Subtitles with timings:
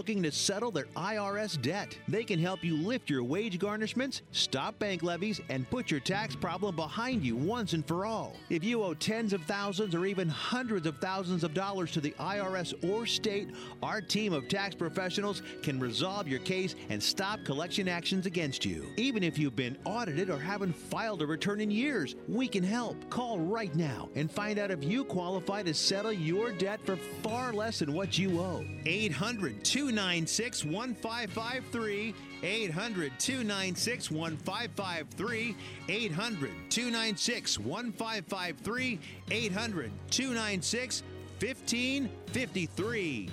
[0.00, 1.94] looking to settle their IRS debt.
[2.08, 6.34] They can help you lift your wage garnishments, stop bank levies, and put your tax
[6.34, 8.34] problem behind you once and for all.
[8.48, 12.12] If you owe tens of thousands or even hundreds of thousands of dollars to the
[12.12, 13.50] IRS or state,
[13.82, 18.86] our team of tax professionals can resolve your case and stop collection actions against you.
[18.96, 22.96] Even if you've been audited or haven't filed a return in years, we can help.
[23.10, 27.52] Call right now and find out if you qualify to settle your debt for far
[27.52, 28.64] less than what you owe.
[28.86, 32.14] 800 296 1553.
[32.42, 35.54] 800 296 1553.
[35.88, 38.98] 800 296 1553.
[39.32, 41.02] 800 296
[41.40, 43.30] 1553.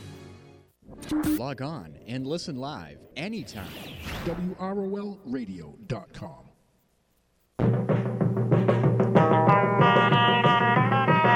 [1.38, 3.68] Log on and listen live anytime.
[4.26, 6.44] WROLradio.com.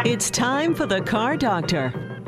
[0.04, 2.11] It's time for the Car Doctor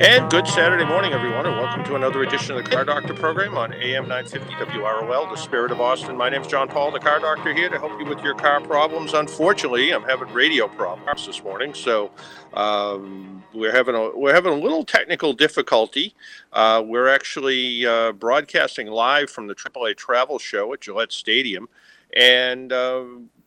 [0.00, 3.58] And good Saturday morning, everyone, and welcome to another edition of the Car Doctor program
[3.58, 6.16] on AM 950 WROL, the spirit of Austin.
[6.16, 8.62] My name is John Paul, the Car Doctor, here to help you with your car
[8.62, 9.12] problems.
[9.12, 12.12] Unfortunately, I'm having radio problems this morning, so
[12.54, 16.14] um, we're having a we're having a little technical difficulty.
[16.50, 21.68] Uh, we're actually uh, broadcasting live from the AAA Travel Show at Gillette Stadium,
[22.16, 23.04] and uh,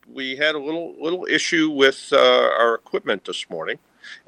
[0.07, 3.79] we had a little little issue with uh, our equipment this morning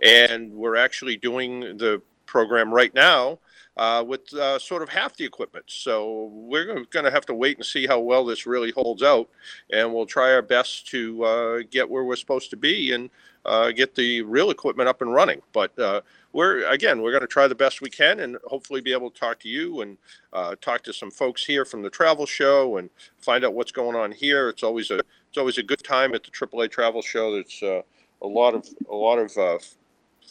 [0.01, 2.01] and we're actually doing the
[2.35, 3.39] program right now
[3.77, 5.63] uh, with uh, sort of half the equipment.
[5.69, 9.29] So we're going to have to wait and see how well this really holds out,
[9.71, 13.09] and we'll try our best to uh, get where we're supposed to be and
[13.45, 15.41] uh, get the real equipment up and running.
[15.53, 16.01] But uh,
[16.33, 19.17] we're again, we're going to try the best we can, and hopefully be able to
[19.17, 19.97] talk to you and
[20.33, 23.95] uh, talk to some folks here from the travel show and find out what's going
[23.95, 24.49] on here.
[24.49, 27.31] It's always a it's always a good time at the AAA Travel Show.
[27.31, 29.31] There's a lot of a lot of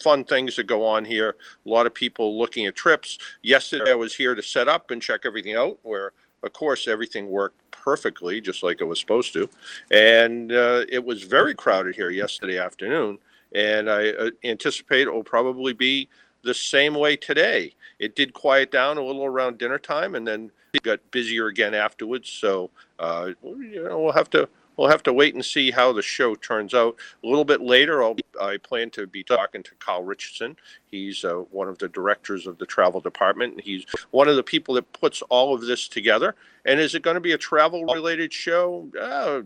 [0.02, 1.36] fun things that go on here.
[1.64, 3.18] A lot of people looking at trips.
[3.42, 6.12] Yesterday, I was here to set up and check everything out, where,
[6.42, 9.48] of course, everything worked perfectly, just like it was supposed to.
[9.90, 13.18] And uh, it was very crowded here yesterday afternoon.
[13.54, 16.08] And I uh, anticipate it will probably be
[16.42, 17.74] the same way today.
[17.98, 20.50] It did quiet down a little around dinner time and then
[20.82, 22.28] got busier again afterwards.
[22.28, 26.02] So, uh, you know, we'll have to we'll have to wait and see how the
[26.02, 26.96] show turns out.
[27.22, 30.56] A little bit later, I'll, I plan to be talking to Kyle Richardson.
[30.90, 33.60] He's uh, one of the directors of the travel department.
[33.60, 36.34] He's one of the people that puts all of this together.
[36.66, 38.88] And is it going to be a travel related show?
[38.98, 39.42] Uh,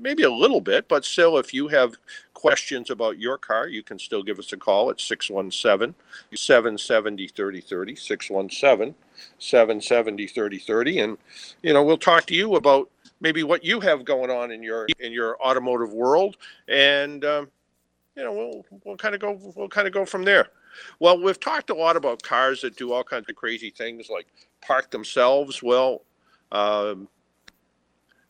[0.00, 1.96] maybe a little bit, but still, if you have
[2.32, 5.94] questions about your car, you can still give us a call at 617
[6.34, 7.94] 770 3030.
[7.94, 8.94] 617
[9.38, 10.98] 770 3030.
[10.98, 11.18] And,
[11.62, 12.90] you know, we'll talk to you about
[13.22, 16.36] maybe what you have going on in your in your automotive world,
[16.68, 17.48] and um,
[18.16, 20.48] you know we'll we'll kind of go we'll kind of go from there.
[20.98, 24.26] Well, we've talked a lot about cars that do all kinds of crazy things like
[24.60, 25.62] park themselves.
[25.62, 26.02] Well,
[26.50, 27.08] um,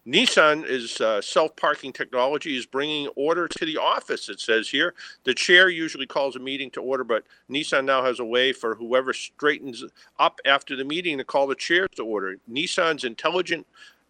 [0.06, 4.28] Nissan is uh, self-parking technology is bringing order to the office.
[4.28, 8.18] It says here the chair usually calls a meeting to order, but Nissan now has
[8.18, 9.84] a way for whoever straightens
[10.18, 12.36] up after the meeting to call the chair to order.
[12.50, 13.64] Nissan's intelligent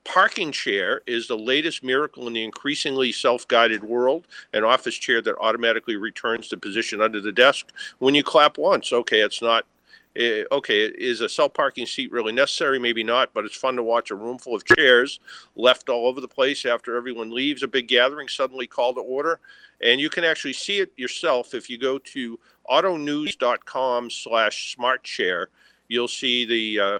[0.04, 4.26] Parking chair is the latest miracle in the increasingly self guided world.
[4.52, 7.68] An office chair that automatically returns to position under the desk
[7.98, 8.92] when you clap once.
[8.92, 9.64] Okay, it's not.
[10.18, 12.78] Uh, okay, is a self parking seat really necessary?
[12.78, 15.20] Maybe not, but it's fun to watch a room full of chairs
[15.54, 19.38] left all over the place after everyone leaves a big gathering suddenly call to order.
[19.82, 22.38] And you can actually see it yourself if you go to
[22.68, 25.48] autonews.com slash smart chair.
[25.86, 26.80] You'll see the.
[26.80, 26.98] Uh,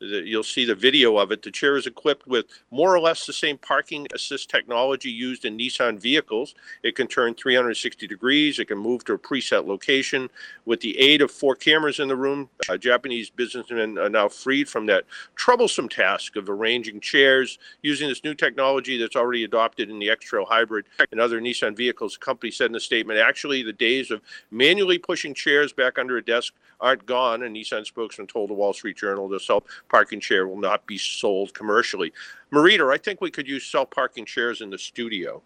[0.00, 1.42] You'll see the video of it.
[1.42, 5.56] The chair is equipped with more or less the same parking assist technology used in
[5.56, 6.54] Nissan vehicles.
[6.82, 8.58] It can turn 360 degrees.
[8.58, 10.28] It can move to a preset location.
[10.66, 14.68] With the aid of four cameras in the room, uh, Japanese businessmen are now freed
[14.68, 15.04] from that
[15.34, 20.44] troublesome task of arranging chairs using this new technology that's already adopted in the X-Trail
[20.44, 22.14] Hybrid and other Nissan vehicles.
[22.14, 24.20] The company said in a statement, actually, the days of
[24.50, 27.42] manually pushing chairs back under a desk aren't gone.
[27.42, 30.98] A Nissan spokesman told the Wall Street Journal the self parking chair will not be
[30.98, 32.12] sold commercially.
[32.52, 35.42] Marita, I think we could use self parking chairs in the studio.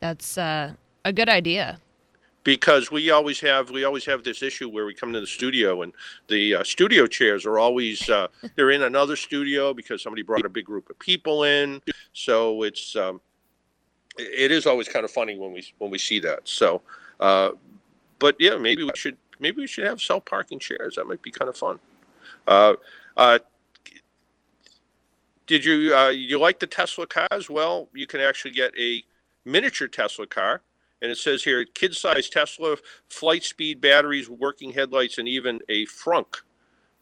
[0.00, 0.72] That's uh,
[1.04, 1.78] a good idea.
[2.44, 5.82] because we always have we always have this issue where we come to the studio
[5.82, 5.92] and
[6.28, 8.26] the uh, studio chairs are always uh,
[8.56, 11.80] they're in another studio because somebody brought a big group of people in
[12.12, 13.20] so it's um,
[14.18, 16.82] it is always kind of funny when we when we see that so
[17.20, 17.50] uh,
[18.18, 21.30] but yeah maybe we should maybe we should have self parking chairs that might be
[21.30, 21.78] kind of fun
[22.48, 22.74] uh,
[23.16, 23.38] uh,
[25.52, 27.50] did you uh, you like the Tesla cars?
[27.50, 29.04] Well, you can actually get a
[29.44, 30.62] miniature Tesla car
[31.02, 32.76] and it says here kid-sized Tesla,
[33.10, 36.40] flight speed batteries, working headlights, and even a frunk,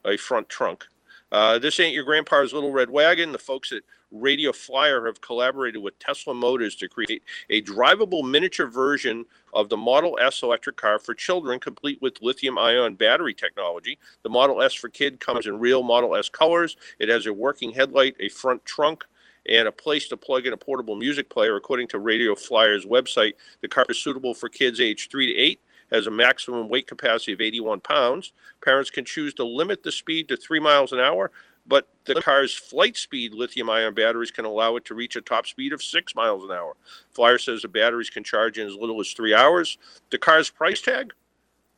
[0.05, 0.89] a front trunk.
[1.33, 3.33] Uh, this ain't your grandpa's little red wagon.
[3.33, 8.67] The folks at Radio Flyer have collaborated with Tesla Motors to create a drivable miniature
[8.67, 9.25] version
[9.55, 13.99] of the Model S electric car for children, complete with lithium ion battery technology.
[14.23, 16.77] The Model S for Kid comes in real Model S colors.
[16.99, 19.05] It has a working headlight, a front trunk,
[19.49, 21.57] and a place to plug in a portable music player.
[21.57, 25.61] According to Radio Flyer's website, the car is suitable for kids aged 3 to 8
[25.91, 28.33] has a maximum weight capacity of 81 pounds.
[28.63, 31.31] Parents can choose to limit the speed to 3 miles an hour,
[31.67, 35.47] but the car's flight speed lithium ion batteries can allow it to reach a top
[35.47, 36.75] speed of 6 miles an hour.
[37.13, 39.79] Flyer says the batteries can charge in as little as 3 hours.
[40.11, 41.13] The car's price tag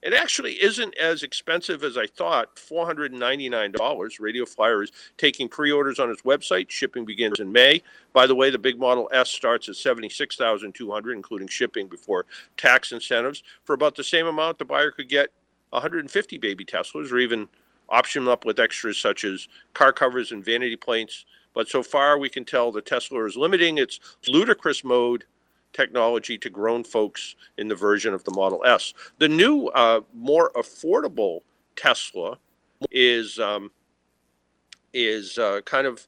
[0.03, 2.59] it actually isn't as expensive as I thought.
[2.59, 4.21] Four hundred and ninety-nine dollars.
[4.21, 6.71] Radio Flyer is taking pre-orders on its website.
[6.71, 7.83] Shipping begins in May.
[8.13, 11.87] By the way, the big Model S starts at seventy-six thousand two hundred, including shipping
[11.87, 12.27] before
[12.57, 13.43] tax incentives.
[13.65, 15.31] For about the same amount, the buyer could get
[15.71, 17.49] one hundred and fifty baby Teslas, or even
[17.89, 21.25] option them up with extras such as car covers and vanity plates.
[21.55, 25.25] But so far, we can tell the Tesla is limiting its ludicrous mode
[25.73, 28.95] technology to grown folks in the version of the Model S.
[29.19, 31.41] The new, uh, more affordable
[31.77, 32.39] Tesla
[32.91, 33.71] is um,
[34.93, 36.07] is uh, kind of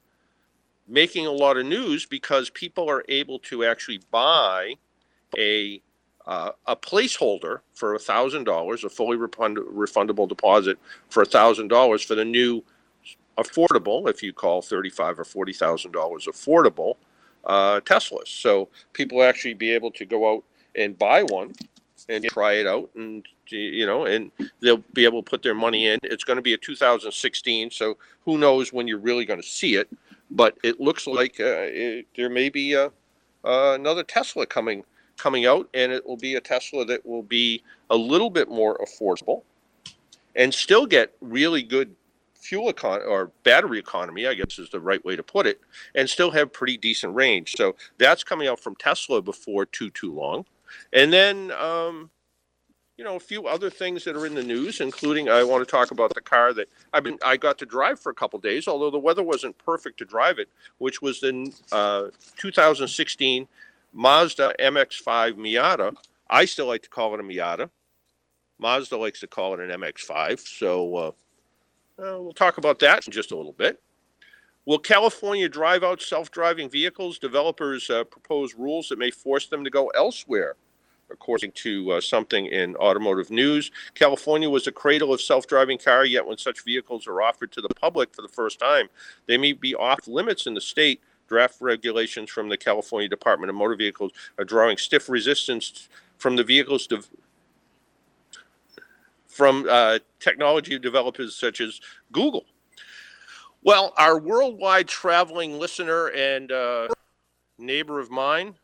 [0.87, 4.75] making a lot of news because people are able to actually buy
[5.37, 5.81] a
[6.27, 10.77] uh, a placeholder for thousand dollars, a fully refund- refundable deposit
[11.09, 12.63] for thousand dollars for the new
[13.37, 16.95] affordable, if you call thirty-five or forty thousand dollars affordable,
[17.45, 18.27] uh, Teslas.
[18.27, 20.43] So people actually be able to go out
[20.75, 21.53] and buy one
[22.09, 24.31] and try it out and you know and
[24.61, 27.97] they'll be able to put their money in it's going to be a 2016 so
[28.23, 29.89] who knows when you're really going to see it
[30.31, 32.87] but it looks like uh, it, there may be a,
[33.45, 34.83] uh, another tesla coming
[35.17, 38.77] coming out and it will be a tesla that will be a little bit more
[38.79, 39.43] affordable
[40.35, 41.95] and still get really good
[42.45, 45.59] fuel econ or battery economy, I guess is the right way to put it,
[45.95, 47.55] and still have pretty decent range.
[47.55, 50.45] So that's coming out from Tesla before too too long,
[50.93, 52.09] and then um,
[52.97, 55.69] you know a few other things that are in the news, including I want to
[55.69, 58.67] talk about the car that I've been I got to drive for a couple days,
[58.67, 62.07] although the weather wasn't perfect to drive it, which was the uh,
[62.37, 63.47] 2016
[63.93, 65.95] Mazda MX-5 Miata.
[66.29, 67.69] I still like to call it a Miata.
[68.59, 70.39] Mazda likes to call it an MX-5.
[70.39, 71.11] So uh,
[71.99, 73.81] uh, we'll talk about that in just a little bit.
[74.65, 77.19] Will California drive out self driving vehicles?
[77.19, 80.55] Developers uh, propose rules that may force them to go elsewhere.
[81.11, 86.03] According to uh, something in automotive news, California was a cradle of self driving car,
[86.03, 88.89] yet when such vehicles are offered to the public for the first time,
[89.27, 91.01] they may be off limits in the state.
[91.27, 96.43] Draft regulations from the California Department of Motor Vehicles are drawing stiff resistance from the
[96.43, 97.01] vehicles de-
[99.35, 101.81] from uh, technology developers such as
[102.13, 102.45] Google.
[103.63, 106.87] Well, our worldwide traveling listener and uh,
[107.57, 108.55] neighbor of mine,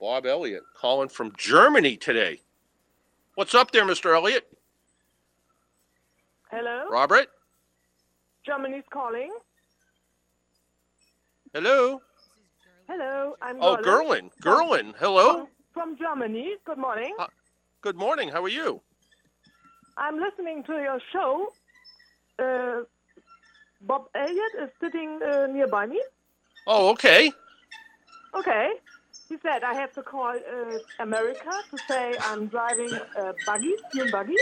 [0.00, 2.40] Bob Elliott, calling from Germany today.
[3.34, 4.14] What's up there, Mr.
[4.14, 4.46] Elliott?
[6.52, 6.84] Hello?
[6.88, 7.26] Robert?
[8.46, 9.32] Germany's calling.
[11.52, 12.00] Hello?
[12.88, 14.30] Hello, I'm Oh, Gerlind.
[14.40, 14.94] Gerlind.
[15.00, 15.32] Hello?
[15.32, 16.54] From, from Germany.
[16.64, 17.12] Good morning.
[17.18, 17.26] Uh,
[17.82, 18.28] Good morning.
[18.28, 18.80] How are you?
[19.96, 21.48] I'm listening to your show.
[22.38, 22.82] Uh,
[23.80, 26.00] Bob Elliott is sitting uh, nearby me.
[26.68, 27.32] Oh, okay.
[28.38, 28.70] Okay.
[29.28, 34.10] He said I have to call uh, America to say I'm driving a buggy, dune
[34.12, 34.36] buggy.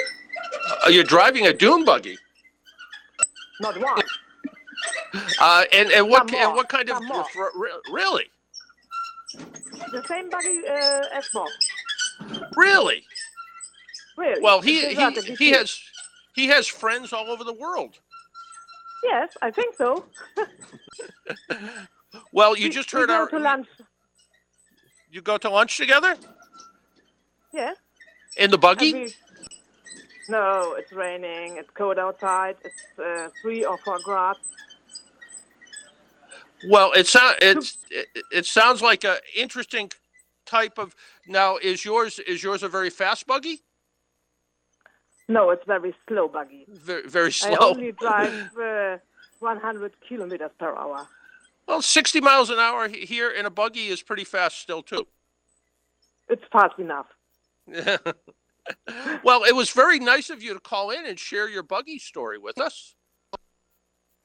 [0.84, 2.18] Uh, you're driving a dune buggy.
[3.60, 4.02] Not one.
[5.40, 7.24] Uh, and and what and what kind of Some more.
[7.92, 8.26] really
[9.92, 11.48] the same buggy uh, as Bob.
[12.56, 13.04] really
[14.20, 14.40] Really.
[14.42, 15.78] well he he, he has
[16.34, 17.98] he has friends all over the world.
[19.04, 20.04] Yes, I think so.
[22.32, 23.28] Well, you We- just heard our
[25.10, 26.16] you go to lunch together
[27.52, 27.76] Yes.
[28.36, 28.92] in the buggy.
[28.92, 29.14] we-
[30.28, 31.56] No, it's raining.
[31.56, 32.56] It's cold outside.
[32.64, 34.38] It's uh, three or four grades.
[36.68, 39.90] Well, it sounds it's it, it sounds like a interesting
[40.46, 40.94] type of
[41.26, 43.62] now is yours is yours a very fast buggy?
[45.30, 46.66] No, it's very slow buggy.
[46.68, 47.52] Very, very slow.
[47.52, 48.98] I only drive uh,
[49.38, 51.06] 100 kilometers per hour.
[51.68, 55.06] Well, 60 miles an hour here in a buggy is pretty fast still too.
[56.28, 57.06] It's fast enough.
[59.22, 62.38] well, it was very nice of you to call in and share your buggy story
[62.38, 62.96] with us.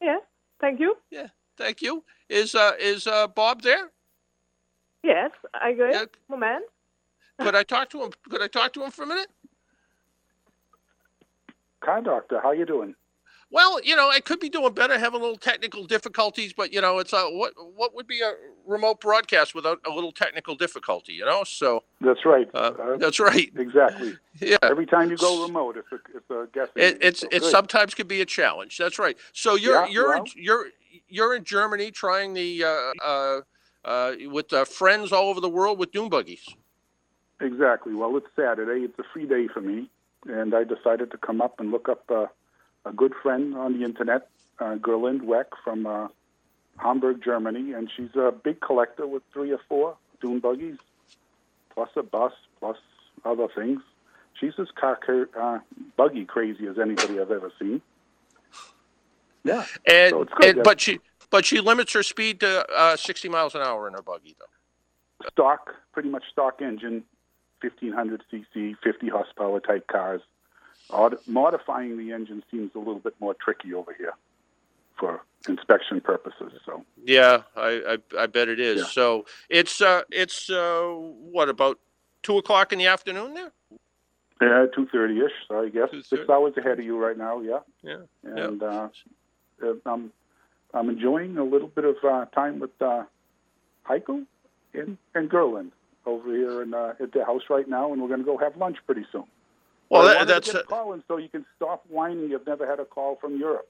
[0.01, 0.17] Yeah,
[0.59, 0.95] thank you.
[1.12, 2.03] Yeah, thank you.
[2.29, 3.91] Is uh is uh Bob there?
[5.03, 5.88] Yes, I go.
[5.91, 6.05] Yeah.
[6.29, 6.65] Moment.
[7.39, 8.12] Could I talk to him?
[8.27, 9.27] Could I talk to him for a minute?
[11.86, 12.96] Car doctor, how you doing?
[13.51, 16.82] Well, you know, I could be doing better, having a little technical difficulties, but you
[16.82, 18.34] know, it's a what what would be a
[18.65, 21.44] remote broadcast without a little technical difficulty, you know?
[21.44, 22.50] So That's right.
[22.56, 23.51] uh, Uh, that's right.
[23.56, 24.18] exactly.
[24.38, 26.74] Yeah, Every time you go remote, it's a, it's a guessing.
[26.75, 27.51] it, it's so it good.
[27.51, 28.77] sometimes can be a challenge.
[28.77, 29.18] That's right.
[29.32, 30.65] So you're Yeah, you're in, you're
[31.08, 33.42] you're in Germany trying the uh, uh,
[33.86, 36.46] uh, with uh, friends all over the world with dune buggies.
[37.39, 37.94] Exactly.
[37.94, 38.84] Well, it's Saturday.
[38.84, 39.89] It's a free day for me,
[40.25, 42.27] and I decided to come up and look up uh,
[42.86, 44.29] a good friend on the internet,
[44.60, 46.08] uh, Gerlind Weck from uh,
[46.77, 50.77] Hamburg, Germany, and she's a big collector with three or four dune buggies,
[51.74, 52.77] plus a bus, plus
[53.24, 53.82] other things.
[54.39, 55.00] She's as car
[55.39, 55.60] uh,
[55.96, 57.82] buggy crazy as anybody I've ever seen.
[59.44, 59.65] Yeah.
[59.88, 60.63] And, So it's good, and yeah.
[60.63, 64.01] but she but she limits her speed to uh, 60 miles an hour in her
[64.01, 65.27] buggy though.
[65.29, 67.03] stock, pretty much stock engine,
[67.69, 70.22] 1500 cc, 50 horsepower type cars.
[71.27, 74.13] Modifying the engine seems a little bit more tricky over here
[75.00, 76.53] for inspection purposes.
[76.65, 78.77] So Yeah, I I, I bet it is.
[78.81, 78.88] Yeah.
[78.88, 80.84] So it's uh it's uh
[81.31, 81.79] what about
[82.22, 83.51] two o'clock in the afternoon there?
[84.41, 85.31] yeah, 230 ish.
[85.48, 86.05] So I guess 2:30.
[86.05, 87.41] six hours ahead of you right now.
[87.41, 88.03] Yeah, Yeah.
[88.24, 88.89] and uh,
[89.63, 90.12] uh, I'm
[90.74, 93.03] I'm enjoying a little bit of uh, time with uh,
[93.89, 94.25] Heiko
[94.74, 95.72] and and Gerlind
[96.05, 98.55] over here in, uh, at the house right now, and we're going to go have
[98.57, 99.24] lunch pretty soon.
[99.89, 102.29] Well, that, that's a call in so you can stop whining.
[102.29, 103.69] You've never had a call from Europe.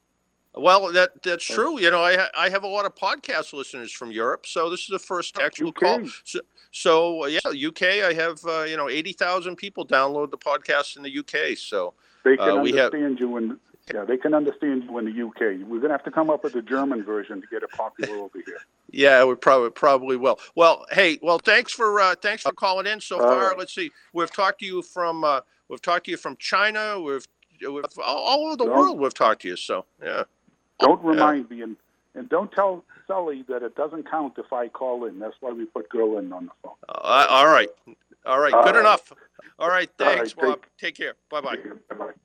[0.56, 1.80] well that that's true.
[1.80, 4.88] You know, I I have a lot of podcast listeners from Europe, so this is
[4.88, 5.76] the first actual UK.
[5.76, 6.08] call.
[6.24, 6.40] So,
[6.72, 7.84] so uh, yeah, UK.
[8.10, 11.58] I have uh, you know eighty thousand people download the podcast in the UK.
[11.58, 13.60] So They can Uh, we have- understand you in
[13.94, 15.68] yeah, they can understand you in the UK.
[15.68, 18.40] We're gonna have to come up with a German version to get it popular over
[18.46, 18.62] here.
[18.96, 20.40] Yeah, we probably probably will.
[20.56, 23.50] Well, hey, well, thanks for uh, thanks for calling in so far.
[23.50, 23.58] right.
[23.58, 27.02] Let's see, we've talked to you from uh, we've talked to you from China.
[27.02, 27.28] We've,
[27.62, 28.98] we've all, over the world.
[28.98, 29.58] We've talked to you.
[29.58, 30.24] So yeah.
[30.80, 31.76] Don't remind me and
[32.16, 35.20] and don't tell Sully that it doesn't count if I call in.
[35.20, 36.74] That's why we put Gerlind on the phone.
[36.88, 37.70] Uh, all right.
[38.26, 38.54] All right.
[38.54, 38.80] All Good right.
[38.80, 39.12] enough.
[39.12, 39.22] All right.
[39.60, 40.60] All right, Thanks, take- Bob.
[40.80, 41.16] Take care.
[41.30, 42.16] Bye bye.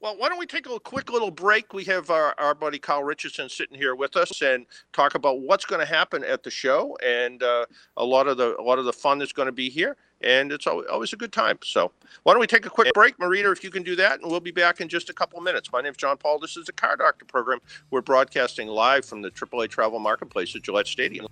[0.00, 1.74] Well, why don't we take a quick little break?
[1.74, 4.64] We have our, our buddy Kyle Richardson sitting here with us and
[4.94, 7.66] talk about what's going to happen at the show and uh,
[7.98, 9.98] a lot of the a lot of the fun that's going to be here.
[10.22, 11.58] And it's always, a good time.
[11.62, 11.92] So
[12.24, 14.38] why don't we take a quick break, Marita, if you can do that, and we'll
[14.38, 15.72] be back in just a couple of minutes.
[15.72, 16.38] My name's John Paul.
[16.38, 17.58] This is the Car Doctor program.
[17.90, 21.26] We're broadcasting live from the AAA Travel Marketplace at Gillette Stadium.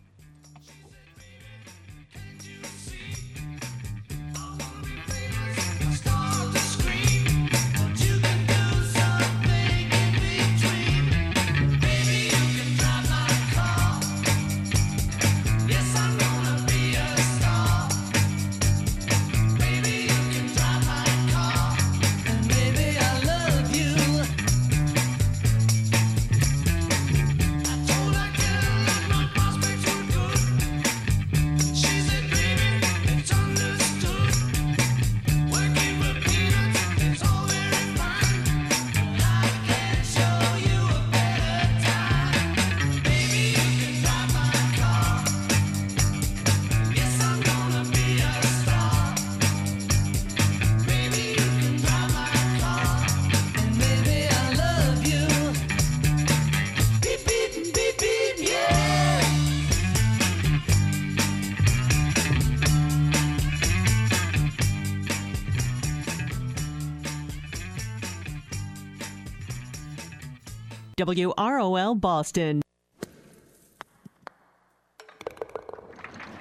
[71.08, 72.60] WROL Boston.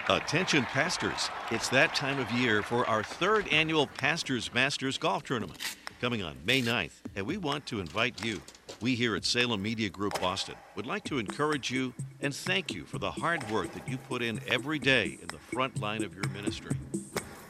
[0.09, 5.57] Attention pastors, it's that time of year for our third annual Pastors Masters Golf Tournament
[6.01, 8.41] coming on May 9th, and we want to invite you.
[8.81, 12.83] We here at Salem Media Group Boston would like to encourage you and thank you
[12.83, 16.13] for the hard work that you put in every day in the front line of
[16.13, 16.75] your ministry.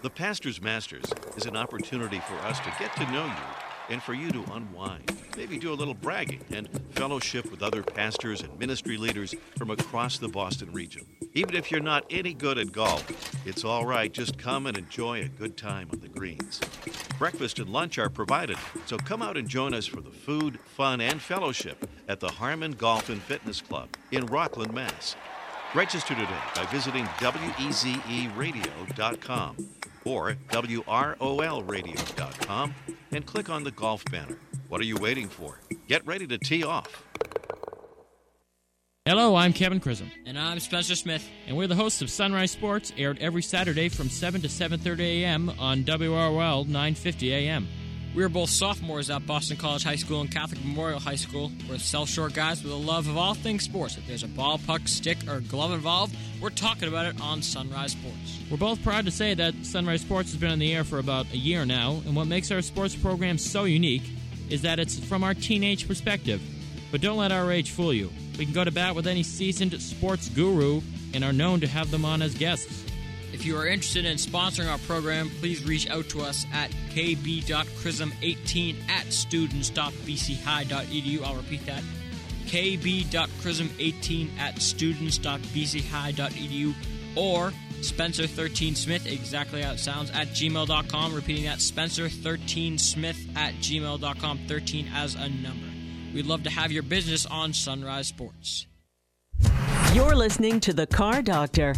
[0.03, 1.05] The Pastors Masters
[1.35, 5.11] is an opportunity for us to get to know you and for you to unwind,
[5.35, 10.17] maybe do a little bragging and fellowship with other pastors and ministry leaders from across
[10.17, 11.05] the Boston region.
[11.33, 13.05] Even if you're not any good at golf,
[13.45, 14.11] it's all right.
[14.11, 16.59] Just come and enjoy a good time on the greens.
[17.17, 20.99] Breakfast and lunch are provided, so come out and join us for the food, fun,
[21.01, 25.15] and fellowship at the Harmon Golf and Fitness Club in Rockland, Mass.
[25.75, 28.17] Register today by visiting wezeradio.com
[30.07, 32.75] or wrolradio.com
[33.11, 34.37] and click on the golf banner.
[34.69, 35.59] What are you waiting for?
[35.87, 37.03] Get ready to tee off.
[39.05, 40.11] Hello, I'm Kevin Chrism.
[40.25, 41.25] And I'm Spencer Smith.
[41.47, 45.49] And we're the hosts of Sunrise Sports, aired every Saturday from 7 to 7.30 a.m.
[45.59, 47.67] on WROL 950 a.m.
[48.17, 51.51] We are both sophomores at Boston College High School and Catholic Memorial High School.
[51.69, 53.95] We're South Shore guys with a love of all things sports.
[53.95, 57.91] If there's a ball, puck, stick, or glove involved, we're talking about it on Sunrise
[57.91, 58.39] Sports.
[58.49, 61.31] We're both proud to say that Sunrise Sports has been on the air for about
[61.31, 64.09] a year now, and what makes our sports program so unique
[64.49, 66.41] is that it's from our teenage perspective.
[66.91, 68.09] But don't let our age fool you.
[68.39, 70.81] We can go to bat with any seasoned sports guru
[71.13, 72.86] and are known to have them on as guests.
[73.37, 78.89] If you are interested in sponsoring our program, please reach out to us at kb.chrism18
[78.89, 81.23] at students.bchigh.edu.
[81.23, 81.83] I'll repeat that
[82.47, 86.73] kb.chrism18 at students.bchigh.edu
[87.15, 91.13] or Spencer13Smith, exactly how it sounds, at gmail.com.
[91.13, 95.67] Repeating that, Spencer13Smith at gmail.com, 13 as a number.
[96.11, 98.65] We'd love to have your business on Sunrise Sports.
[99.93, 101.75] You're listening to The Car Doctor.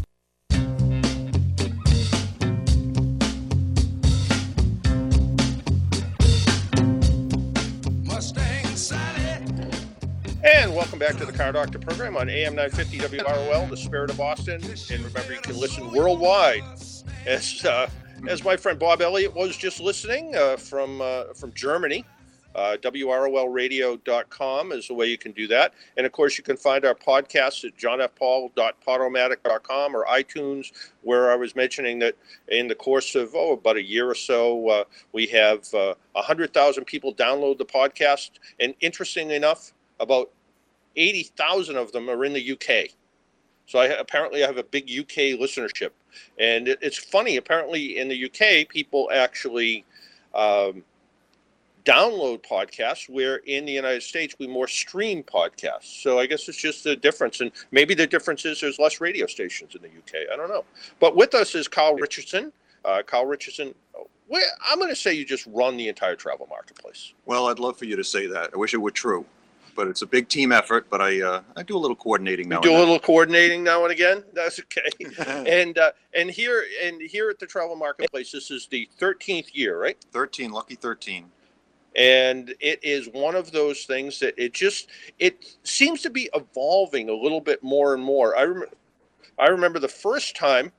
[10.51, 14.17] And welcome back to the Car Doctor program on AM 950 WROL, the Spirit of
[14.17, 14.59] Boston.
[14.63, 16.63] And remember, you can listen worldwide.
[17.27, 17.87] As uh,
[18.27, 22.03] as my friend Bob Elliott was just listening uh, from uh, from Germany.
[22.55, 25.75] Uh, WROLradio.com is the way you can do that.
[25.97, 30.71] And of course, you can find our podcast at johnfpaul.podomatic.com or iTunes,
[31.03, 32.15] where I was mentioning that
[32.47, 36.85] in the course of, oh, about a year or so, uh, we have uh, 100,000
[36.85, 38.31] people download the podcast.
[38.59, 40.31] And interestingly enough, about
[40.99, 42.91] 80,000 of them are in the UK.
[43.65, 45.91] So I apparently I have a big UK listenership,
[46.39, 47.37] and it, it's funny.
[47.37, 49.85] Apparently, in the UK, people actually
[50.33, 50.83] um,
[51.85, 56.01] download podcasts, where in the United States we more stream podcasts.
[56.01, 59.27] So I guess it's just the difference, and maybe the difference is there's less radio
[59.27, 60.27] stations in the UK.
[60.33, 60.65] I don't know.
[60.99, 62.51] But with us is Kyle Richardson.
[62.83, 63.75] Uh, Kyle Richardson.
[64.67, 67.13] I'm going to say you just run the entire travel marketplace.
[67.25, 68.51] Well, I'd love for you to say that.
[68.53, 69.25] I wish it were true
[69.79, 70.89] but it's a big team effort.
[70.89, 72.57] But I uh, I do a little coordinating now.
[72.57, 74.25] You do a little coordinating now and again.
[74.33, 74.89] That's okay.
[75.63, 79.81] and uh, and here and here at the Travel Marketplace, this is the thirteenth year,
[79.81, 79.97] right?
[80.11, 81.27] Thirteen, lucky thirteen.
[81.95, 87.07] And it is one of those things that it just it seems to be evolving
[87.07, 88.35] a little bit more and more.
[88.35, 88.75] I remember
[89.37, 90.73] I remember the first time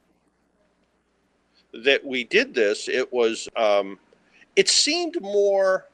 [1.72, 2.86] that we did this.
[2.86, 3.98] It was um,
[4.56, 5.86] it seemed more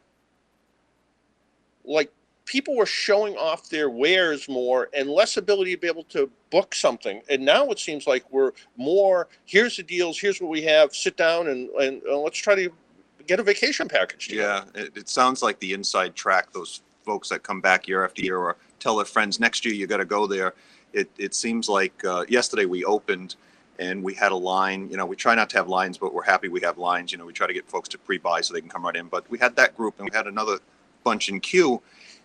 [1.84, 2.10] like
[2.46, 6.74] people were showing off their wares more and less ability to be able to book
[6.74, 7.20] something.
[7.28, 11.16] And now it seems like we're more here's the deals, here's what we have, sit
[11.16, 12.70] down and, and, and let's try to
[13.26, 14.28] get a vacation package.
[14.28, 14.64] Together.
[14.74, 18.22] Yeah, it, it, sounds like the inside track, those folks that come back year after
[18.22, 20.54] year or tell their friends next year you got to go there.
[20.92, 23.34] It, it seems like uh, yesterday we opened
[23.80, 24.88] and we had a line.
[24.88, 27.10] You know, we try not to have lines, but we're happy we have lines.
[27.10, 28.94] You know, we try to get folks to pre buy so they can come right
[28.94, 29.08] in.
[29.08, 30.60] But we had that group and we had another
[31.04, 31.82] bunch in queue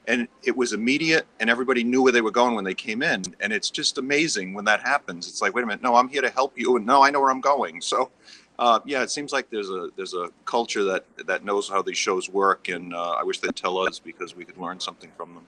[0.08, 3.24] and it was immediate and everybody knew where they were going when they came in
[3.42, 6.22] and it's just amazing when that happens it's like wait a minute no i'm here
[6.24, 8.12] to help you and no i know where i'm going so
[8.60, 11.98] uh, yeah it seems like there's a there's a culture that that knows how these
[11.98, 15.34] shows work and uh, i wish they'd tell us because we could learn something from
[15.36, 15.46] them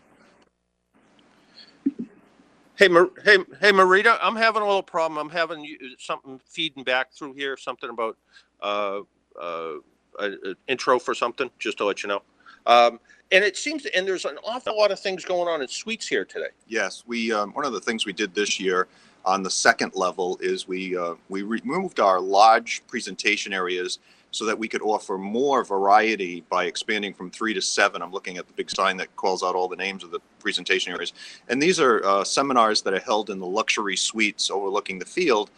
[2.75, 5.19] Hey, Mar- hey, hey, Marita, I'm having a little problem.
[5.19, 8.17] I'm having something feeding back through here, something about
[8.61, 9.01] uh,
[9.39, 9.73] uh,
[10.19, 12.23] an intro for something, just to let you know.
[12.65, 12.99] Um,
[13.33, 16.23] and it seems, and there's an awful lot of things going on in suites here
[16.23, 16.49] today.
[16.67, 18.87] Yes, we um, one of the things we did this year
[19.25, 24.57] on the second level is we uh, we removed our large presentation areas so that
[24.57, 28.01] we could offer more variety by expanding from three to seven.
[28.01, 30.93] I'm looking at the big sign that calls out all the names of the presentation
[30.93, 31.13] areas,
[31.49, 35.49] and these are uh, seminars that are held in the luxury suites overlooking the field.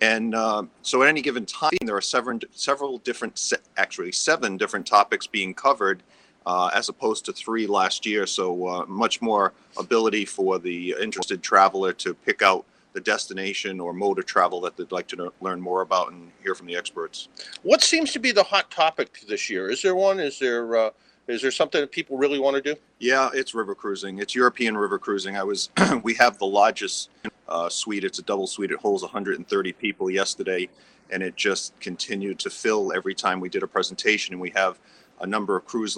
[0.00, 4.86] And uh, so, at any given time, there are several several different, actually seven different
[4.86, 6.02] topics being covered
[6.46, 8.26] uh, as opposed to three last year.
[8.26, 13.92] So uh, much more ability for the interested traveler to pick out the destination or
[13.92, 17.28] mode of travel that they'd like to learn more about and hear from the experts.
[17.62, 19.70] What seems to be the hot topic this year?
[19.70, 20.20] Is there one?
[20.20, 20.90] Is there uh,
[21.28, 22.78] is there something that people really want to do?
[22.98, 24.18] Yeah, it's river cruising.
[24.18, 25.36] It's European river cruising.
[25.36, 25.70] I was
[26.02, 27.10] we have the largest
[27.48, 28.04] uh, suite.
[28.04, 28.70] It's a double suite.
[28.70, 30.68] It holds 130 people yesterday,
[31.10, 34.34] and it just continued to fill every time we did a presentation.
[34.34, 34.78] And we have
[35.20, 35.96] a number of cruise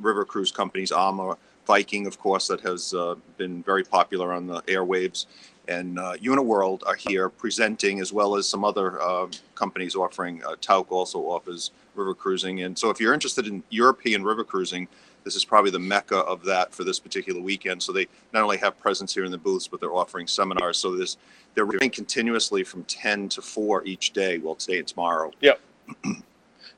[0.00, 4.62] river cruise companies, AMA, Viking, of course, that has uh, been very popular on the
[4.62, 5.26] airwaves,
[5.68, 9.26] and uh, Uniworld are here presenting, as well as some other uh,
[9.56, 10.44] companies offering.
[10.44, 14.86] Uh, Tauk also offers river cruising, and so if you're interested in European river cruising,
[15.24, 17.82] this is probably the mecca of that for this particular weekend.
[17.82, 20.78] So they not only have presence here in the booths, but they're offering seminars.
[20.78, 21.16] So this
[21.56, 24.38] they're running continuously from 10 to 4 each day.
[24.38, 25.32] Well, today and tomorrow.
[25.40, 25.60] Yep.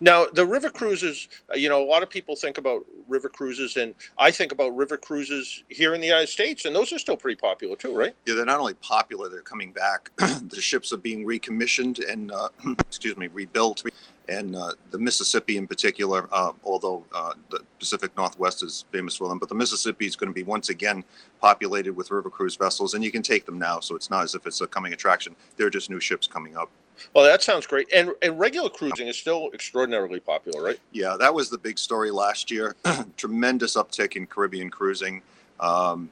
[0.00, 3.76] Now, the river cruises, uh, you know, a lot of people think about river cruises,
[3.76, 7.16] and I think about river cruises here in the United States, and those are still
[7.16, 8.14] pretty popular too, right?
[8.26, 10.10] Yeah, they're not only popular; they're coming back.
[10.16, 12.48] the ships are being recommissioned and, uh,
[12.80, 13.82] excuse me, rebuilt.
[14.28, 19.26] And uh, the Mississippi, in particular, uh, although uh, the Pacific Northwest is famous for
[19.26, 21.02] them, but the Mississippi is going to be once again
[21.40, 23.80] populated with river cruise vessels, and you can take them now.
[23.80, 25.34] So it's not as if it's a coming attraction.
[25.56, 26.70] They're just new ships coming up.
[27.14, 27.88] Well, that sounds great.
[27.94, 30.78] And and regular cruising is still extraordinarily popular, right?
[30.92, 32.76] Yeah, that was the big story last year.
[33.16, 35.22] Tremendous uptick in Caribbean cruising.
[35.60, 36.10] Um,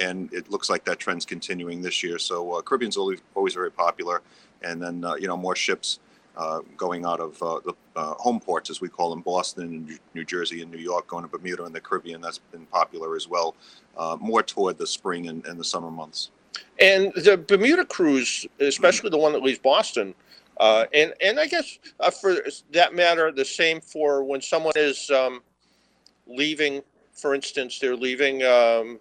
[0.00, 2.18] and it looks like that trend's continuing this year.
[2.18, 4.22] So uh, Caribbean's always, always very popular.
[4.62, 5.98] And then, uh, you know, more ships
[6.36, 10.24] uh, going out of uh, the uh, home ports, as we call them, Boston, New
[10.24, 12.20] Jersey, and New York, going to Bermuda and the Caribbean.
[12.20, 13.56] That's been popular as well,
[13.96, 16.30] uh, more toward the spring and, and the summer months.
[16.80, 20.14] And the Bermuda cruise, especially the one that leaves Boston,
[20.58, 22.36] uh, and and I guess uh, for
[22.72, 25.42] that matter, the same for when someone is um,
[26.26, 26.82] leaving.
[27.12, 29.00] For instance, they're leaving um,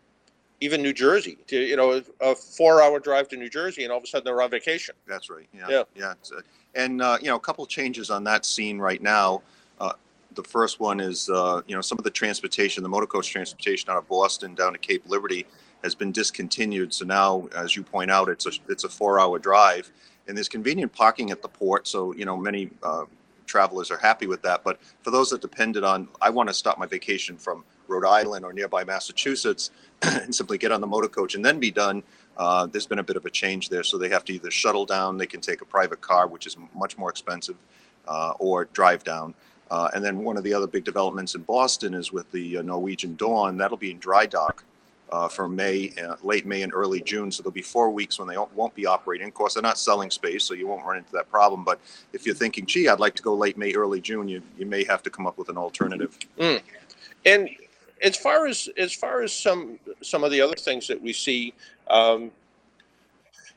[0.60, 1.38] even New Jersey.
[1.48, 4.42] To, you know, a four-hour drive to New Jersey, and all of a sudden they're
[4.42, 4.96] on vacation.
[5.08, 5.48] That's right.
[5.54, 5.68] Yeah.
[5.70, 5.84] Yeah.
[5.96, 6.42] yeah uh,
[6.76, 9.42] and uh, you know, a couple changes on that scene right now.
[9.80, 9.94] Uh,
[10.36, 13.90] the first one is uh, you know some of the transportation, the motor coach transportation
[13.90, 15.46] out of Boston down to Cape Liberty
[15.84, 16.94] has been discontinued.
[16.94, 19.92] So now, as you point out, it's a it's a four-hour drive
[20.28, 21.88] and there's convenient parking at the port.
[21.88, 23.06] So you know many uh,
[23.48, 24.64] travelers are happy with that.
[24.64, 28.46] But for those that depended on, I want to stop my vacation from Rhode Island
[28.46, 32.04] or nearby Massachusetts and simply get on the motor coach and then be done.
[32.36, 34.86] Uh, there's been a bit of a change there, so they have to either shuttle
[34.86, 37.56] down, they can take a private car, which is much more expensive,
[38.08, 39.34] uh, or drive down.
[39.72, 42.62] Uh, and then one of the other big developments in Boston is with the uh,
[42.62, 43.58] Norwegian Dawn.
[43.58, 44.64] That'll be in dry dock
[45.12, 47.32] uh, for May, uh, late May and early June.
[47.32, 49.28] So there'll be four weeks when they won't be operating.
[49.28, 51.64] Of course, they're not selling space, so you won't run into that problem.
[51.64, 51.80] But
[52.14, 54.84] if you're thinking, gee, I'd like to go late May, early June, you, you may
[54.84, 56.18] have to come up with an alternative.
[56.38, 56.62] Mm.
[57.26, 57.50] And
[58.02, 61.54] as far as as far as some some of the other things that we see,
[61.90, 62.32] um,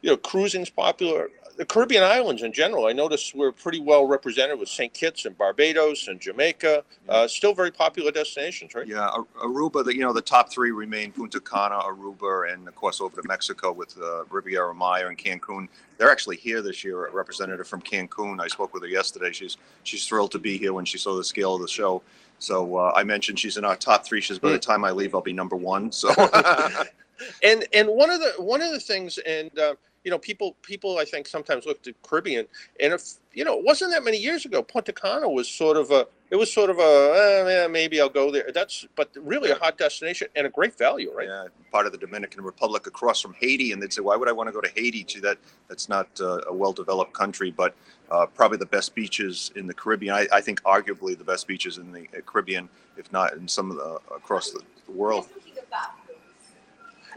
[0.03, 1.31] you know, cruising's popular
[1.61, 4.95] the Caribbean islands in general, I noticed we're pretty well represented with St.
[4.95, 6.83] Kitts and Barbados and Jamaica.
[7.07, 8.87] Uh, still very popular destinations, right?
[8.87, 9.11] Yeah,
[9.43, 9.85] Aruba.
[9.85, 13.29] The, you know, the top three remain Punta Cana, Aruba, and of course over to
[13.29, 15.69] Mexico with uh, Riviera Maya and Cancun.
[15.99, 17.05] They're actually here this year.
[17.05, 18.41] A representative from Cancun.
[18.41, 19.31] I spoke with her yesterday.
[19.31, 22.01] She's she's thrilled to be here when she saw the scale of the show.
[22.39, 24.23] So uh, I mentioned she's in our top three.
[24.23, 24.61] She's by the hmm.
[24.61, 25.93] time I leave, I'll be number one.
[25.93, 26.09] So.
[27.43, 30.99] and and one of the one of the things and uh, you know, people people
[30.99, 32.47] I think sometimes look to Caribbean,
[32.81, 34.63] and if you know, it wasn't that many years ago.
[34.63, 38.31] Punta Cana was sort of a it was sort of a eh, maybe I'll go
[38.31, 38.51] there.
[38.53, 41.29] That's but really a hot destination and a great value, right?
[41.29, 44.33] Yeah, part of the Dominican Republic across from Haiti, and they'd say, why would I
[44.33, 45.05] want to go to Haiti?
[45.05, 47.75] To that that's not uh, a well developed country, but
[48.11, 50.15] uh, probably the best beaches in the Caribbean.
[50.15, 53.77] I, I, think arguably the best beaches in the Caribbean, if not in some of
[53.77, 55.29] the across the, the world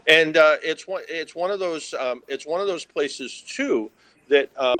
[0.06, 3.90] and uh, it's one it's one of those um, it's one of those places too
[4.28, 4.74] that uh,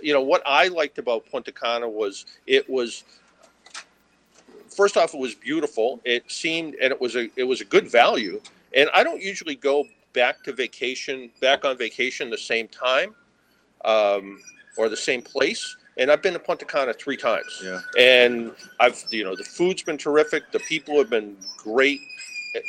[0.00, 3.04] you know what I liked about Punta Cana was it was
[4.68, 7.90] first off it was beautiful it seemed and it was a it was a good
[7.90, 8.40] value
[8.74, 13.14] and I don't usually go back to vacation back on vacation the same time
[13.84, 14.40] um,
[14.76, 17.60] or the same place and I've been to Punta Cana three times.
[17.62, 17.80] Yeah.
[17.98, 20.50] And I've, you know, the food's been terrific.
[20.50, 22.00] The people have been great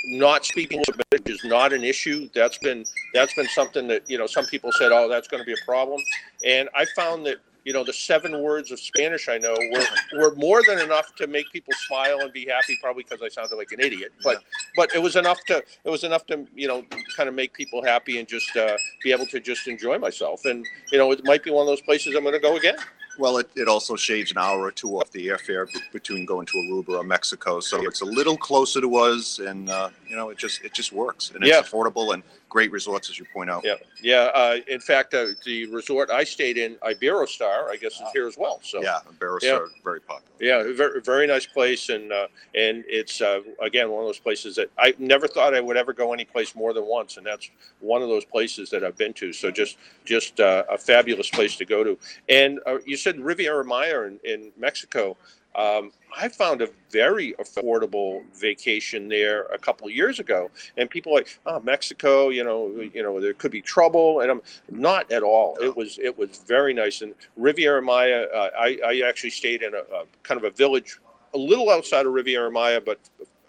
[0.05, 2.29] not speaking Spanish is not an issue.
[2.33, 5.45] That's been that's been something that you know some people said, oh, that's going to
[5.45, 6.01] be a problem,
[6.45, 10.35] and I found that you know the seven words of Spanish I know were, were
[10.35, 12.77] more than enough to make people smile and be happy.
[12.81, 14.59] Probably because I sounded like an idiot, but yeah.
[14.75, 16.83] but it was enough to it was enough to you know
[17.15, 20.45] kind of make people happy and just uh, be able to just enjoy myself.
[20.45, 22.77] And you know it might be one of those places I'm going to go again.
[23.17, 26.53] Well, it, it also shaves an hour or two off the airfare between going to
[26.53, 30.37] Aruba or Mexico, so it's a little closer to us, and uh, you know, it
[30.37, 31.61] just it just works and it's Yeah.
[31.61, 33.63] affordable and great resorts as you point out.
[33.63, 34.29] Yeah, yeah.
[34.35, 38.37] Uh, in fact, uh, the resort I stayed in, Iberostar, I guess, is here as
[38.37, 38.59] well.
[38.61, 39.59] So Yeah, Barrows Yeah.
[39.85, 40.21] very popular.
[40.39, 44.55] Yeah, very very nice place, and uh, and it's uh, again one of those places
[44.57, 47.49] that I never thought I would ever go any place more than once, and that's
[47.79, 49.31] one of those places that I've been to.
[49.31, 51.97] So just just uh, a fabulous place to go to.
[52.27, 55.15] And uh, you said Riviera Maya in, in Mexico.
[55.55, 61.13] Um, I found a very affordable vacation there a couple of years ago, and people
[61.13, 65.23] like, oh, Mexico, you know, you know, there could be trouble, and I'm not at
[65.23, 65.57] all.
[65.61, 68.27] It was it was very nice, and Riviera Maya.
[68.33, 70.99] Uh, I I actually stayed in a, a kind of a village
[71.33, 72.99] a little outside of Riviera Maya, but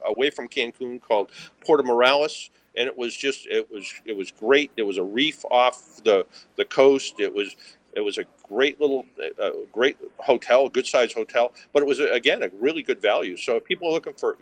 [0.04, 1.30] away from Cancun, called
[1.64, 4.70] Puerto Morelos, and it was just it was it was great.
[4.76, 7.20] There was a reef off the the coast.
[7.20, 7.56] It was
[7.94, 9.04] it was a great little
[9.40, 13.36] uh, great hotel, good sized hotel, but it was again a really good value.
[13.36, 14.36] So if people are looking for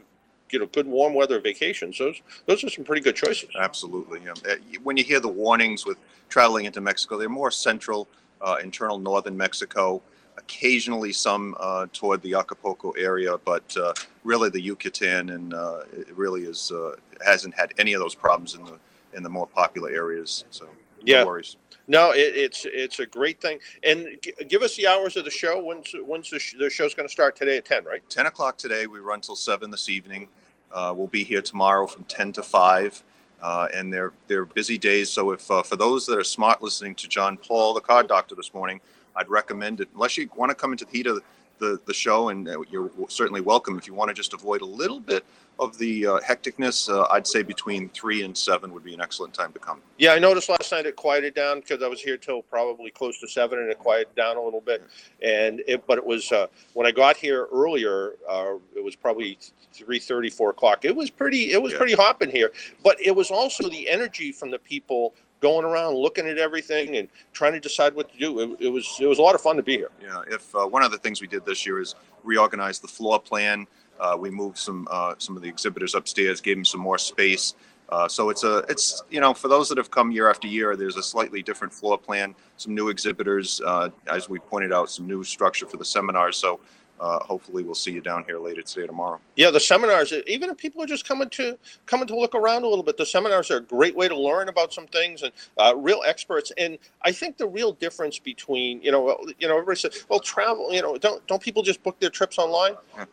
[0.50, 3.50] you know good warm weather vacations, those those are some pretty good choices.
[3.58, 4.20] Absolutely.
[4.24, 4.32] Yeah.
[4.50, 8.08] Uh, When you hear the warnings with traveling into Mexico, they're more central,
[8.40, 10.02] uh, internal northern Mexico.
[10.38, 13.92] Occasionally, some uh, toward the Acapulco area, but uh,
[14.24, 18.54] really the Yucatan, and uh, it really is uh, hasn't had any of those problems
[18.54, 18.78] in the
[19.12, 20.44] in the more popular areas.
[20.50, 20.70] So no
[21.04, 21.24] Yeah.
[21.24, 21.56] worries.
[21.90, 23.60] No, it, it's it's a great thing.
[23.84, 25.62] And g- give us the hours of the show.
[25.62, 28.02] When's when's the, sh- the show's going to start today at ten, right?
[28.10, 28.88] 10 o'clock today.
[28.88, 30.28] We run till 7 this evening.
[30.72, 33.04] Uh, we'll be here tomorrow from 10 to 5.
[33.42, 35.10] Uh, and they're, they're busy days.
[35.10, 38.34] So, if uh, for those that are smart listening to John Paul, the car doctor,
[38.36, 38.80] this morning,
[39.16, 39.90] I'd recommend it.
[39.94, 41.20] Unless you want to come into the heat of
[41.60, 43.78] the, the show, and uh, you're certainly welcome.
[43.78, 45.26] If you want to just avoid a little bit
[45.60, 49.34] of the uh, hecticness, uh, I'd say between 3 and 7 would be an excellent
[49.34, 49.82] time to come.
[49.98, 53.20] Yeah, I noticed last night it quieted down because I was here till probably close
[53.20, 54.82] to seven, and it quieted down a little bit.
[55.22, 58.14] And it, but it was uh, when I got here earlier.
[58.28, 59.38] Uh, it was probably
[59.74, 60.86] three thirty, four o'clock.
[60.86, 61.52] It was pretty.
[61.52, 61.78] It was Yeah.
[61.78, 62.50] pretty hopping here.
[62.82, 67.08] But it was also the energy from the people going around, looking at everything, and
[67.34, 68.40] trying to decide what to do.
[68.40, 68.96] It, it was.
[68.98, 69.90] It was a lot of fun to be here.
[70.02, 71.94] Yeah, if uh, one of the things we did this year is
[72.24, 73.66] reorganize the floor plan.
[74.00, 77.54] Uh, we moved some uh, some of the exhibitors upstairs, gave them some more space.
[77.90, 80.76] Uh, so it's a it's you know for those that have come year after year,
[80.76, 85.06] there's a slightly different floor plan, some new exhibitors, uh, as we pointed out, some
[85.06, 86.36] new structure for the seminars.
[86.36, 86.60] So
[87.00, 89.18] uh, hopefully we'll see you down here later today tomorrow.
[89.34, 90.12] Yeah, the seminars.
[90.26, 93.06] Even if people are just coming to coming to look around a little bit, the
[93.06, 96.52] seminars are a great way to learn about some things and uh, real experts.
[96.58, 100.72] And I think the real difference between you know you know everybody says, well, travel.
[100.72, 102.74] You know, don't don't people just book their trips online?
[102.94, 103.06] Yeah.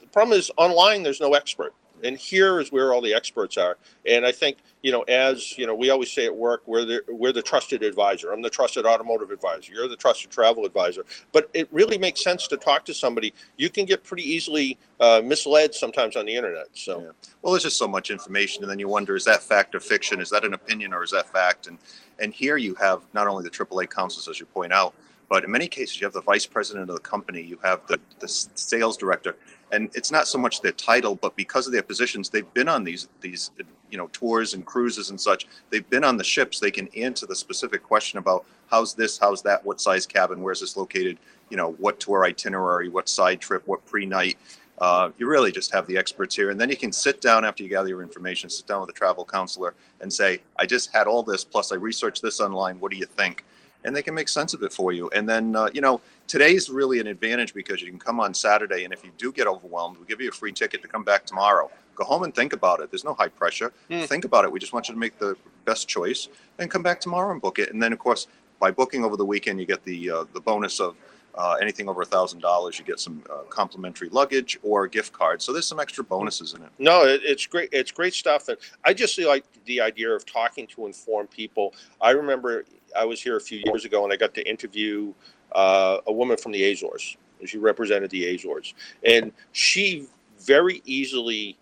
[0.00, 1.02] The problem is online.
[1.02, 3.76] There's no expert, and here is where all the experts are.
[4.06, 7.02] And I think you know, as you know, we always say at work, we're the
[7.08, 8.32] we're the trusted advisor.
[8.32, 9.72] I'm the trusted automotive advisor.
[9.72, 11.04] You're the trusted travel advisor.
[11.32, 13.34] But it really makes sense to talk to somebody.
[13.56, 16.68] You can get pretty easily uh, misled sometimes on the internet.
[16.74, 17.00] So.
[17.00, 17.10] Yeah.
[17.42, 20.20] Well, there's just so much information, and then you wonder: is that fact or fiction?
[20.20, 21.66] Is that an opinion or is that fact?
[21.66, 21.78] And
[22.18, 24.94] and here you have not only the AAA councils, as you point out,
[25.28, 27.98] but in many cases you have the vice president of the company, you have the
[28.20, 29.36] the sales director,
[29.72, 32.84] and it's not so much their title, but because of their positions, they've been on
[32.84, 33.50] these these
[33.90, 35.46] you know tours and cruises and such.
[35.70, 36.60] They've been on the ships.
[36.60, 40.60] They can answer the specific question about how's this, how's that, what size cabin, where's
[40.60, 41.18] this located,
[41.50, 44.38] you know, what tour itinerary, what side trip, what pre-night.
[44.80, 47.64] Uh, you really just have the experts here, and then you can sit down after
[47.64, 51.08] you gather your information, sit down with a travel counselor, and say, "I just had
[51.08, 52.78] all this, plus I researched this online.
[52.78, 53.44] What do you think?"
[53.84, 55.08] And they can make sense of it for you.
[55.10, 58.34] And then, uh, you know, today is really an advantage because you can come on
[58.34, 61.04] Saturday, and if you do get overwhelmed, we'll give you a free ticket to come
[61.04, 61.70] back tomorrow.
[61.94, 62.90] Go home and think about it.
[62.90, 63.72] There's no high pressure.
[63.88, 64.02] Hmm.
[64.02, 64.52] Think about it.
[64.52, 67.58] We just want you to make the best choice, and come back tomorrow and book
[67.58, 67.72] it.
[67.72, 68.26] And then, of course,
[68.60, 70.96] by booking over the weekend, you get the uh, the bonus of
[71.34, 75.12] uh, anything over a thousand dollars, you get some uh, complimentary luggage or a gift
[75.12, 75.40] card.
[75.40, 76.70] So there's some extra bonuses in it.
[76.78, 77.68] No, it, it's great.
[77.72, 81.74] It's great stuff, and I just like the idea of talking to informed people.
[82.00, 82.64] I remember
[82.96, 85.12] I was here a few years ago, and I got to interview
[85.52, 87.16] uh, a woman from the Azores.
[87.44, 90.06] She represented the Azores, and she
[90.40, 91.56] very easily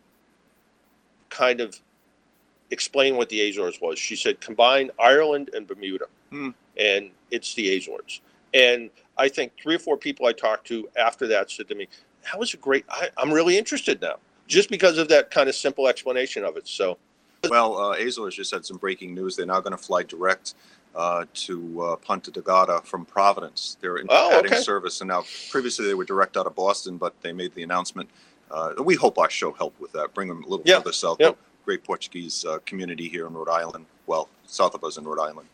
[1.28, 1.78] kind of
[2.70, 3.98] explained what the Azores was.
[3.98, 6.50] She said, combine Ireland and Bermuda, Hmm.
[6.78, 8.20] and it's the Azores.
[8.54, 11.88] And I think three or four people I talked to after that said to me,
[12.24, 12.84] "That was a great.
[12.88, 16.68] I, I'm really interested now, just because of that kind of simple explanation of it."
[16.68, 16.98] So,
[17.48, 19.36] Well, uh, Azores just had some breaking news.
[19.36, 20.54] They're now going to fly direct
[20.94, 23.76] uh, to uh, Punta Delgada from Providence.
[23.80, 24.60] They're in- Oh, adding okay.
[24.62, 28.08] service, and now previously they were direct out of Boston, but they made the announcement.
[28.50, 30.14] Uh, we hope our show helped with that.
[30.14, 31.18] Bring them a little Yeah, further south.
[31.20, 31.32] yeah.
[31.64, 33.86] Great Portuguese uh, community here in Rhode Island.
[34.06, 35.48] Well, south of us in Rhode Island.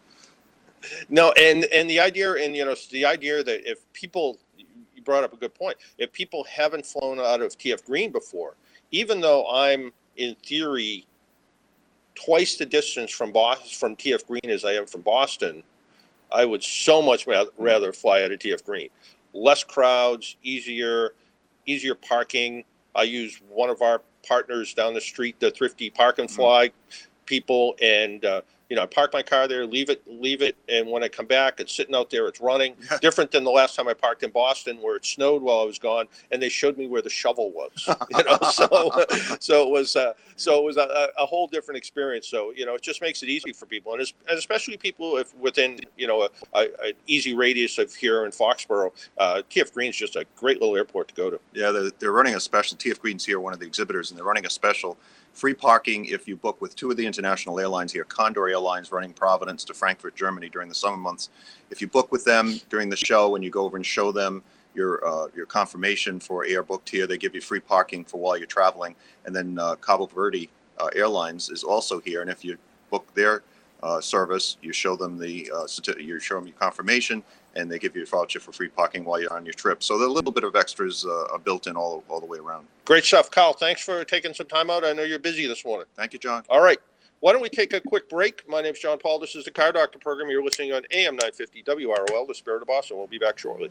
[1.09, 5.25] No, and and the idea, and you know, the idea that if people, you brought
[5.25, 5.77] up a good point.
[5.99, 8.55] If people haven't flown out of TF Green before,
[8.91, 11.07] even though I'm in theory
[12.15, 15.63] twice the distance from Boston from TF Green as I am from Boston,
[16.31, 17.27] I would so much
[17.59, 18.89] rather fly out of TF Green.
[19.33, 21.15] Less crowds, easier,
[21.67, 22.65] easier parking.
[22.95, 26.71] I use one of our partners down the street, the Thrifty Park and Fly
[27.27, 30.89] people, and uh, you know, I park my car there, leave it, leave it, and
[30.89, 32.75] when I come back, it's sitting out there, it's running.
[33.03, 35.79] Different than the last time I parked in Boston, where it snowed while I was
[35.79, 37.87] gone, and they showed me where the shovel was.
[38.17, 39.05] You know, so
[39.41, 42.29] so it was uh, so it was a, a, whole different experience.
[42.29, 45.35] So you know, it just makes it easy for people, and, and especially people if
[45.37, 50.17] within you know a, an easy radius of here in Foxborough, uh, TF Green's just
[50.17, 51.39] a great little airport to go to.
[51.53, 52.79] Yeah, they're, they're running a special.
[52.79, 54.97] TF Green's here, one of the exhibitors, and they're running a special
[55.33, 59.15] Free parking if you book with two of the international airlines here, Condor Airlines running
[59.15, 61.31] Providence to Frankfurt, Germany during the summer months.
[61.71, 64.43] If you book with them during the show and you go over and show them
[64.75, 68.37] your uh, your confirmation for air booked here, they give you free parking for while
[68.37, 68.95] you're traveling.
[69.25, 72.59] And then uh, Cabo Verde uh, Airlines is also here, and if you
[72.91, 73.43] book their
[73.83, 75.67] uh, service, you show them the uh,
[75.99, 77.23] you show them your confirmation,
[77.55, 79.83] and they give you a voucher for free parking while you're on your trip.
[79.83, 82.67] So a little bit of extras uh, built in all, all the way around.
[82.85, 83.53] Great stuff, Kyle.
[83.53, 84.85] Thanks for taking some time out.
[84.85, 85.87] I know you're busy this morning.
[85.97, 86.43] Thank you, John.
[86.49, 86.79] All right.
[87.21, 88.49] Why don't we take a quick break?
[88.49, 89.21] My name is John Paul.
[89.21, 90.29] This is the Car Doctor program.
[90.29, 92.97] You're listening on AM 950 WROL, The Spirit of Boston.
[92.97, 93.71] We'll be back shortly.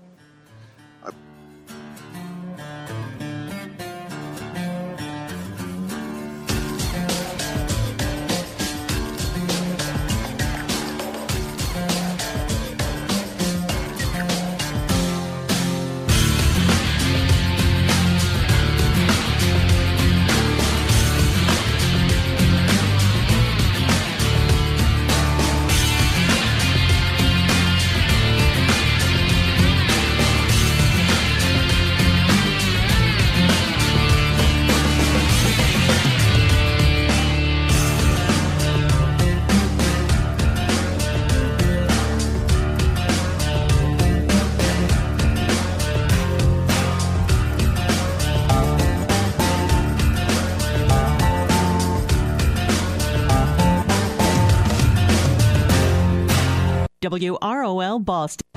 [57.11, 58.47] WROL Boston.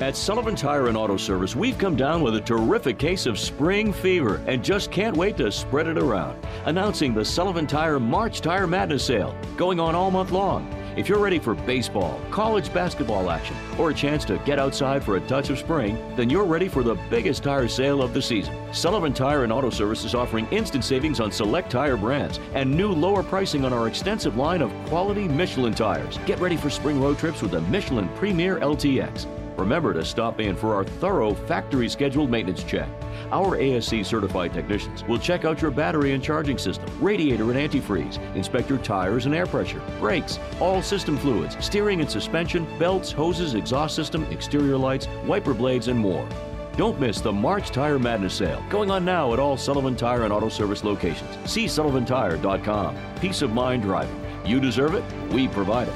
[0.00, 3.92] At Sullivan Tire and Auto Service, we've come down with a terrific case of spring
[3.92, 6.44] fever and just can't wait to spread it around.
[6.64, 10.68] Announcing the Sullivan Tire March Tire Madness Sale, going on all month long.
[10.96, 15.16] If you're ready for baseball, college basketball action, or a chance to get outside for
[15.16, 18.56] a touch of spring, then you're ready for the biggest tire sale of the season.
[18.72, 22.92] Sullivan Tire and Auto Service is offering instant savings on select tire brands and new
[22.92, 26.16] lower pricing on our extensive line of quality Michelin tires.
[26.26, 29.26] Get ready for spring road trips with the Michelin Premier LTX.
[29.58, 32.88] Remember to stop in for our thorough factory scheduled maintenance check.
[33.30, 38.18] Our ASE certified technicians will check out your battery and charging system, radiator and antifreeze,
[38.34, 43.54] inspect your tires and air pressure, brakes, all system fluids, steering and suspension, belts, hoses,
[43.54, 46.28] exhaust system, exterior lights, wiper blades, and more.
[46.76, 50.32] Don't miss the March Tire Madness sale going on now at all Sullivan Tire and
[50.32, 51.30] Auto Service locations.
[51.50, 52.96] See sullivantire.com.
[53.20, 54.20] Peace of mind driving.
[54.44, 55.94] You deserve it, we provide it.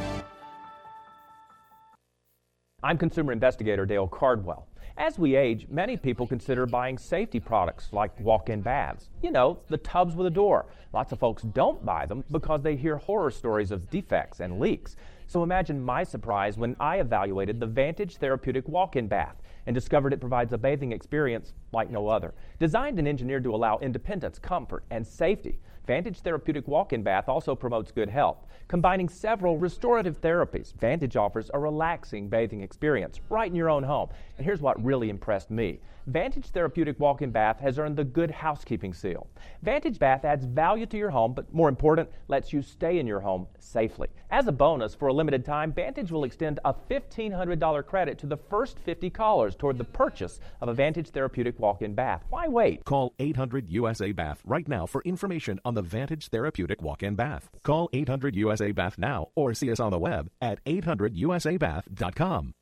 [2.81, 4.68] I'm consumer investigator Dale Cardwell.
[4.99, 9.11] As we age, many people consider buying safety products like walk in baths.
[9.23, 10.67] You know, the tubs with a door.
[10.93, 14.97] Lots of folks don't buy them because they hear horror stories of defects and leaks.
[15.29, 20.13] So imagine my surprise when I evaluated the Vantage Therapeutic walk in bath and discovered
[20.13, 22.35] it provides a bathing experience like no other.
[22.59, 27.55] Designed and engineered to allow independence, comfort, and safety, Vantage Therapeutic walk in bath also
[27.55, 28.46] promotes good health.
[28.68, 34.11] Combining several restorative therapies, Vantage offers a relaxing bathing experience right in your own home.
[34.37, 38.31] And here's what really impressed me Vantage Therapeutic Walk in Bath has earned the Good
[38.31, 39.27] Housekeeping Seal.
[39.62, 43.20] Vantage Bath adds value to your home, but more important, lets you stay in your
[43.20, 44.09] home safely.
[44.31, 48.38] As a bonus, for a limited time, Vantage will extend a $1,500 credit to the
[48.38, 52.24] first 50 callers toward the purchase of a Vantage Therapeutic Walk in Bath.
[52.31, 52.85] Why wait?
[52.87, 57.49] Call 800 USA Bath right now for information on the Vantage Therapeutic Walk in Bath.
[57.62, 62.55] Call 800 USA Bath now or see us on the web at 800usabath.com.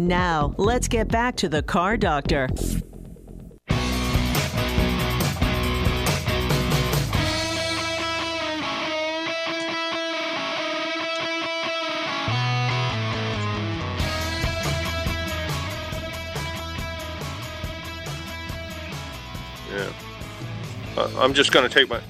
[0.00, 2.48] Now, let's get back to the car doctor.
[20.98, 22.00] Uh, I'm just going to take my.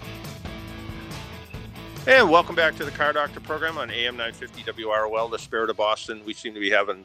[2.06, 5.76] And welcome back to the Car Doctor program on AM 950 WROL, the spirit of
[5.76, 6.22] Boston.
[6.24, 7.04] We seem to be having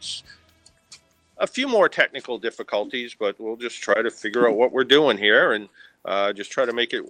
[1.39, 5.17] a few more technical difficulties, but we'll just try to figure out what we're doing
[5.17, 5.67] here and
[6.05, 7.03] uh, just try to make it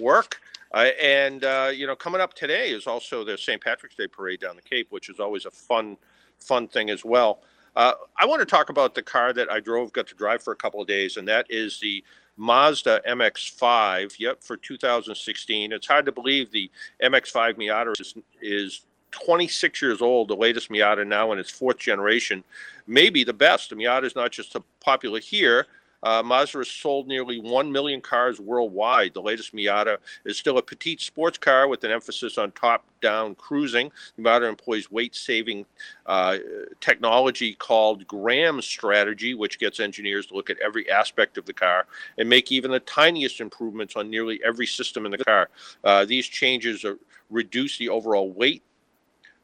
[0.00, 0.40] work.
[0.72, 3.60] Uh, and uh, you know, coming up today is also the St.
[3.60, 5.96] Patrick's Day parade down the Cape, which is always a fun,
[6.38, 7.40] fun thing as well.
[7.74, 10.52] Uh, I want to talk about the car that I drove, got to drive for
[10.52, 12.04] a couple of days, and that is the
[12.40, 14.18] Mazda MX-5.
[14.18, 15.72] Yep, for 2016.
[15.72, 16.70] It's hard to believe the
[17.02, 22.42] MX-5 Miata is, is 26 years old, the latest Miata now in its fourth generation,
[22.86, 23.68] maybe the best.
[23.68, 25.66] The Miata is not just popular here,
[26.02, 29.14] uh, Mazda has sold nearly 1 million cars worldwide.
[29.14, 33.34] The latest Miata is still a petite sports car with an emphasis on top down
[33.34, 33.90] cruising.
[34.16, 35.66] The Miata employs weight saving
[36.06, 36.38] uh,
[36.80, 41.86] technology called gram strategy, which gets engineers to look at every aspect of the car
[42.18, 45.48] and make even the tiniest improvements on nearly every system in the car.
[45.84, 46.98] Uh, these changes are,
[47.30, 48.62] reduce the overall weight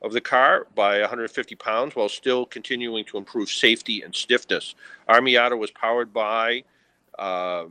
[0.06, 4.76] of the car by 150 pounds while still continuing to improve safety and stiffness.
[5.08, 6.62] Our Miata was powered by
[7.18, 7.64] uh,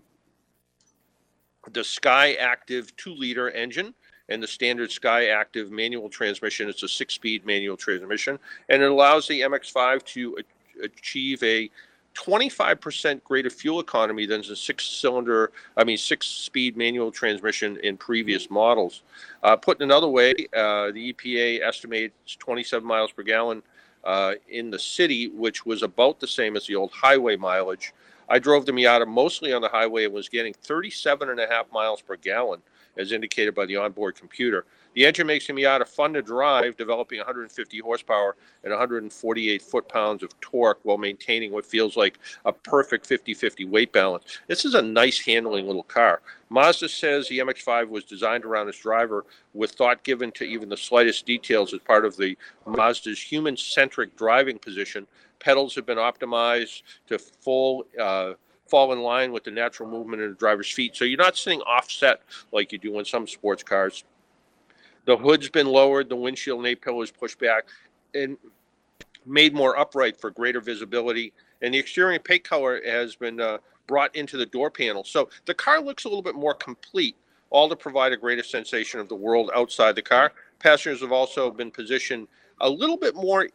[1.72, 3.96] the Skyactiv 2 liter engine
[4.28, 6.68] and the standard Skyactiv manual transmission.
[6.68, 8.38] It's a six speed manual transmission,
[8.70, 10.38] and it allows the MX5 to
[10.84, 11.70] achieve a
[12.16, 17.97] 25% greater fuel economy than the six cylinder, I mean, six speed manual transmission in
[17.97, 19.03] previous models.
[19.43, 23.61] Uh, put another way, uh, the EPA estimates 27 miles per gallon
[24.05, 27.93] uh, in the city, which was about the same as the old highway mileage.
[28.30, 31.72] I drove the Miata mostly on the highway and was getting 37 and a half
[31.72, 32.61] miles per gallon,
[32.97, 34.66] as indicated by the onboard computer.
[34.96, 40.39] The engine makes the Miata fun to drive, developing 150 horsepower and 148 foot-pounds of
[40.39, 44.39] torque while maintaining what feels like a perfect 50-50 weight balance.
[44.48, 46.22] This is a nice handling little car.
[46.50, 50.78] Mazda says the MX-5 was designed around its driver with thought given to even the
[50.78, 55.08] slightest details as part of the Mazda's human-centric driving position.
[55.39, 58.34] Pedals have been optimized to full uh,
[58.68, 60.96] fall in line with the natural movement of the driver's feet.
[60.96, 62.22] So you're not sitting offset
[62.54, 64.06] like you do in some sports cars.
[65.06, 67.66] The hood's been lowered, the windshield and A pillar is pushed back
[68.14, 68.38] and
[69.26, 71.34] made more upright for greater visibility.
[71.62, 75.03] And the exterior paint color has been uh, brought into the door panel.
[75.03, 77.16] So the car looks a little bit more complete,
[77.49, 80.34] all to provide a greater sensation of the world outside the car.
[80.60, 82.28] Passengers have also been positioned
[82.62, 83.47] a little bit more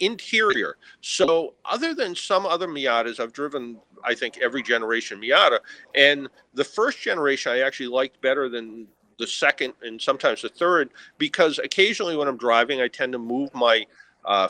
[0.00, 0.76] interior.
[1.00, 5.58] So, other than some other Miatas, I've driven, I think, every generation Miata,
[5.94, 8.86] and the first generation I actually liked better than
[9.18, 13.54] the second and sometimes the third because occasionally when I'm driving, I tend to move
[13.54, 13.86] my
[14.24, 14.48] uh,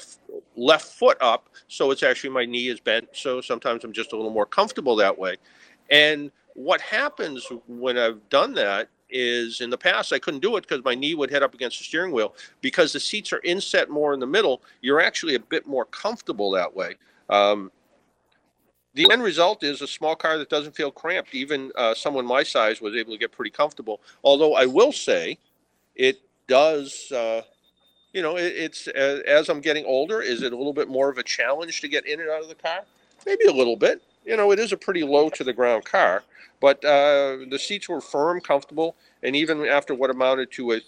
[0.57, 3.09] left foot up so it's actually my knee is bent.
[3.13, 5.37] So sometimes I'm just a little more comfortable that way.
[5.91, 10.63] And what happens when I've done that is in the past I couldn't do it
[10.63, 12.35] because my knee would head up against the steering wheel.
[12.61, 16.51] Because the seats are inset more in the middle, you're actually a bit more comfortable
[16.53, 16.97] that way.
[17.29, 17.71] Um,
[18.95, 21.35] the end result is a small car that doesn't feel cramped.
[21.35, 24.01] Even uh, someone my size was able to get pretty comfortable.
[24.23, 25.39] Although I will say,
[25.95, 27.11] it does.
[27.13, 27.43] Uh,
[28.13, 31.09] you know, it, it's uh, as I'm getting older, is it a little bit more
[31.09, 32.81] of a challenge to get in and out of the car?
[33.27, 34.01] Maybe a little bit.
[34.25, 36.23] You know, it is a pretty low to the ground car,
[36.61, 40.81] but uh, the seats were firm, comfortable, and even after what amounted to a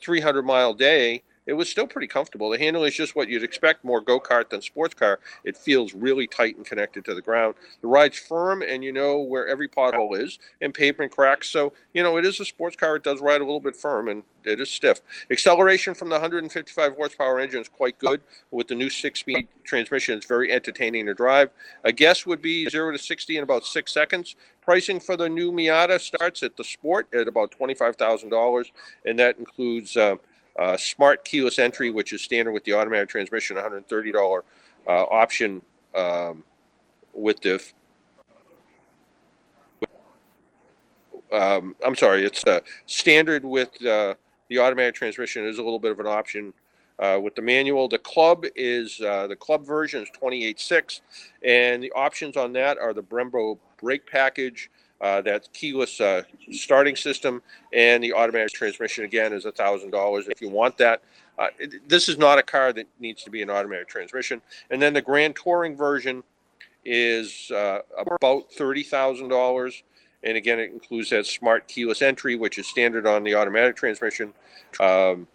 [0.00, 2.50] 300 mile day, it was still pretty comfortable.
[2.50, 5.18] The handling is just what you'd expect more go kart than sports car.
[5.44, 7.54] It feels really tight and connected to the ground.
[7.80, 11.48] The ride's firm, and you know where every pothole is and pavement cracks.
[11.48, 12.96] So, you know, it is a sports car.
[12.96, 15.00] It does ride a little bit firm and it is stiff.
[15.30, 18.20] Acceleration from the 155 horsepower engine is quite good.
[18.50, 21.48] With the new six speed transmission, it's very entertaining to drive.
[21.82, 24.36] A guess would be 0 to 60 in about six seconds.
[24.60, 28.70] Pricing for the new Miata starts at the Sport at about $25,000,
[29.06, 29.96] and that includes.
[29.96, 30.16] Uh,
[30.58, 34.42] uh, smart keyless entry, which is standard with the automatic transmission, $130
[34.86, 35.62] uh, option
[35.94, 36.42] um,
[37.12, 37.62] with the.
[41.30, 44.14] Um, I'm sorry, it's uh, standard with uh,
[44.48, 46.54] the automatic transmission is a little bit of an option
[46.98, 47.86] uh, with the manual.
[47.86, 51.00] The club is uh, the club version is 28.6,
[51.44, 54.70] and the options on that are the Brembo brake package,
[55.00, 57.42] uh, that keyless uh, starting system
[57.72, 61.02] and the automatic transmission again is a thousand dollars if you want that.
[61.38, 64.42] Uh, it, this is not a car that needs to be an automatic transmission.
[64.70, 66.24] And then the Grand Touring version
[66.84, 69.82] is uh, about thirty thousand dollars.
[70.24, 74.34] And again, it includes that smart keyless entry, which is standard on the automatic transmission.
[74.80, 75.28] Um,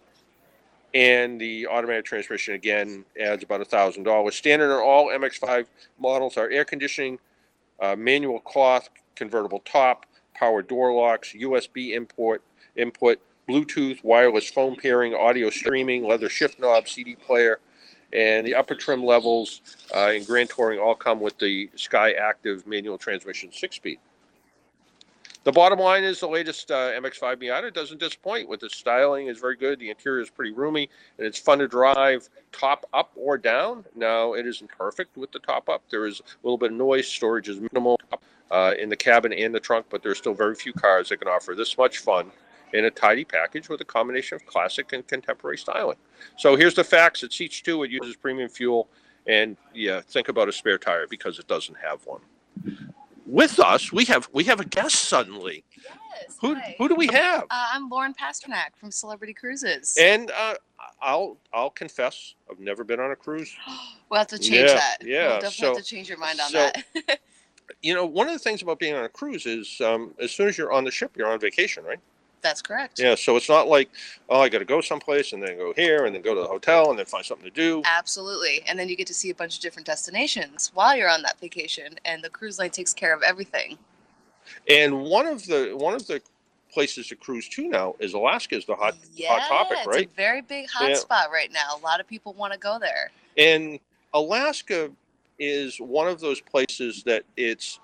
[0.92, 4.36] and the automatic transmission again adds about a thousand dollars.
[4.36, 5.66] Standard on all MX5
[5.98, 7.18] models are air conditioning,
[7.80, 12.42] uh, manual cloth convertible top, power door locks, USB import
[12.76, 17.60] input, Bluetooth, wireless phone pairing, audio streaming, leather shift knob, CD player,
[18.12, 19.60] and the upper trim levels
[19.94, 23.98] uh, in Grand Touring all come with the Skyactiv manual transmission six speed.
[25.44, 28.48] The bottom line is the latest uh, MX-5 Miata doesn't disappoint.
[28.48, 29.78] With the styling is very good.
[29.78, 30.88] The interior is pretty roomy,
[31.18, 33.84] and it's fun to drive top up or down.
[33.94, 35.82] Now it isn't perfect with the top up.
[35.90, 37.06] There is a little bit of noise.
[37.06, 38.00] Storage is minimal
[38.50, 41.28] uh, in the cabin and the trunk, but there's still very few cars that can
[41.28, 42.30] offer this much fun
[42.72, 45.98] in a tidy package with a combination of classic and contemporary styling.
[46.38, 47.82] So here's the facts: it seats two.
[47.82, 48.88] It uses premium fuel,
[49.26, 52.22] and yeah, think about a spare tire because it doesn't have one
[53.26, 55.64] with us, we have we have a guest suddenly.
[55.76, 56.36] Yes.
[56.40, 56.74] Who hi.
[56.78, 57.42] who do we have?
[57.44, 59.96] Uh, I'm Lauren Pasternak from Celebrity Cruises.
[60.00, 60.54] And uh,
[61.00, 63.54] I'll I'll confess, I've never been on a cruise.
[64.10, 64.96] we'll have to change Yeah, that.
[65.02, 66.70] yeah, We'll definitely so- have to change your mind on so-
[67.06, 67.20] that.
[67.80, 70.48] You know, one of the things about being on a cruise is um, as soon
[70.48, 71.98] as you're on the ship, you're on vacation, right?
[72.44, 73.00] That's correct.
[73.00, 73.14] Yeah.
[73.14, 73.88] So it's not like
[74.28, 76.46] oh, I got to go someplace and then go here and then go to the
[76.46, 77.82] hotel and then find something to do.
[77.86, 78.62] Absolutely.
[78.68, 81.40] And then you get to see a bunch of different destinations while you're on that
[81.40, 83.78] vacation, and the cruise line takes care of everything.
[84.68, 86.20] And one of the one of the
[86.70, 90.06] places to cruise to now is Alaska is the hot Yeah, hot topic, it's right?
[90.06, 90.96] a very big hot Yeah.
[90.96, 91.76] spot right now.
[91.76, 93.10] A lot of people want to go there.
[93.38, 93.78] And
[94.12, 94.90] Alaska
[95.38, 97.80] is one of those places that it's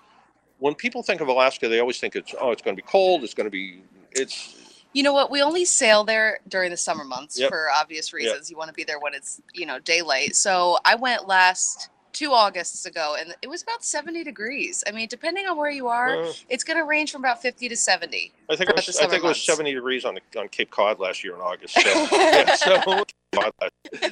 [0.58, 3.24] when people think of Alaska, they always think it's oh, it's going to be cold,
[3.24, 3.82] it's going to be
[4.12, 4.56] it's
[4.92, 5.30] You know what?
[5.30, 7.48] We only sail there during the summer months Yep.
[7.50, 8.16] for obvious Yep.
[8.18, 8.50] reasons.
[8.50, 10.34] You want to be there when it's, you know, daylight.
[10.34, 14.82] So I went last two Augusts ago and it was about 70 degrees.
[14.86, 16.32] I mean, depending on where you are, Uh.
[16.48, 18.32] it's going to range from about 50 to 70.
[18.50, 20.98] I think it was I think it was 70 degrees on the, on Cape Cod
[20.98, 21.74] last year in August.
[21.80, 23.04] So, yeah, so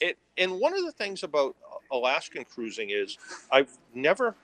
[0.00, 1.54] it, and one of the things about
[1.92, 3.16] Alaskan cruising is
[3.52, 4.34] I've never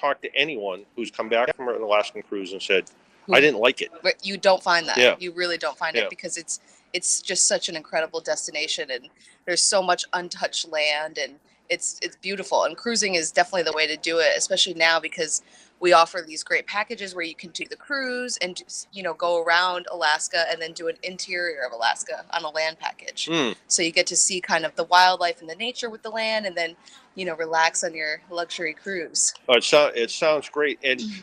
[0.00, 2.86] talked to anyone who's come back from an Alaskan cruise and said
[3.32, 3.90] I didn't like it.
[4.02, 4.96] But you don't find that.
[4.96, 5.16] Yeah.
[5.18, 6.02] You really don't find Yeah.
[6.04, 6.60] it because it's
[6.92, 9.08] it's just such an incredible destination and
[9.44, 11.34] there's so much untouched land and
[11.68, 15.42] it's it's beautiful and cruising is definitely the way to do it, especially now because
[15.78, 19.12] we offer these great packages where you can do the cruise and just, you know
[19.14, 23.28] go around Alaska and then do an interior of Alaska on a land package.
[23.30, 23.50] Hmm.
[23.66, 26.46] So you get to see kind of the wildlife and the nature with the land
[26.46, 26.76] and then
[27.16, 29.34] you know relax on your luxury cruise.
[29.48, 31.20] Oh, it, so, it sounds great, and Mm-hmm.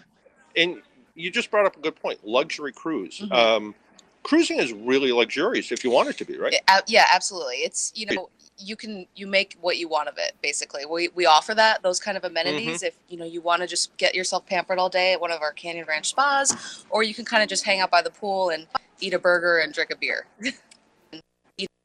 [0.58, 0.82] and
[1.16, 2.26] you just brought up a good point.
[2.26, 3.20] Luxury cruise.
[3.20, 3.32] Mhm.
[3.32, 3.76] Um,
[4.24, 6.54] cruising is really luxurious if you want it to be, right?
[6.54, 7.58] Yeah, yeah, absolutely.
[7.58, 10.34] It's you know you can you make what you want of it.
[10.42, 12.78] Basically, we we offer that those kind of amenities.
[12.78, 12.86] Mm-hmm.
[12.86, 15.42] If you know you want to just get yourself pampered all day at one of
[15.42, 18.50] our Canyon Ranch spas, or you can kind of just hang out by the pool
[18.50, 18.68] and
[19.00, 20.26] eat a burger and drink a beer.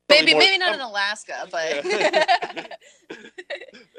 [0.09, 2.79] Maybe more- maybe not in Alaska, but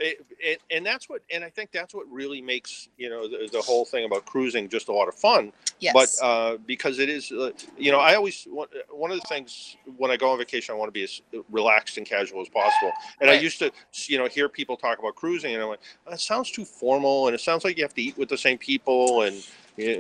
[0.01, 3.49] It, it, and that's what, and I think that's what really makes you know the,
[3.51, 5.51] the whole thing about cruising just a lot of fun.
[5.80, 5.93] Yes.
[5.93, 9.76] But uh, because it is, uh, you know, I always one one of the things
[9.97, 12.93] when I go on vacation, I want to be as relaxed and casual as possible.
[13.20, 13.72] And I used to,
[14.07, 17.36] you know, hear people talk about cruising, and I'm like, that sounds too formal, and
[17.36, 19.45] it sounds like you have to eat with the same people, and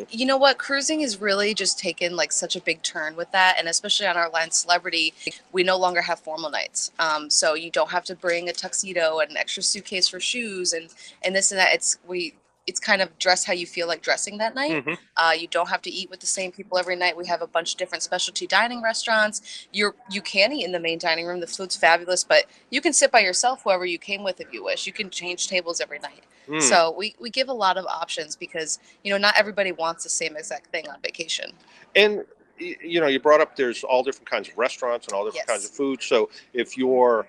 [0.09, 0.57] you know what?
[0.57, 4.17] Cruising is really just taken like such a big turn with that and especially on
[4.17, 5.13] our line celebrity
[5.51, 6.91] we no longer have formal nights.
[6.99, 10.73] Um, so you don't have to bring a tuxedo and an extra suitcase for shoes
[10.73, 10.89] and
[11.23, 11.73] and this and that.
[11.73, 12.35] It's we
[12.69, 14.85] it's kind of dress how you feel like dressing that night.
[14.85, 14.97] Mhm.
[15.17, 17.17] uh, you don't have to eat with the same people every night.
[17.17, 19.67] We have a bunch of different specialty dining restaurants.
[19.73, 21.39] You're you can eat in the main dining room.
[21.39, 24.63] The food's fabulous but you can sit by yourself whoever you came with if you
[24.63, 24.85] wish.
[24.85, 26.23] You can change tables every night.
[26.47, 26.61] Mm.
[26.61, 30.09] so we, we give a lot of options because you know not everybody wants the
[30.09, 31.51] same exact thing on vacation.
[31.95, 32.23] and
[32.57, 35.65] you know you brought up there's all different kinds of restaurants and all different kinds
[35.65, 36.01] of food.
[36.01, 37.27] So if you're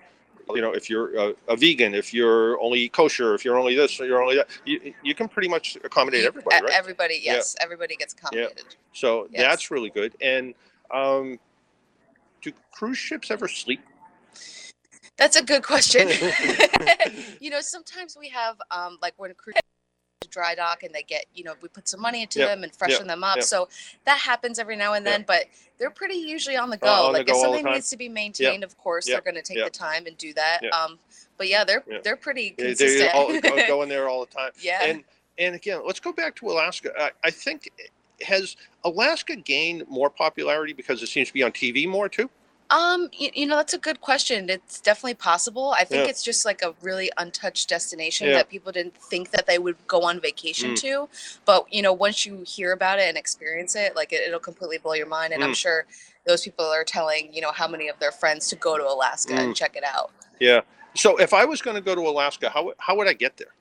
[0.49, 3.99] you know if you're a, a vegan if you're only kosher if you're only this
[3.99, 7.33] you're only that you, you can pretty much accommodate everybody right Everybody, Yeah.
[7.33, 8.65] yes, everybody gets accommodated.
[8.69, 9.41] yeah so Yes.
[9.41, 10.53] that's really good and
[10.91, 11.39] um
[12.41, 13.81] do cruise ships ever sleep
[15.17, 16.07] That's a good question.
[17.39, 19.55] you know, sometimes we have um, like when cruise
[20.29, 22.73] dry dock and they get you know we put some money into Yep, them and
[22.73, 23.45] freshen yep, them up yep.
[23.45, 23.67] so
[24.05, 25.45] that happens every now and then but
[25.77, 27.97] they're pretty usually on the go Uh, on the like go if something needs to
[27.97, 30.99] be maintained of course they're going to take the time and do that um
[31.37, 34.51] but yeah they're they're pretty consistent They all go, go there all the time.
[34.59, 34.83] Yeah.
[34.83, 35.03] And
[35.39, 36.91] and again, let's go back to Alaska.
[36.97, 37.69] I, I think
[38.21, 42.29] has Alaska gained more popularity because it seems to be on TV more too.
[42.71, 44.49] Um, you, you know, that's a good question.
[44.49, 45.75] It's definitely possible.
[45.77, 46.09] I think Yeah.
[46.09, 48.35] it's just like a really untouched destination Yeah.
[48.35, 50.79] that people didn't think that they would go on vacation Mm.
[50.81, 51.09] to.
[51.45, 54.77] But, you know, once you hear about it and experience it, like it, it'll completely
[54.77, 55.33] blow your mind.
[55.33, 55.55] And I'm Mm.
[55.57, 55.85] sure
[56.25, 59.33] those people are telling, you know, how many of their friends to go to Alaska
[59.33, 59.55] and Mm.
[59.55, 60.11] check it out.
[60.39, 60.61] Yeah.
[60.95, 63.35] So if I was going to go to Alaska, how would- how would I get
[63.37, 63.53] there?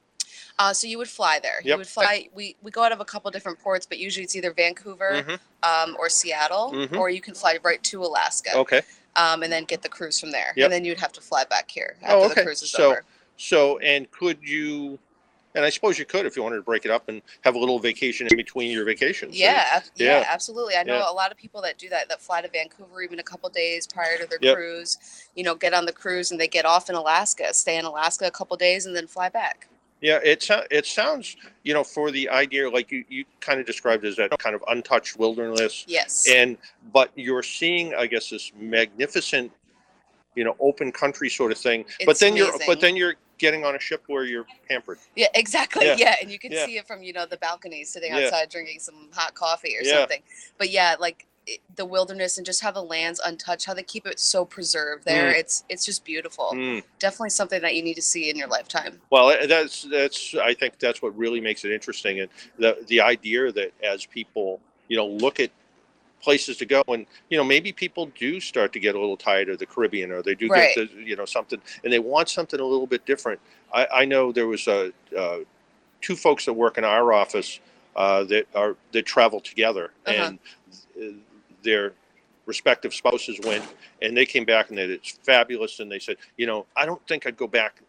[0.58, 1.60] Uh, so you would fly there.
[1.64, 2.28] You would fly.
[2.34, 5.40] We, we go out of a couple different ports, but usually it's either Vancouver Mhm.
[5.62, 6.98] um, or Seattle, Mhm.
[6.98, 8.54] or you can fly right to Alaska.
[8.54, 8.82] Okay.
[9.16, 10.52] Um, and then get the cruise from there.
[10.56, 10.64] Yep.
[10.66, 13.04] And then you'd have to fly back here after Oh, the cruise is So over.
[13.36, 14.98] so and could you
[15.52, 17.58] And I suppose you could if you wanted to break it up and have a
[17.58, 19.36] little vacation in between your vacations.
[19.36, 20.26] Yeah, ab- yeah, Yeah.
[20.28, 20.76] absolutely.
[20.76, 21.10] I know Yeah.
[21.10, 23.84] a lot of people that do that, that fly to Vancouver even a couple days
[23.88, 24.54] prior to their Yep.
[24.54, 24.96] cruise.
[25.34, 28.26] You know, get on the cruise and they get off in Alaska, stay in Alaska
[28.28, 29.66] a couple days, and then fly back.
[30.00, 34.04] Yeah, it it sounds you know for the idea like you, you kind of described
[34.04, 35.84] as that kind of untouched wilderness.
[35.86, 36.26] Yes.
[36.28, 36.56] And
[36.92, 39.52] but you're seeing I guess this magnificent,
[40.34, 41.84] you know, open country sort of thing.
[42.06, 44.98] but It's then you're but then you're getting on a ship where you're pampered.
[45.16, 45.86] Yeah, exactly.
[45.86, 45.96] Yeah.
[45.98, 46.66] Yeah, and you can Yeah.
[46.66, 48.24] see it from you know the balcony, sitting Yeah.
[48.24, 49.98] outside drinking some hot coffee or Yeah.
[50.00, 50.22] something.
[50.58, 51.26] But yeah, like
[51.76, 55.32] the wilderness and just how the land's untouched, how they keep it so preserved there.
[55.32, 55.38] Mm.
[55.38, 56.50] It's it's just beautiful.
[56.54, 56.82] Mm.
[56.98, 59.00] Definitely something that you need to see in your lifetime.
[59.10, 62.28] Well, uh, that's that's I think that's what really makes it interesting, and
[62.58, 65.50] the the idea that as people you know look at
[66.20, 69.48] places to go, and you know maybe people do start to get a little tired
[69.48, 70.74] of the Caribbean, or they do Right.
[70.74, 73.40] get the, you know something, and they want something a little bit different.
[73.72, 75.38] I, I know there was a uh,
[76.00, 77.60] two folks that work in our office
[77.96, 80.22] uh, that are that travel together, Uh-huh.
[80.24, 80.38] and
[81.00, 81.16] uh,
[81.62, 81.92] their
[82.46, 83.64] respective spouses went,
[84.02, 86.86] and they came back and they said, it's fabulous, and they said, you know, I
[86.86, 87.80] don't think I'd go back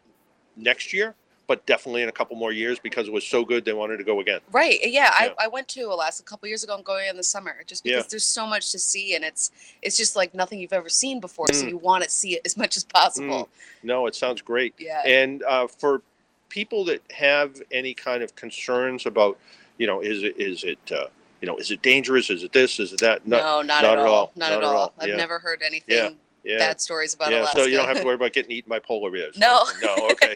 [0.55, 1.15] next year,
[1.47, 4.03] but definitely in a couple more years because it was so good they wanted to
[4.03, 4.39] go again.
[4.51, 4.79] Right.
[4.83, 5.29] Yeah, Yeah.
[5.39, 6.75] I, I went to Alaska a couple years ago.
[6.75, 8.07] I'm going in the summer just because Yeah.
[8.09, 9.51] there's so much to see and it's
[9.81, 11.47] it's just like nothing you've ever seen before.
[11.51, 11.69] So Mm.
[11.69, 13.45] you want to see it as much as possible.
[13.45, 13.47] Mm.
[13.83, 14.75] No, it sounds great.
[14.77, 15.01] Yeah.
[15.05, 16.01] And uh, for
[16.49, 19.37] people that have any kind of concerns about,
[19.77, 21.07] you know, is it is it uh,
[21.41, 22.29] you know is it dangerous?
[22.29, 22.79] Is it this?
[22.79, 23.27] Is it that?
[23.27, 24.31] no, not, at all.
[24.35, 24.93] Not, at all.
[24.99, 25.15] I've Yeah.
[25.15, 26.09] never heard anything Yeah.
[26.43, 26.57] Yeah.
[26.57, 27.59] bad stories about yeah, Alaska.
[27.59, 29.37] so you don't have to worry about getting eaten by polar bears.
[29.37, 29.63] No.
[29.81, 30.33] No, okay.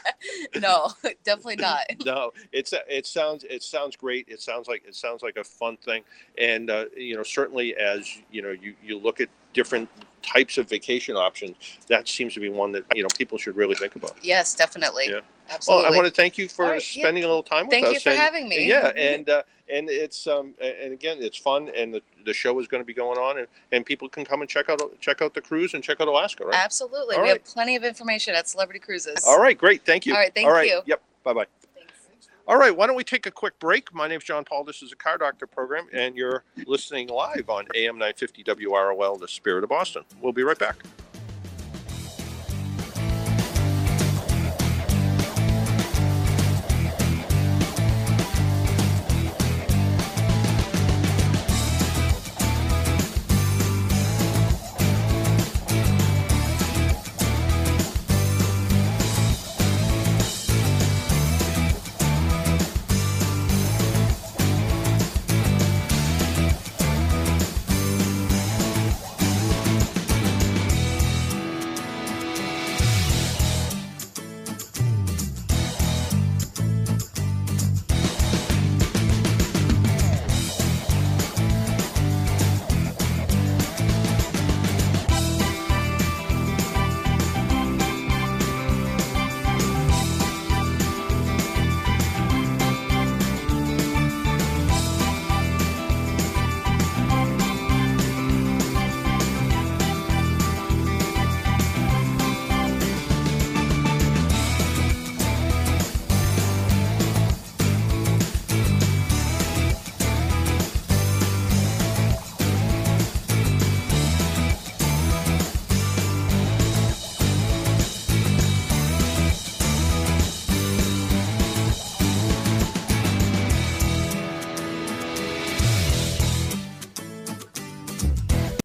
[0.60, 0.88] no,
[1.24, 1.84] definitely not.
[2.04, 4.26] no, it's it sounds it sounds great.
[4.28, 6.04] It sounds like it sounds like a fun thing,
[6.38, 9.88] and uh, you know certainly as you know you you look at different
[10.22, 11.56] types of vacation options,
[11.88, 14.16] that seems to be one that you know people should really think about.
[14.22, 15.06] Yes, definitely.
[15.08, 15.20] Yeah.
[15.50, 15.84] Absolutely.
[15.84, 17.02] Well, I want to thank you for right, yeah.
[17.02, 17.92] spending a little time with Thank us.
[17.92, 18.66] Thank you for and- having me.
[18.66, 22.68] Yeah, and uh, and it's um and again it's fun, and the, the show is
[22.68, 25.34] going to be going on, and, and people can come and check out check out
[25.34, 26.54] the cruise and check out Alaska, right?
[26.56, 27.16] Absolutely.
[27.16, 27.38] All we right.
[27.38, 29.24] have plenty of information at Celebrity Cruises.
[29.26, 29.84] All right, great.
[29.84, 30.14] Thank you.
[30.14, 30.68] All right, thank All right.
[30.68, 30.80] you.
[30.86, 31.02] Yep.
[31.24, 31.46] Bye bye.
[32.48, 33.94] All right, why don't we take a quick break?
[33.94, 34.64] My name's John Paul.
[34.64, 39.28] This is a Car Doctor program, and you're listening live on AM 950 WROL, The
[39.28, 40.02] Spirit of Boston.
[40.20, 40.74] We'll be right back.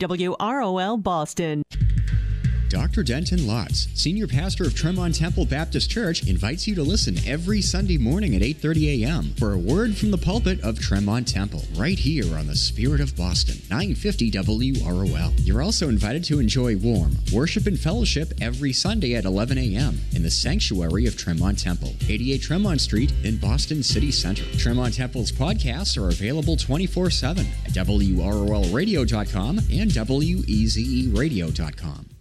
[0.07, 1.63] WROL Boston.
[2.97, 3.13] Dr.
[3.13, 7.99] Denton Lotz, senior pastor of Tremont Temple Baptist Church, invites you to listen every Sunday
[7.99, 9.35] morning at 8:30 a.m.
[9.37, 13.15] for a word from the pulpit of Tremont Temple, right here on the Spirit of
[13.15, 15.31] Boston, 950 WROL.
[15.45, 20.01] You're also invited to enjoy warm worship and fellowship every Sunday at 11 a.m.
[20.15, 24.43] in the sanctuary of Tremont Temple, 88 Tremont Street in Boston City Center.
[24.57, 32.16] Tremont Temple's podcasts are available 24/7 at WROLradio.com and WEZEradio.com.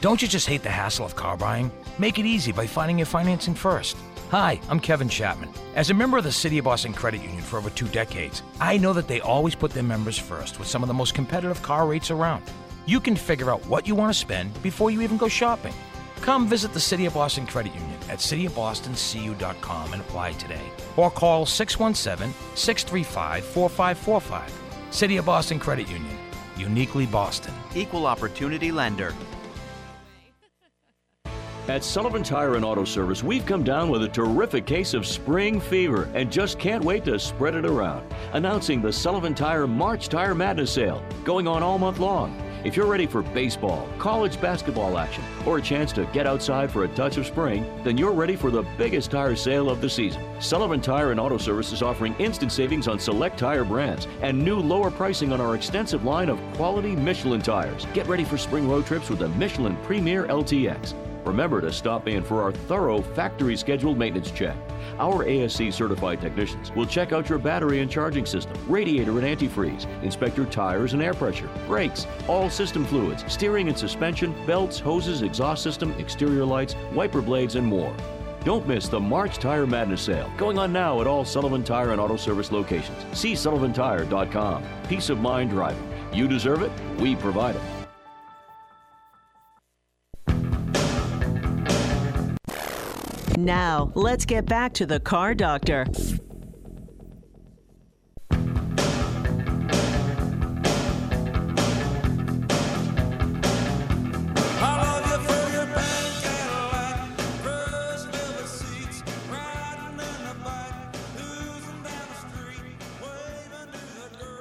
[0.00, 1.72] Don't you just hate the hassle of car buying?
[1.98, 3.96] Make it easy by finding your financing first.
[4.30, 5.50] Hi, I'm Kevin Chapman.
[5.74, 8.76] As a member of the City of Boston Credit Union for over two decades, I
[8.76, 11.84] know that they always put their members first with some of the most competitive car
[11.84, 12.44] rates around.
[12.86, 15.74] You can figure out what you want to spend before you even go shopping.
[16.20, 20.70] Come visit the City of Boston Credit Union at cityofbostoncu.com and apply today.
[20.96, 24.94] Or call 617 635 4545.
[24.94, 26.16] City of Boston Credit Union.
[26.56, 27.54] Uniquely Boston.
[27.74, 29.12] Equal Opportunity Lender.
[31.68, 35.60] At Sullivan Tire and Auto Service, we've come down with a terrific case of spring
[35.60, 38.10] fever and just can't wait to spread it around.
[38.32, 42.42] Announcing the Sullivan Tire March Tire Madness Sale, going on all month long.
[42.64, 46.84] If you're ready for baseball, college basketball action, or a chance to get outside for
[46.84, 50.24] a touch of spring, then you're ready for the biggest tire sale of the season.
[50.40, 54.58] Sullivan Tire and Auto Service is offering instant savings on select tire brands and new
[54.58, 57.86] lower pricing on our extensive line of quality Michelin tires.
[57.92, 60.94] Get ready for spring road trips with the Michelin Premier LTX.
[61.28, 64.56] Remember to stop in for our thorough factory scheduled maintenance check.
[64.98, 69.86] Our ASE certified technicians will check out your battery and charging system, radiator and antifreeze,
[70.02, 75.20] inspect your tires and air pressure, brakes, all system fluids, steering and suspension, belts, hoses,
[75.20, 77.94] exhaust system, exterior lights, wiper blades, and more.
[78.42, 82.00] Don't miss the March Tire Madness sale going on now at all Sullivan Tire and
[82.00, 82.96] Auto Service locations.
[83.12, 84.64] See sullivantire.com.
[84.88, 85.92] Peace of mind driving.
[86.10, 87.77] You deserve it, we provide it.
[93.38, 95.86] Now, let's get back to the car doctor.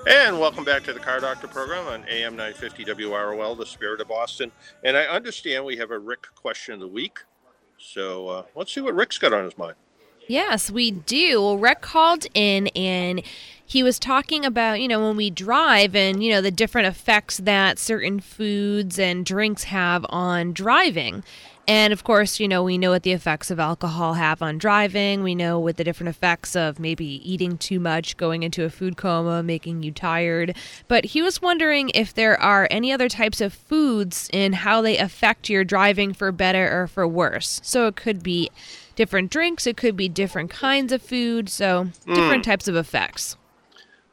[0.07, 4.07] And welcome back to the Car Doctor program on AM 950 WROL, the spirit of
[4.07, 4.51] Boston.
[4.83, 7.19] And I understand we have a Rick question of the week.
[7.79, 9.75] So uh, let's see what Rick's got on his mind.
[10.27, 11.41] Yes, we do.
[11.41, 13.21] Well, Rick called in and
[13.65, 17.37] he was talking about, you know, when we drive and, you know, the different effects
[17.37, 21.23] that certain foods and drinks have on driving.
[21.69, 25.21] And of course, you know, we know what the effects of alcohol have on driving.
[25.21, 28.95] We know what the different effects of maybe eating too much, going into a food
[28.95, 30.55] coma, making you tired.
[30.87, 34.97] But he was wondering if there are any other types of foods and how they
[34.97, 37.59] affect your driving for better or for worse.
[37.63, 38.49] So it could be
[38.95, 42.47] different drinks, it could be different kinds of food, so different Mm.
[42.47, 43.35] types of effects.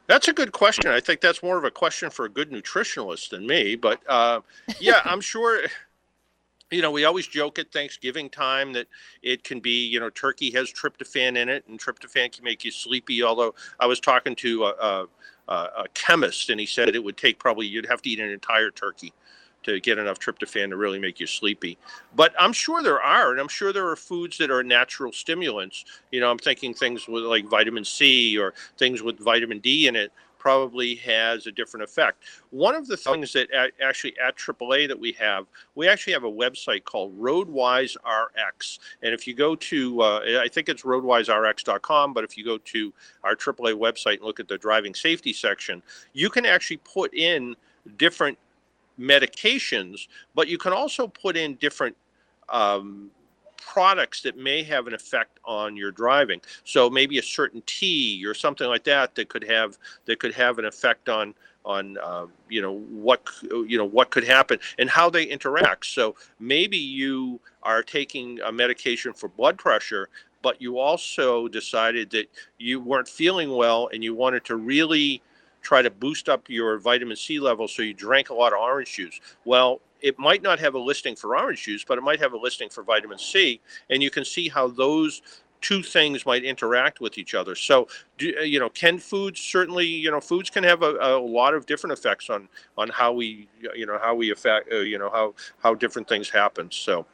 [0.07, 0.91] That's a good question.
[0.91, 3.77] I think that's more of a question for a good nutritionalist than me.
[3.77, 4.41] But uh,
[4.79, 5.63] yeah, I'm sure.
[6.75, 8.89] You know, we always joke at Thanksgiving time that
[9.23, 12.73] it can be, you know, turkey has tryptophan in it, and tryptophan can make you
[12.73, 13.23] sleepy.
[13.23, 15.07] Although I was talking to a,
[15.49, 18.29] a, a chemist, and he said it would take probably you'd have to eat an
[18.31, 19.13] entire turkey
[19.63, 21.79] to get enough tryptophan to really make you sleepy.
[22.17, 25.85] But I'm sure there are, and I'm sure there are foods that are natural stimulants.
[26.11, 29.95] You know, I'm thinking things with like vitamin C or things with vitamin D in
[29.95, 30.13] it
[30.45, 32.23] probably has a different effect.
[32.51, 36.25] One of the things that a- actually at AAA that we have, we actually have
[36.25, 38.79] a website called Roadwise RX.
[39.03, 42.93] And if you go to, uh, I think it's roadwiserx.com, but if you go to
[43.23, 45.83] our AAA website and look at the driving safety section,
[46.13, 47.57] you can actually put in
[47.97, 48.37] different
[49.01, 51.97] medications, but you can also put in different
[52.51, 53.11] um,
[53.67, 56.41] products that may have an effect on your driving.
[56.65, 60.59] So maybe a certain tea or something like that that could have that could have
[60.59, 61.35] an effect on
[61.65, 65.87] on uh, you know what you know what could happen and how they interact.
[65.87, 70.09] So maybe you are taking a medication for blood pressure,
[70.43, 72.27] but you also decided that
[72.59, 75.23] you weren't feeling well and you wanted to really
[75.63, 78.93] try to boost up your vitamin C level, so you drank a lot of orange
[78.93, 79.19] juice.
[79.47, 82.37] Well, it might not have a listing for orange juice, but it might have a
[82.37, 85.23] listing for vitamin C, and you can see how those
[85.63, 87.55] two things might interact with each other.
[87.55, 87.89] So,
[88.23, 91.65] uh, you know, can foods certainly, you know, foods can have a, a lot of
[91.65, 95.35] different effects on on how we, you know, how we affect, uh, you know, how
[95.63, 96.71] how different things happen.
[96.71, 97.07] So,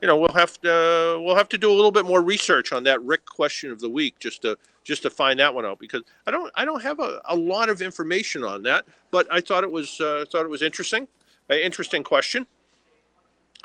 [0.00, 2.82] you know, we'll have to we'll have to do a little bit more research on
[2.84, 6.02] that Rick question of the week just to just to find that one out because
[6.26, 9.62] I don't I don't have a, a lot of information on that, but I thought
[9.62, 11.06] it was uh, thought it was interesting,
[11.58, 12.46] interesting question.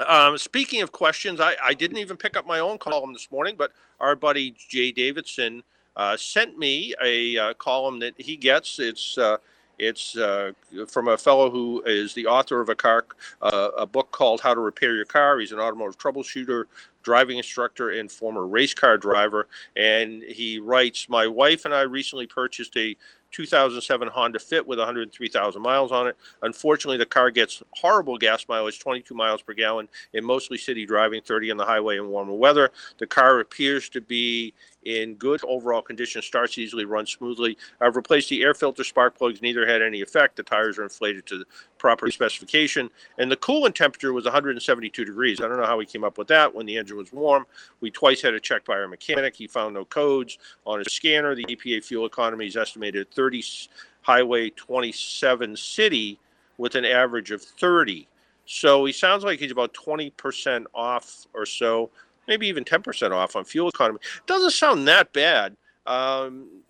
[0.05, 3.55] Um, speaking of questions, I, I didn't even pick up my own column this morning,
[3.57, 5.63] but our buddy Jay Davidson
[5.95, 8.79] uh, sent me a uh, column that he gets.
[8.79, 9.38] It's uh,
[9.77, 10.51] it's uh,
[10.88, 13.05] from a fellow who is the author of a car
[13.41, 15.39] uh, a book called How to Repair Your Car.
[15.39, 16.65] He's an automotive troubleshooter,
[17.03, 19.47] driving instructor, and former race car driver.
[19.75, 22.95] And he writes, "My wife and I recently purchased a
[23.36, 26.15] 2007 Honda Fit with 103,000 miles on it.
[26.41, 31.21] Unfortunately, the car gets horrible gas mileage, 22 miles per gallon in mostly city driving,
[31.21, 32.71] 30 on the highway in warmer weather.
[32.97, 34.53] The car appears to be
[34.86, 37.57] in good overall condition, starts easily, runs smoothly.
[37.81, 40.38] Uh, I've replaced the air filter, spark plugs, neither had any effect.
[40.38, 41.45] The tires are inflated to the
[41.77, 42.89] proper specification.
[43.17, 45.41] And the coolant temperature was 172 degrees.
[45.41, 47.45] I don't know how he came up with that when the engine was warm.
[47.81, 49.36] We twice had it checked by our mechanic.
[49.36, 51.36] He found no codes on his scanner.
[51.36, 53.69] The EPA fuel economy is estimated at 30 s-
[54.01, 56.19] highway 27 city
[56.57, 58.07] with an average of 30.
[58.45, 61.89] So he sounds like he's about 20% off or so,
[62.28, 63.99] maybe even 10% off on fuel economy.
[64.26, 65.55] Doesn't sound that bad.
[65.86, 66.61] Um,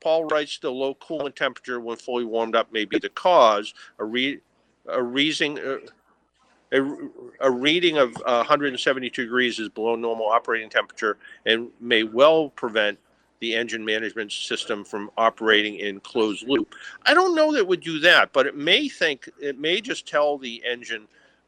[0.00, 3.72] Paul writes the low coolant temperature when fully warmed up may be the cause.
[3.98, 4.40] A, re-
[4.86, 5.58] a reason.
[5.58, 5.78] Uh,
[6.72, 6.82] a,
[7.40, 12.98] a, reading of uh, 172 degrees is below normal operating temperature and may well prevent
[13.40, 16.74] the engine management system from operating in closed loop.
[17.04, 20.38] I don't know that would do that, but it may think it may just tell
[20.38, 21.06] the engine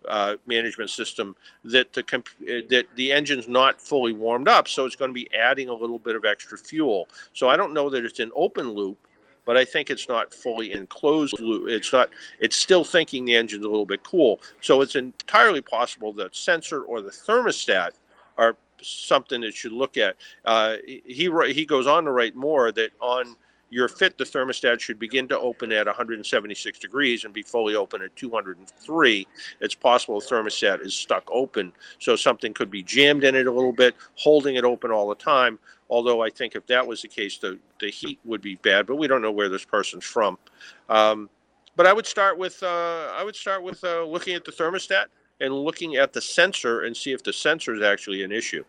[0.08, 4.96] uh, management system that the comp- that the engine's not fully warmed up, so it's
[4.96, 7.08] going to be adding a little bit of extra fuel.
[7.32, 8.98] So I don't know that it's an open loop,
[9.44, 11.68] but I think it's not fully in closed loop.
[11.68, 12.10] It's not.
[12.40, 14.40] It's still thinking the engine's a little bit cool.
[14.60, 17.92] So it's entirely possible that sensor or the thermostat
[18.38, 20.16] are something that should look at.
[20.44, 23.36] Uh, he he goes on to write more that on
[23.70, 28.02] your fit, the thermostat should begin to open at 176 degrees and be fully open
[28.02, 29.26] at 203.
[29.60, 33.52] It's possible the thermostat is stuck open, so something could be jammed in it a
[33.52, 35.58] little bit, holding it open all the time.
[35.88, 38.96] Although I think if that was the case, the, the heat would be bad, but
[38.96, 40.38] we don't know where this person's from.
[40.88, 41.28] Um,
[41.76, 45.06] but I would start with uh, I would start with uh, looking at the thermostat
[45.40, 48.64] and looking at the sensor and see if the sensor is actually an issue.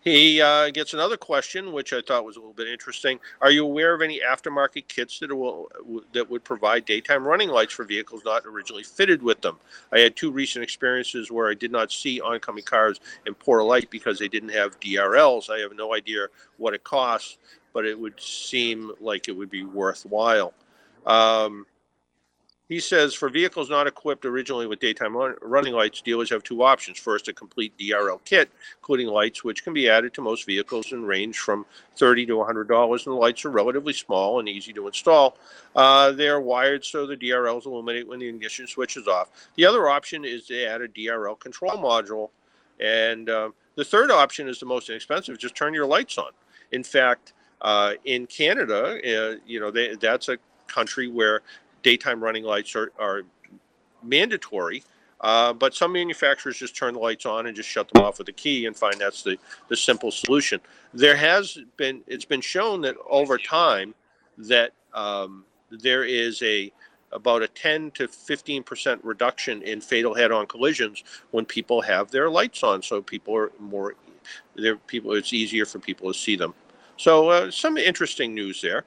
[0.00, 3.18] He uh, gets another question, which I thought was a little bit interesting.
[3.40, 5.68] Are you aware of any aftermarket kits that will
[6.12, 9.58] that would provide daytime running lights for vehicles not originally fitted with them?
[9.92, 13.90] I had two recent experiences where I did not see oncoming cars in poor light
[13.90, 15.50] because they didn't have DRLs.
[15.50, 16.28] I have no idea
[16.58, 17.38] what it costs,
[17.72, 20.54] but it would seem like it would be worthwhile.
[21.06, 21.66] Um,
[22.68, 26.98] he says for vehicles not equipped originally with daytime running lights, dealers have two options.
[26.98, 28.50] First, a complete DRL kit,
[28.80, 31.64] including lights, which can be added to most vehicles and range from
[31.96, 32.90] 30 to $100.
[32.90, 35.38] And the lights are relatively small and easy to install.
[35.74, 39.30] Uh, they're wired so the DRLs illuminate when the ignition switch is off.
[39.56, 42.30] The other option is to add a DRL control module.
[42.80, 46.32] And uh, the third option is the most inexpensive just turn your lights on.
[46.70, 50.36] In fact, uh, in Canada, uh, you know, they, that's a
[50.68, 51.40] country where
[51.88, 53.22] daytime running lights are, are
[54.02, 54.82] mandatory.
[55.22, 58.28] Uh, but some manufacturers just turn the lights on and just shut them off with
[58.28, 60.60] a key and find that's the, the simple solution.
[60.92, 63.94] There has been, it's been shown that over time
[64.36, 66.70] that um, there is a
[67.10, 72.28] about a 10 to 15 percent reduction in fatal head-on collisions when people have their
[72.28, 72.82] lights on.
[72.82, 73.94] So people are more,
[74.86, 76.52] people, it's easier for people to see them.
[76.98, 78.84] So uh, some interesting news there.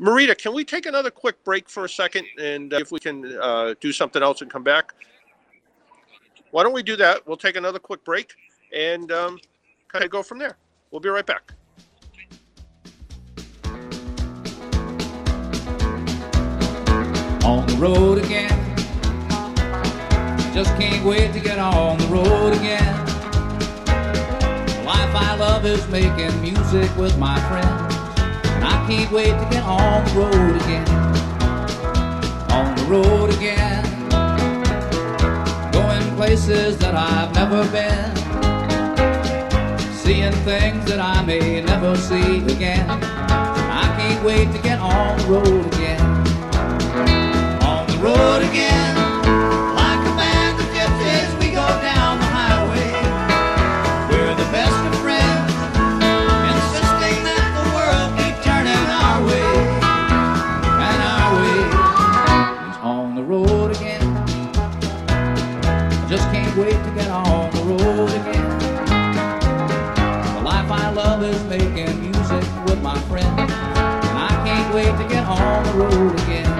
[0.00, 3.24] Marita, can we take another quick break for a second and uh, if we can
[3.40, 4.92] uh, do something else and come back?
[6.50, 7.26] Why don't we do that?
[7.26, 8.34] We'll take another quick break
[8.74, 9.38] and um,
[9.88, 10.58] kind of go from there.
[10.90, 11.52] We'll be right back.
[17.44, 18.50] On the road again.
[20.52, 23.06] Just can't wait to get on the road again.
[23.86, 27.85] The life I love is making music with my friends.
[28.86, 30.88] I can't wait to get on the road again.
[32.52, 33.82] On the road again.
[35.72, 38.14] Going places that I've never been.
[39.92, 42.88] Seeing things that I may never see again.
[42.88, 46.00] I can't wait to get on the road again.
[47.62, 48.85] On the road again.
[75.74, 76.55] road again.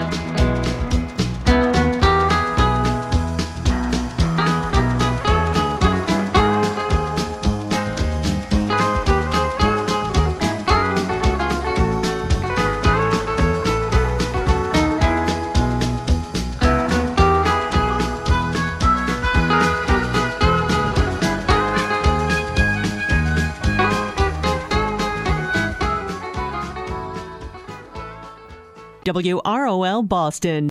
[29.16, 30.68] WROL Boston.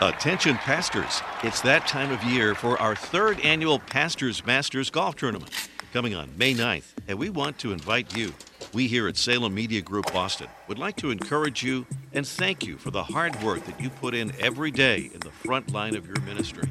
[0.00, 5.50] Attention pastors, it's that time of year for our third annual Pastors Masters Golf Tournament
[5.92, 8.32] coming on May 9th, and we want to invite you.
[8.72, 12.76] We here at Salem Media Group Boston would like to encourage you and thank you
[12.76, 16.06] for the hard work that you put in every day in the front line of
[16.06, 16.68] your ministry.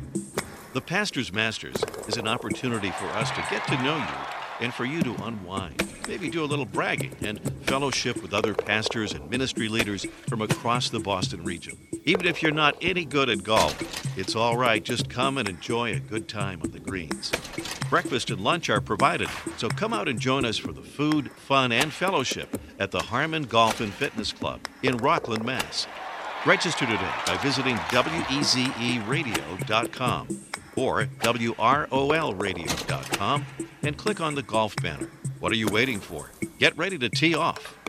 [0.74, 1.78] The Pastors Masters
[2.08, 5.84] is an opportunity for us to get to know you and for you to unwind.
[6.08, 10.90] Maybe do a little bragging and fellowship with other pastors and ministry leaders from across
[10.90, 11.78] the Boston region.
[12.06, 13.76] Even if you're not any good at golf,
[14.18, 14.84] it's all right.
[14.84, 17.32] Just come and enjoy a good time on the greens.
[17.90, 21.72] Breakfast and lunch are provided, so come out and join us for the food, fun,
[21.72, 25.88] and fellowship at the Harmon Golf and Fitness Club in Rockland, Mass.
[26.46, 30.28] Register today by visiting WEZERadio.com
[30.76, 33.46] or WROLradio.com
[33.82, 35.10] and click on the golf banner.
[35.40, 36.30] What are you waiting for?
[36.60, 37.80] Get ready to tee off.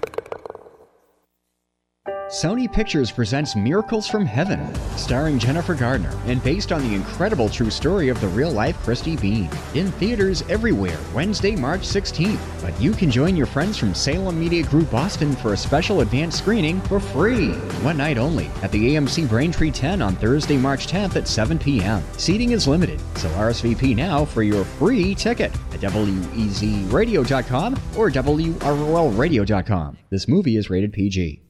[2.29, 7.71] Sony Pictures presents Miracles from Heaven, starring Jennifer Garner and based on the incredible true
[7.71, 9.49] story of the real life Christy Beam.
[9.75, 12.41] In theaters everywhere, Wednesday, March 16th.
[12.61, 16.39] But you can join your friends from Salem Media Group Boston for a special advanced
[16.39, 17.53] screening for free.
[17.85, 22.03] One night only at the AMC Braintree 10 on Thursday, March 10th at 7 p.m.
[22.19, 29.99] Seating is limited, so RSVP now for your free ticket at WEZRadio.com or WROLradio.com.
[30.11, 31.45] This movie is rated PG.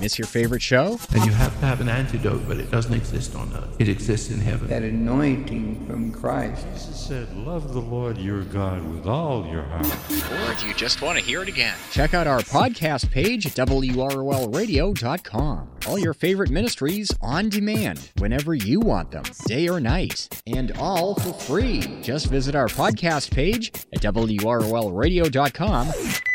[0.00, 0.98] Miss your favorite show?
[1.14, 3.74] And you have to have an antidote, but it doesn't exist on earth.
[3.78, 4.68] It exists in heaven.
[4.68, 6.66] That anointing from Christ.
[6.72, 9.86] Jesus said, Love the Lord your God with all your heart.
[10.32, 11.76] Or do you just want to hear it again?
[11.90, 15.70] Check out our podcast page at WROLradio.com.
[15.86, 21.14] All your favorite ministries on demand whenever you want them, day or night, and all
[21.14, 21.80] for free.
[22.02, 25.86] Just visit our podcast page at WROLradio.com.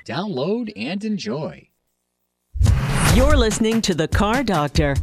[0.08, 1.69] Download and enjoy.
[3.16, 4.96] You're listening to The Car Doctor.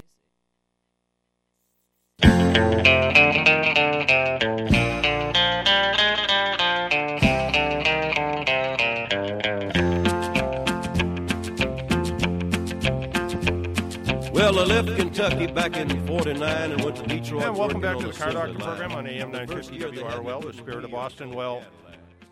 [14.32, 17.42] Well, I left Kentucky back in 49 and went to Detroit.
[17.42, 20.02] And welcome back to the on Car Assembly Doctor program on AM 950 year they
[20.02, 21.32] had WROL, the spirit of the Boston.
[21.32, 21.62] Well,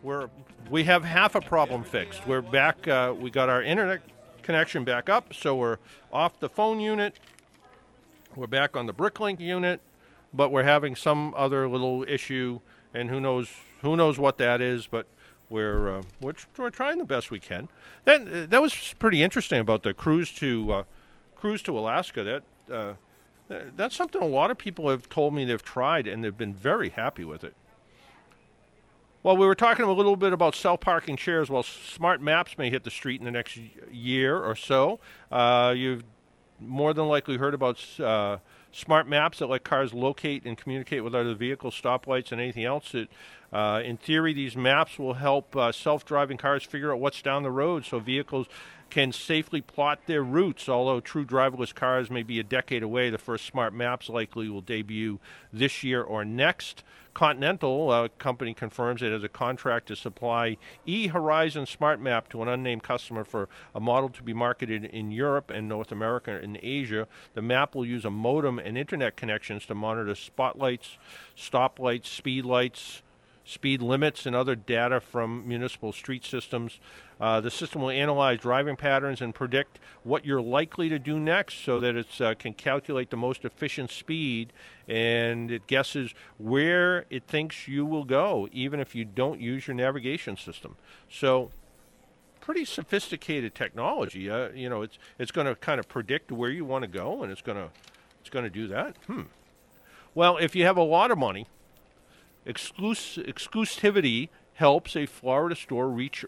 [0.05, 0.29] we're
[0.71, 2.27] we have half a problem fixed.
[2.27, 2.87] We're back.
[2.87, 4.01] Uh, we got our internet
[4.45, 5.79] connection back up, so we're
[6.13, 7.19] off the phone unit.
[8.37, 9.81] We're back on the Bricklink unit,
[10.33, 12.61] but we're having some other little issue,
[12.93, 13.49] and who knows
[13.83, 14.87] who knows what that is.
[14.87, 15.07] But
[15.51, 17.69] we're uh, we're, we're trying the best we can.
[18.07, 20.83] Uh, that was pretty interesting about the cruise to uh,
[21.35, 22.23] cruise to Alaska.
[22.23, 22.43] That
[22.73, 22.95] uh,
[23.77, 26.91] that's something a lot of people have told me they've tried and they've been very
[26.91, 27.55] happy with it.
[29.25, 31.49] Well, we were talking a little bit about self-parking chairs.
[31.49, 33.59] Well, smart maps may hit the street in the next
[33.91, 35.01] year or so.
[35.33, 36.05] Uh, you've
[36.61, 38.37] more than likely heard about uh,
[38.71, 42.93] smart maps that let cars locate and communicate with other vehicles, stoplights, and anything else.
[42.93, 43.09] That,
[43.55, 47.51] uh, in theory, these maps will help uh, self-driving cars figure out what's down the
[47.51, 48.49] road, so vehicles
[48.91, 50.69] can safely plot their routes.
[50.69, 54.61] Although true driverless cars may be a decade away, the first smart maps likely will
[54.61, 55.21] debut
[55.53, 56.85] this year or next.
[57.15, 62.43] Continental uh, company confirms it has a contract to supply E Horizon Smart Map to
[62.43, 66.59] an unnamed customer for a model to be marketed in Europe and North America and
[66.61, 67.07] Asia.
[67.35, 70.99] The map will use a modem and internet connections to monitor spotlights,
[71.37, 73.03] stoplights, speed lights,
[73.45, 76.81] speed limits, and other data from municipal street systems.
[77.21, 81.65] Uh, the system will analyze driving patterns and predict what you're likely to do next
[81.65, 84.53] so that it uh, can calculate the most efficient speed
[84.89, 89.75] and it guesses where it thinks you will go, even if you don't use your
[89.75, 90.77] navigation system.
[91.09, 91.51] So,
[92.41, 94.29] pretty sophisticated technology.
[94.29, 97.23] Uh, you know, it's it's going to kind of predict where you want to go,
[97.23, 97.71] and it's going to
[98.21, 98.97] it's going to do that.
[99.07, 99.23] Hmm.
[100.15, 101.47] Well, if you have a lot of money,
[102.47, 106.25] exclus- exclusivity helps a Florida store reach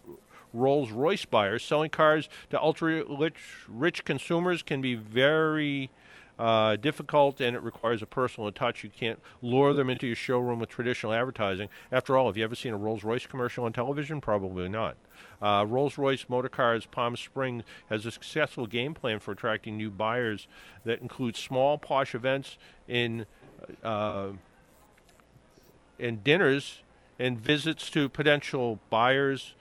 [0.52, 1.62] Rolls Royce buyers.
[1.62, 3.36] Selling cars to ultra rich,
[3.68, 5.90] rich consumers can be very
[6.38, 8.84] uh, difficult and it requires a personal touch.
[8.84, 11.68] You can't lure them into your showroom with traditional advertising.
[11.90, 14.20] After all, have you ever seen a Rolls Royce commercial on television?
[14.20, 14.96] Probably not.
[15.40, 19.90] Uh, Rolls Royce Motor Cars Palm Springs has a successful game plan for attracting new
[19.90, 20.48] buyers
[20.84, 22.58] that includes small, posh events
[22.88, 23.26] in.
[23.82, 24.28] Uh,
[25.98, 26.82] and dinners
[27.18, 29.54] and visits to potential buyers'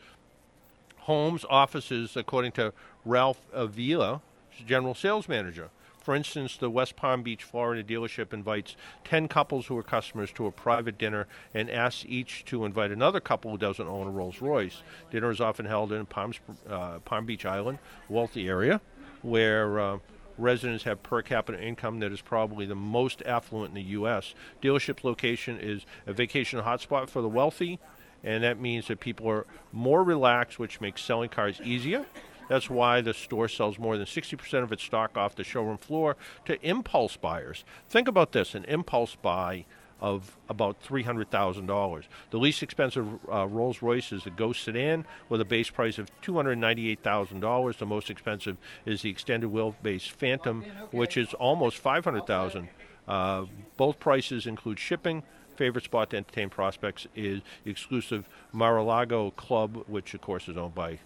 [0.99, 2.73] homes, offices, according to
[3.05, 4.21] Ralph Avila,
[4.65, 5.69] general sales manager.
[6.05, 8.75] For instance, the West Palm Beach, Florida dealership invites
[9.05, 13.19] 10 couples who are customers to a private dinner and asks each to invite another
[13.19, 14.83] couple who doesn't own a Rolls Royce.
[15.09, 16.33] Dinner is often held in Palm,
[16.69, 18.81] uh, Palm Beach Island, wealthy area,
[19.23, 19.97] where uh,
[20.37, 24.33] residents have per capita income that is probably the most affluent in the U.S.
[24.61, 27.79] Dealership's location is a vacation hotspot for the wealthy,
[28.23, 32.05] and that means that people are more relaxed, which makes selling cars easier.
[32.47, 36.15] That's why the store sells more than 60% of its stock off the showroom floor
[36.45, 37.63] to impulse buyers.
[37.89, 39.65] Think about this an impulse buy
[40.01, 42.03] of about $300,000.
[42.31, 46.09] The least expensive uh, Rolls Royce is the Ghost sedan with a base price of
[46.21, 47.77] $298,000.
[47.77, 52.67] The most expensive is the extended wheelbase Phantom, which is almost $500,000.
[53.07, 53.45] Uh,
[53.77, 55.23] both prices include shipping.
[55.55, 60.75] Favorite spot to entertain prospects is the exclusive Mar-a-Lago Club, which of course is owned
[60.75, 60.99] by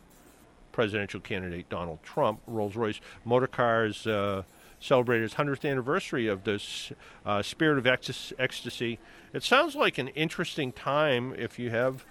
[0.72, 2.40] presidential candidate Donald Trump.
[2.48, 4.44] Rolls-Royce Motor Cars uh,
[4.80, 6.92] celebrated its 100th anniversary of this
[7.26, 9.00] uh, Spirit of Ecstasy.
[9.34, 12.06] It sounds like an interesting time if you have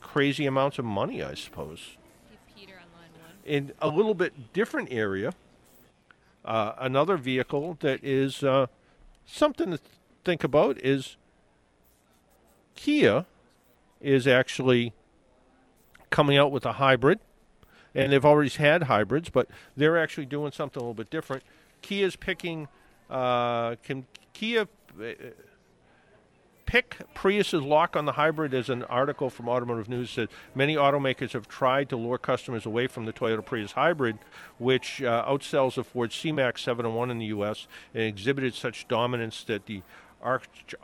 [0.00, 1.96] crazy amounts of money, I suppose.
[3.44, 5.32] In a little bit different area,
[6.44, 8.66] uh, another vehicle that is uh,
[9.26, 9.78] something to
[10.24, 11.16] think about is
[12.74, 13.26] Kia
[14.00, 14.92] is actually
[16.10, 17.20] coming out with a hybrid,
[17.94, 21.42] and they've always had hybrids, but they're actually doing something a little bit different.
[21.82, 22.68] Kia's picking,
[23.08, 24.68] uh, can Kia
[25.00, 25.04] uh,
[26.66, 28.54] pick Prius's lock on the hybrid?
[28.54, 32.86] As an article from Automotive News said, many automakers have tried to lure customers away
[32.86, 34.18] from the Toyota Prius hybrid,
[34.58, 37.66] which uh, outsells the Ford C-Max 701 in the U.S.
[37.92, 39.82] and exhibited such dominance that the
[40.22, 40.74] arch,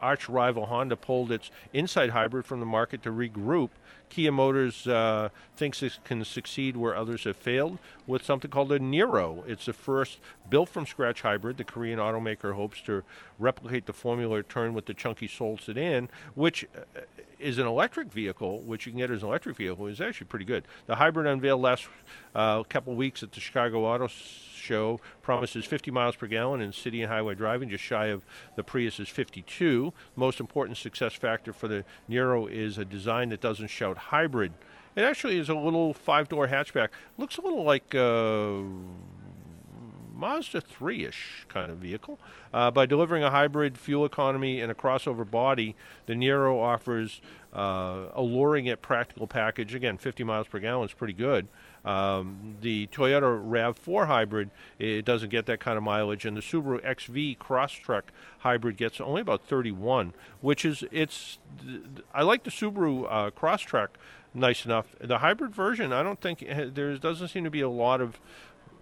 [0.00, 3.70] arch rival Honda pulled its Insight hybrid from the market to regroup.
[4.08, 8.78] Kia Motors uh, thinks it can succeed where others have failed with something called a
[8.78, 9.46] Niro.
[9.46, 10.18] It's the first
[10.48, 11.58] built from scratch hybrid.
[11.58, 13.02] The Korean automaker hopes to
[13.38, 17.00] replicate the formula turned with the chunky Soul sedan, which uh,
[17.38, 20.44] is an electric vehicle, which you can get as an electric vehicle, is actually pretty
[20.44, 20.64] good.
[20.86, 21.86] The hybrid unveiled last
[22.34, 24.08] uh, couple weeks at the Chicago Auto
[24.68, 28.22] show promises 50 miles per gallon in city and highway driving, just shy of
[28.56, 29.92] the Prius's 52.
[30.14, 34.52] Most important success factor for the Niro is a design that doesn't shout hybrid.
[34.94, 36.88] It actually is a little five-door hatchback.
[37.16, 37.94] Looks a little like.
[37.94, 38.62] Uh,
[40.18, 42.18] Mazda 3 ish kind of vehicle.
[42.52, 47.20] Uh, by delivering a hybrid fuel economy and a crossover body, the Niro offers
[47.52, 49.76] uh, alluring yet practical package.
[49.76, 51.46] Again, 50 miles per gallon is pretty good.
[51.88, 56.80] Um, the Toyota RAV4 hybrid, it doesn't get that kind of mileage, and the Subaru
[56.80, 58.02] XV Crosstrek
[58.40, 60.12] hybrid gets only about 31,
[60.42, 61.38] which is it's.
[62.12, 63.88] I like the Subaru uh, Crosstrek
[64.34, 64.94] nice enough.
[65.00, 68.20] The hybrid version, I don't think there doesn't seem to be a lot of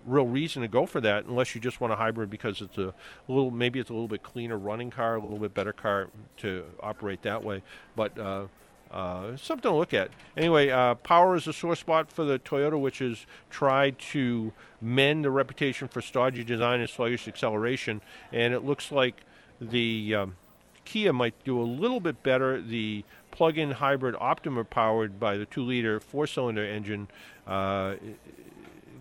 [0.05, 2.93] real reason to go for that unless you just want a hybrid because it's a
[3.29, 6.65] little maybe it's a little bit cleaner running car, a little bit better car to
[6.81, 7.63] operate that way.
[7.95, 8.47] But uh,
[8.91, 10.11] uh, something to look at.
[10.37, 15.25] Anyway, uh, power is a sore spot for the Toyota, which has tried to mend
[15.25, 18.01] the reputation for stodgy design and sluggish acceleration,
[18.33, 19.23] and it looks like
[19.61, 20.37] the um,
[20.85, 22.61] Kia might do a little bit better.
[22.61, 27.09] The plug-in hybrid Optima, powered by the two-liter four-cylinder engine,
[27.47, 27.97] uh,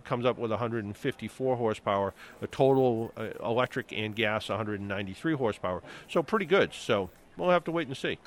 [0.04, 2.14] comes up with 154 horsepower.
[2.42, 5.82] a total uh, electric and gas 193 horsepower.
[6.10, 6.74] So pretty good.
[6.74, 8.20] So we'll have to wait and see.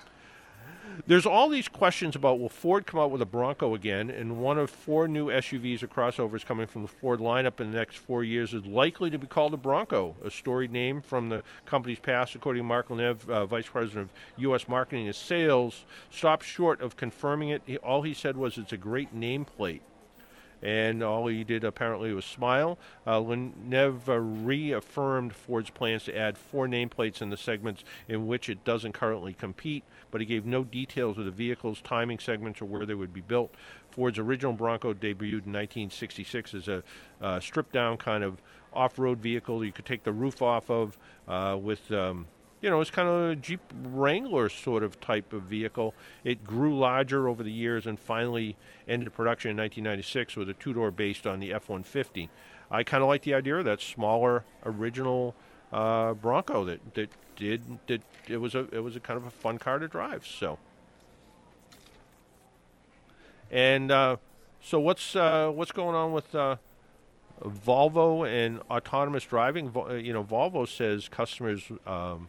[1.06, 4.58] There's all these questions about will Ford come out with a Bronco again, and one
[4.58, 8.24] of four new SUVs or crossovers coming from the Ford lineup in the next four
[8.24, 12.34] years is likely to be called a Bronco, a storied name from the company's past,
[12.34, 14.68] according to Mark LaNeve, uh, Vice President of U.S.
[14.68, 17.62] Marketing and Sales, stopped short of confirming it.
[17.64, 19.80] He, all he said was it's a great nameplate
[20.62, 22.78] and all he did apparently was smile.
[23.06, 24.02] Uh, LaNeve
[24.44, 29.32] reaffirmed Ford's plans to add four nameplates in the segments in which it doesn't currently
[29.32, 33.12] compete, but he gave no details of the vehicles, timing segments, or where they would
[33.12, 33.54] be built.
[33.90, 36.82] Ford's original Bronco debuted in 1966 as a
[37.20, 38.40] uh, stripped down kind of
[38.72, 41.90] off road vehicle you could take the roof off of uh, with.
[41.92, 42.26] Um,
[42.60, 45.94] you know, it's kind of a Jeep Wrangler sort of type of vehicle.
[46.24, 48.56] It grew larger over the years and finally
[48.88, 52.28] ended production in 1996 with a two door based on the F 150.
[52.70, 55.34] I kind of like the idea of that smaller original
[55.72, 59.30] uh, Bronco that, that did that it was a it was a kind of a
[59.30, 60.26] fun car to drive.
[60.26, 60.58] So,
[63.50, 64.16] and uh,
[64.60, 66.56] so what's uh, what's going on with uh,
[67.42, 69.72] Volvo and autonomous driving?
[70.02, 72.28] You know, Volvo says customers um,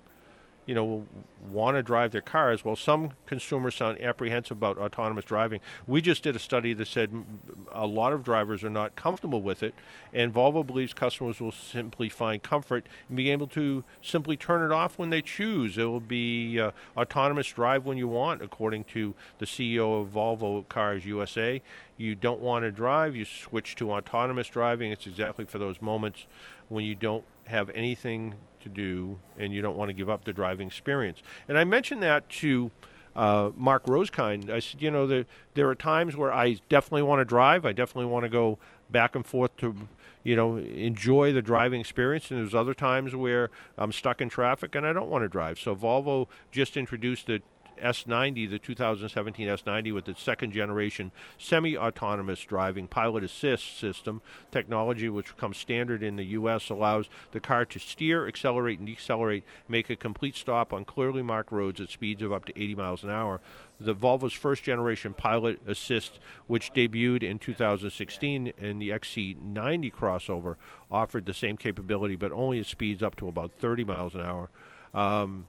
[0.70, 1.04] you know,
[1.50, 2.64] want to drive their cars.
[2.64, 5.62] Well, some consumers sound apprehensive about autonomous driving.
[5.88, 7.26] We just did a study that said
[7.72, 9.74] a lot of drivers are not comfortable with it,
[10.14, 14.72] and Volvo believes customers will simply find comfort in being able to simply turn it
[14.72, 15.76] off when they choose.
[15.76, 20.70] It will be uh, autonomous drive when you want, according to the CEO of Volvo
[20.70, 21.64] Cars USA.
[21.98, 24.92] You don't want to drive, you switch to autonomous driving.
[24.92, 26.28] It's exactly for those moments
[26.68, 30.34] when you don't have anything to do and you don't want to give up the
[30.34, 31.22] driving experience.
[31.48, 32.72] And I mentioned that to
[33.16, 34.50] uh, Mark Rosekind.
[34.50, 37.66] I said, you know, there, there are times where I definitely want to drive.
[37.66, 38.60] I definitely want to go
[38.90, 39.76] back and forth to,
[40.24, 42.30] you know, enjoy the driving experience.
[42.32, 45.60] And there's other times where I'm stuck in traffic and I don't want to drive.
[45.60, 47.42] So Volvo just introduced the
[47.82, 55.10] S90, the 2017 S90, with its second generation semi autonomous driving pilot assist system technology,
[55.10, 59.90] which becomes standard in the U.S., allows the car to steer, accelerate, and decelerate, make
[59.90, 63.10] a complete stop on clearly marked roads at speeds of up to 80 miles an
[63.10, 63.42] hour.
[63.80, 70.56] The Volvo's first generation pilot assist, which debuted in 2016 in the XC90 crossover,
[70.92, 74.50] offered the same capability, but only at speeds up to about 30 miles an hour.
[74.94, 75.48] Um,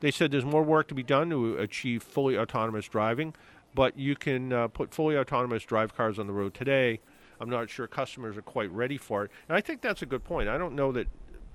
[0.00, 3.34] they said there's more work to be done to achieve fully autonomous driving,
[3.74, 7.00] but you can uh, put fully autonomous drive cars on the road today.
[7.40, 9.30] I'm not sure customers are quite ready for it.
[9.48, 10.48] And I think that's a good point.
[10.48, 11.08] I don't know that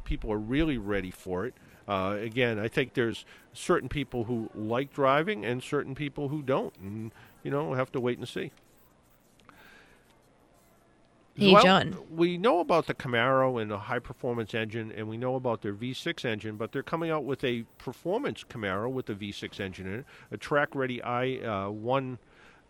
[0.04, 1.54] people are really ready for it.
[1.88, 6.74] Uh, again, I think there's certain people who like driving and certain people who don't.
[6.78, 7.12] And,
[7.44, 8.52] you know, we'll have to wait and see.
[11.36, 11.98] Hey, well, John.
[12.12, 15.74] We know about the Camaro and the high performance engine, and we know about their
[15.74, 19.94] V6 engine, but they're coming out with a performance Camaro with the V6 engine in
[20.00, 22.20] it, a track ready i uh, one.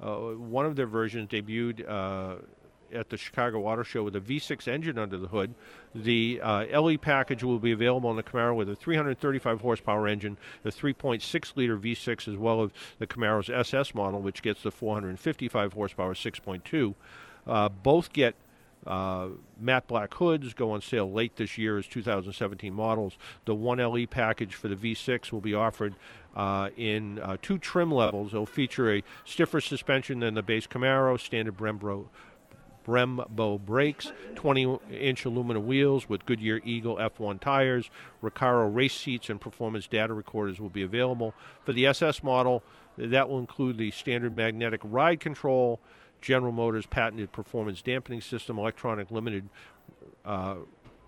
[0.02, 2.36] Uh, one of their versions debuted uh,
[2.94, 5.54] at the Chicago Auto Show with a V6 engine under the hood.
[5.94, 10.38] The uh, LE package will be available on the Camaro with a 335 horsepower engine,
[10.64, 15.74] the 3.6 liter V6, as well as the Camaro's SS model, which gets the 455
[15.74, 16.96] horsepower 6.2.
[17.46, 18.36] Uh, both get
[18.86, 19.28] uh,
[19.60, 23.18] matte black hoods go on sale late this year as 2017 models.
[23.46, 25.96] The 1LE package for the V6 will be offered
[26.36, 28.34] uh, in uh, two trim levels.
[28.34, 32.08] It'll feature a stiffer suspension than the base Camaro, standard Brembo,
[32.86, 37.90] Brembo brakes, 20 inch aluminum wheels with Goodyear Eagle F1 tires,
[38.22, 41.34] Recaro race seats, and performance data recorders will be available.
[41.64, 42.64] For the SS model,
[42.98, 45.80] that will include the standard magnetic ride control.
[46.24, 49.50] General Motors patented performance dampening system, electronic limited
[50.26, 50.56] uh,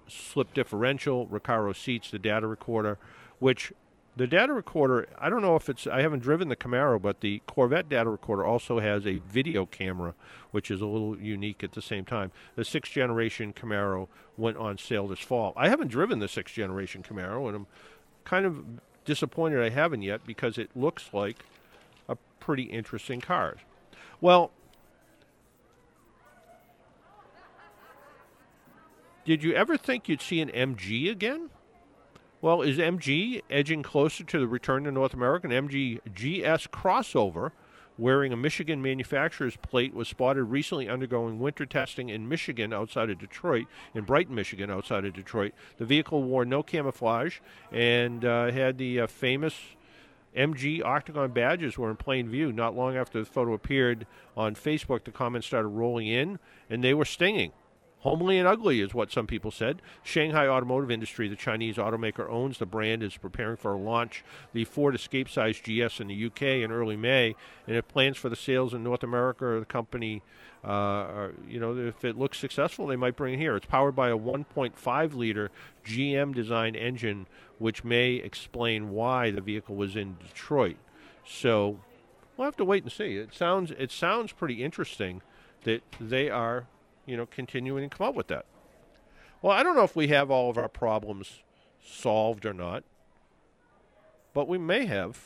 [0.07, 2.97] slip differential, Recaro seats, the data recorder,
[3.39, 3.71] which
[4.17, 7.41] the data recorder, I don't know if it's, I haven't driven the Camaro, but the
[7.47, 10.13] Corvette data recorder also has a video camera,
[10.51, 12.31] which is a little unique at the same time.
[12.55, 15.53] The sixth generation Camaro went on sale this fall.
[15.57, 17.67] I haven't driven the sixth generation Camaro, and I'm
[18.23, 18.63] kind of
[19.05, 21.45] disappointed I haven't yet because it looks like
[22.07, 23.57] a pretty interesting car.
[24.21, 24.51] Well,
[29.25, 31.49] Did you ever think you'd see an MG again?
[32.41, 35.47] Well, is MG edging closer to the return to North America?
[35.47, 37.51] An MG GS crossover
[37.97, 43.17] wearing a Michigan manufacturer's plate was spotted recently undergoing winter testing in Michigan outside of
[43.17, 43.65] Detroit,
[43.95, 45.53] in Brighton, Michigan, outside of Detroit.
[45.77, 47.39] The vehicle wore no camouflage
[47.71, 49.55] and uh, had the uh, famous
[50.37, 52.51] MG Octagon badges were in plain view.
[52.51, 54.05] Not long after the photo appeared
[54.37, 56.37] on Facebook, the comments started rolling in,
[56.69, 57.53] and they were stinging.
[58.05, 59.81] Homely and ugly is what some people said.
[60.03, 64.23] Shanghai Automotive Industry, the Chinese automaker, owns the brand, is preparing for a launch
[64.53, 68.29] the Ford Escape size GS in the UK in early May, and it plans for
[68.29, 69.57] the sales in North America.
[69.59, 70.21] The company,
[70.63, 73.55] uh, are, you know, if it looks successful, they might bring it here.
[73.55, 75.49] It's powered by a 1.5 liter
[75.83, 77.25] GM designed engine,
[77.57, 80.77] which may explain why the vehicle was in Detroit.
[81.25, 81.79] So
[82.37, 83.17] we'll have to wait and see.
[83.17, 85.23] It sounds it sounds pretty interesting
[85.63, 86.67] that they are
[87.05, 88.45] you know, continuing to come up with that.
[89.41, 91.43] Well, I don't know if we have all of our problems
[91.83, 92.83] solved or not,
[94.33, 95.19] but we may have.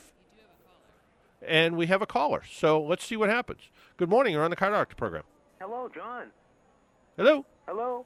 [1.42, 2.44] And we have a caller.
[2.52, 3.62] So let's see what happens.
[3.96, 4.34] Good morning.
[4.34, 5.24] You're on the Car Doctor program.
[5.60, 6.28] Hello, John.
[7.16, 7.46] Hello.
[7.66, 8.06] Hello.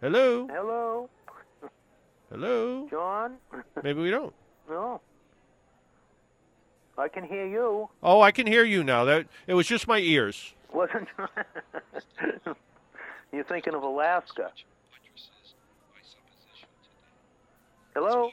[0.00, 0.48] Hello.
[0.48, 1.10] Hello.
[2.30, 2.88] Hello.
[2.90, 3.36] John.
[3.82, 4.34] Maybe we don't.
[4.70, 5.00] No.
[6.96, 7.88] I can hear you.
[8.02, 9.04] Oh, I can hear you now.
[9.04, 10.54] That it was just my ears.
[10.72, 11.08] Wasn't
[13.32, 14.52] you're thinking of Alaska?
[17.94, 18.30] Hello.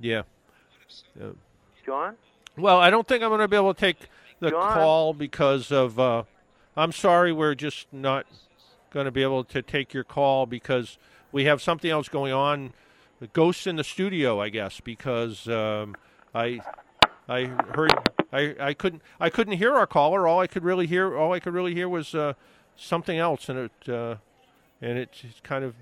[0.00, 0.22] Yeah.
[1.18, 1.28] yeah.
[1.86, 2.16] John.
[2.56, 4.08] Well, I don't think I'm going to be able to take
[4.40, 4.74] the John?
[4.74, 5.98] call because of.
[5.98, 6.24] Uh,
[6.76, 8.26] I'm sorry, we're just not
[8.90, 10.98] going to be able to take your call because
[11.30, 12.72] we have something else going on.
[13.20, 15.94] The ghosts in the studio, I guess, because um,
[16.34, 16.60] I
[17.28, 17.44] I
[17.74, 17.92] heard
[18.32, 20.26] I, I couldn't I couldn't hear our caller.
[20.26, 22.34] All I could really hear all I could really hear was uh,
[22.76, 24.16] something else, and it uh,
[24.80, 25.74] and it, kind of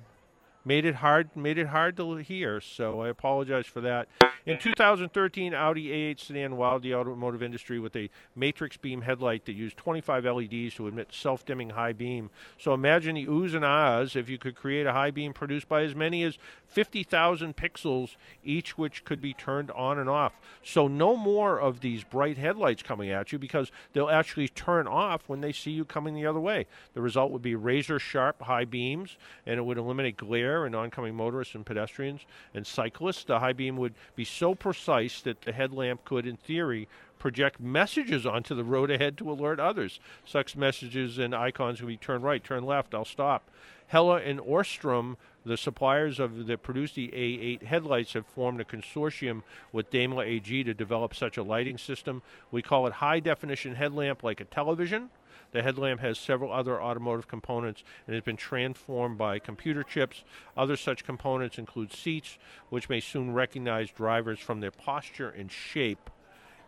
[0.65, 2.61] made it hard made it hard to hear.
[2.61, 4.09] So I apologize for that.
[4.47, 9.53] In 2013, Audi A8 sedan wowed the automotive industry with a matrix beam headlight that
[9.53, 12.31] used 25 LEDs to emit self-dimming high beam.
[12.59, 15.83] So imagine the oohs and ahs if you could create a high beam produced by
[15.83, 20.41] as many as 50,000 pixels, each which could be turned on and off.
[20.63, 25.23] So no more of these bright headlights coming at you because they'll actually turn off
[25.27, 26.67] when they see you coming the other way.
[26.95, 31.15] The result would be razor sharp high beams, and it would eliminate glare in oncoming
[31.15, 32.23] motorists and pedestrians
[32.55, 33.25] and cyclists.
[33.25, 38.27] The high beam would be so precise that the headlamp could, in theory, project messages
[38.27, 40.01] onto the road ahead to alert others.
[40.25, 43.51] Such messages and icons would be turn right, turn left, I'll stop.
[43.89, 49.43] Hella and Osram, the suppliers of that produce the A8 headlights, have formed a consortium
[49.73, 52.23] with Daimler AG to develop such a lighting system.
[52.51, 55.11] We call it high definition headlamp like a television.
[55.53, 60.23] The headlamp has several other automotive components and has been transformed by computer chips.
[60.57, 66.11] Other such components include seats, which may soon recognize drivers from their posture and shape.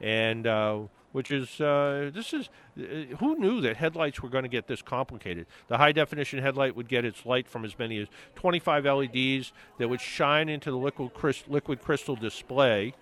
[0.00, 0.80] And uh,
[1.12, 2.48] which is uh, this is
[2.78, 5.46] uh, who knew that headlights were going to get this complicated.
[5.68, 9.88] The high definition headlight would get its light from as many as 25 LEDs that
[9.88, 11.10] would shine into the liquid,
[11.46, 12.94] liquid crystal display,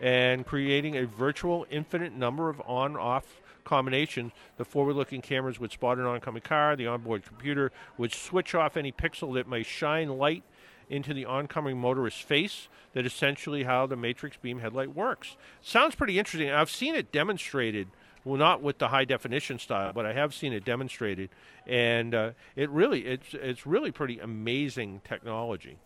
[0.00, 4.32] and creating a virtual infinite number of on-off combinations.
[4.56, 6.76] The forward-looking cameras would spot an oncoming car.
[6.76, 10.44] The onboard computer would switch off any pixel that may shine light
[10.88, 12.68] into the oncoming motorist's face.
[12.92, 15.36] That essentially how the matrix beam headlight works.
[15.62, 16.50] Sounds pretty interesting.
[16.50, 17.88] I've seen it demonstrated.
[18.24, 21.30] Well, not with the high definition style, but I have seen it demonstrated,
[21.66, 25.78] and uh, it really it's it's really pretty amazing technology.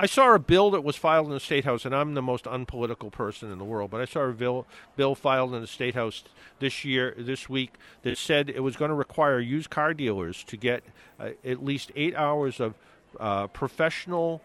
[0.00, 2.46] I saw a bill that was filed in the state house, and I'm the most
[2.46, 3.90] unpolitical person in the world.
[3.90, 4.66] But I saw a bill
[4.96, 6.24] bill filed in the state house
[6.58, 10.56] this year, this week, that said it was going to require used car dealers to
[10.56, 10.84] get
[11.18, 12.76] uh, at least eight hours of
[13.18, 14.40] uh, professional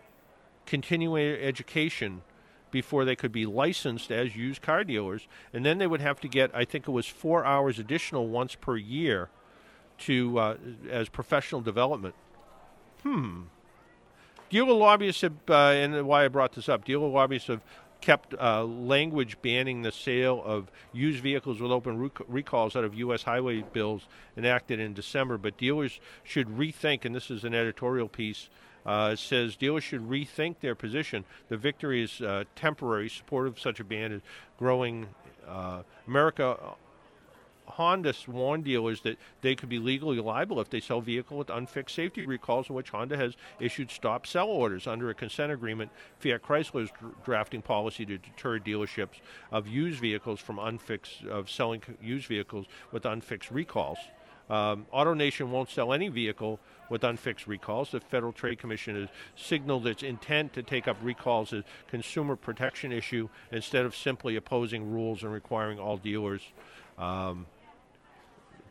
[0.66, 2.22] continuing education
[2.70, 6.28] before they could be licensed as used car dealers, and then they would have to
[6.28, 9.30] get, I think it was four hours additional once per year,
[10.00, 10.58] to uh,
[10.92, 12.16] as professional development.
[13.04, 13.44] Hmm.
[14.50, 17.62] Dealer lobbyists have, uh, and why I brought this up, dealer lobbyists have
[18.02, 22.94] kept uh, language banning the sale of used vehicles with open rec- recalls out of
[22.96, 23.24] U.S.
[23.24, 24.08] highway bills
[24.38, 25.40] enacted in December.
[25.40, 28.50] But dealers should rethink, and this is an editorial piece.
[28.86, 31.26] Uh, it says dealers should rethink their position.
[31.50, 33.10] The victory is uh, temporary.
[33.10, 34.22] Support of such a ban is
[34.60, 35.08] growing.
[35.48, 36.58] Uh, America
[37.68, 41.96] Honda warned dealers that they could be legally liable if they sell vehicle with unfixed
[41.96, 45.92] safety recalls, in which Honda has issued stop sell orders under a consent agreement.
[46.20, 46.90] Fiat Chrysler is
[47.24, 49.20] drafting policy to deter dealerships
[49.52, 53.98] of used vehicles from unfixed of selling used vehicles with unfixed recalls.
[54.50, 56.60] Um, AutoNation won't sell any vehicle
[56.90, 57.92] with unfixed recalls.
[57.92, 62.36] The Federal Trade Commission has signaled its intent to take up recalls as a consumer
[62.36, 66.42] protection issue instead of simply opposing rules and requiring all dealers
[66.98, 67.48] um,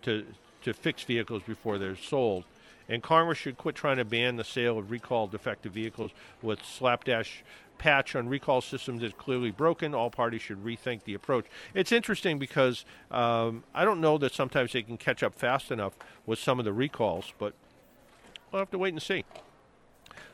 [0.05, 0.25] to
[0.63, 2.45] to fix vehicles before they're sold.
[2.89, 6.11] And Congress should quit trying to ban the sale of recalled defective vehicles
[6.43, 7.43] with slapdash
[7.79, 9.95] patch on recall systems that's clearly broken.
[9.95, 11.47] All parties should rethink the approach.
[11.75, 15.95] It's interesting because um, I don't know that sometimes they can catch up fast enough
[16.27, 17.55] with some of the recalls, but
[18.51, 19.25] we'll have to wait and see.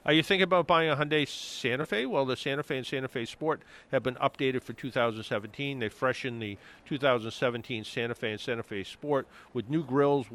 [0.07, 2.07] Are you thinking about buying a Hyundai Santa Fe?
[2.07, 3.61] Well, the Santa Fe and Santa Fe Sport
[3.93, 5.79] have been updated for 2017.
[5.79, 6.57] They freshened the
[6.87, 10.27] 2017 Santa Fe and Santa Fe Sport with new grills,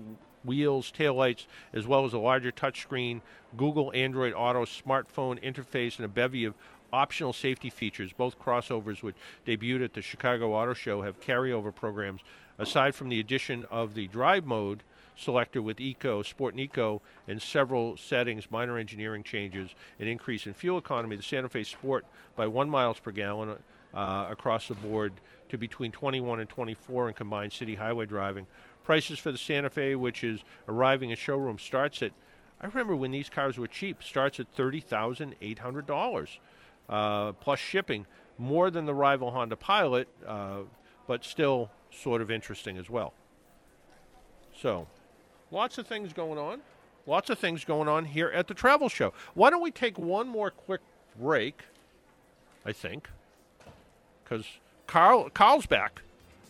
[0.44, 3.22] wheels, taillights, as well as a larger touchscreen,
[3.58, 6.54] Google Android Auto smartphone interface, and a bevy of
[6.94, 8.14] optional safety features.
[8.14, 9.16] Both crossovers, which
[9.48, 12.22] debuted at the Chicago Auto Show, have carryover programs.
[12.60, 14.84] Aside from the addition of the drive mode,
[15.16, 20.54] selector with Eco, Sport and Eco, and several settings, minor engineering changes, an increase in
[20.54, 21.16] fuel economy.
[21.16, 22.06] The Santa Fe Sport
[22.36, 23.58] by one miles per gallon
[23.94, 25.14] uh, across the board
[25.50, 28.48] to between 21 and 24 in combined city highway driving.
[28.84, 32.12] Prices for the Santa Fe, which is arriving at showroom, starts at
[32.62, 36.40] I remember when these cars were cheap, starts at thirty thousand eight hundred dollars
[36.90, 38.06] uh, plus shipping,
[38.38, 40.60] more than the rival Honda Pilot, uh,
[41.08, 43.14] but still sort of interesting as well.
[44.54, 44.88] So,
[45.52, 46.62] lots of things going on.
[47.08, 49.14] Lots of things going on here at the travel show.
[49.36, 50.82] Why don't we take one more quick
[51.20, 51.62] break?
[52.66, 53.08] I think,
[54.24, 54.46] because
[54.88, 56.02] Carl Carl's back,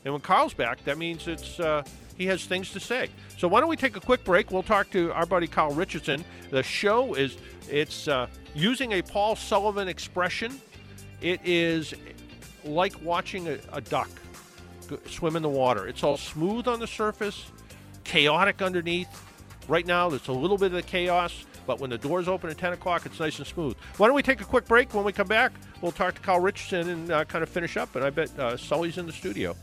[0.05, 1.83] and when Carl's back, that means it's uh,
[2.17, 3.09] he has things to say.
[3.37, 4.49] So why don't we take a quick break?
[4.49, 6.23] We'll talk to our buddy Carl Richardson.
[6.51, 7.37] The show is
[7.69, 10.61] it's uh, using a Paul Sullivan expression.
[11.21, 11.93] It is
[12.63, 14.09] like watching a, a duck
[15.09, 15.87] swim in the water.
[15.87, 17.45] It's all smooth on the surface,
[18.05, 19.09] chaotic underneath.
[19.67, 22.57] Right now, there's a little bit of the chaos, But when the doors open at
[22.59, 23.75] 10 o'clock, it's nice and smooth.
[23.97, 24.93] Why don't we take a quick break?
[24.93, 25.51] When we come back,
[25.81, 27.95] we'll talk to Kyle Richardson and uh, kind of finish up.
[27.95, 29.55] And I bet uh, Sully's in the studio.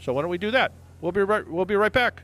[0.00, 0.72] So why don't we do that?
[1.02, 2.22] We'll be right, we'll be right back.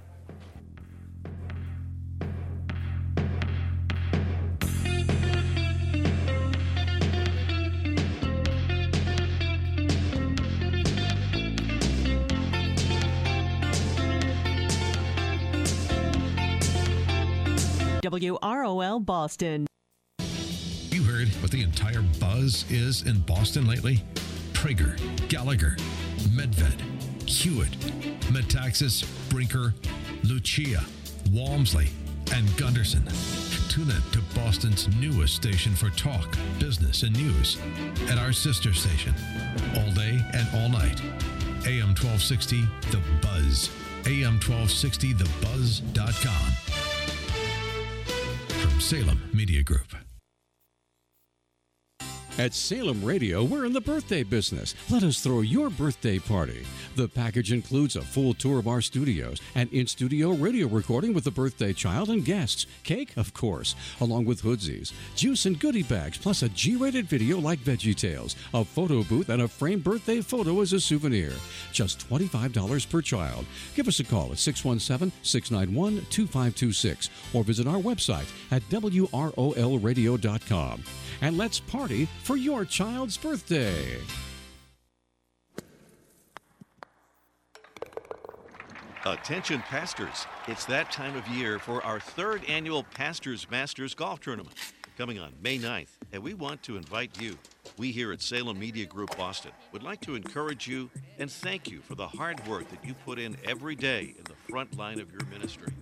[18.11, 19.67] WROL Boston.
[20.91, 24.03] You heard what the entire buzz is in Boston lately?
[24.53, 24.97] Prager,
[25.29, 25.77] Gallagher,
[26.31, 26.81] Medved,
[27.29, 27.73] Hewitt,
[28.33, 29.75] Metaxas, Brinker,
[30.25, 30.85] Lucia,
[31.33, 31.89] Walmsley,
[32.33, 33.05] and Gunderson.
[33.69, 37.59] Tune in to Boston's newest station for talk, business, and news
[38.09, 39.15] at our sister station,
[39.77, 41.01] all day and all night.
[41.67, 43.71] AM 1260, The Buzz.
[44.07, 46.66] AM 1260, TheBuzz.com.
[48.61, 50.06] From Salem Media Group.
[52.39, 54.75] At Salem Radio, we're in the birthday business.
[54.91, 56.67] Let us throw your birthday party.
[56.95, 61.25] The package includes a full tour of our studios, an in studio radio recording with
[61.25, 66.19] the birthday child and guests, cake, of course, along with hoodsies, juice and goodie bags,
[66.19, 70.21] plus a G rated video like Veggie Tales, a photo booth, and a framed birthday
[70.21, 71.33] photo as a souvenir.
[71.73, 73.47] Just $25 per child.
[73.75, 79.23] Give us a call at 617 691 2526 or visit our website at WROLradio.com.
[81.23, 83.99] And let's party for your child's birthday.
[89.05, 94.57] Attention pastors, it's that time of year for our third annual Pastors Masters Golf Tournament
[94.99, 97.39] coming on May 9th, and we want to invite you.
[97.79, 100.91] We here at Salem Media Group Boston would like to encourage you
[101.21, 104.35] and thank you for the hard work that you put in every day in the
[104.51, 105.73] front line of your ministry.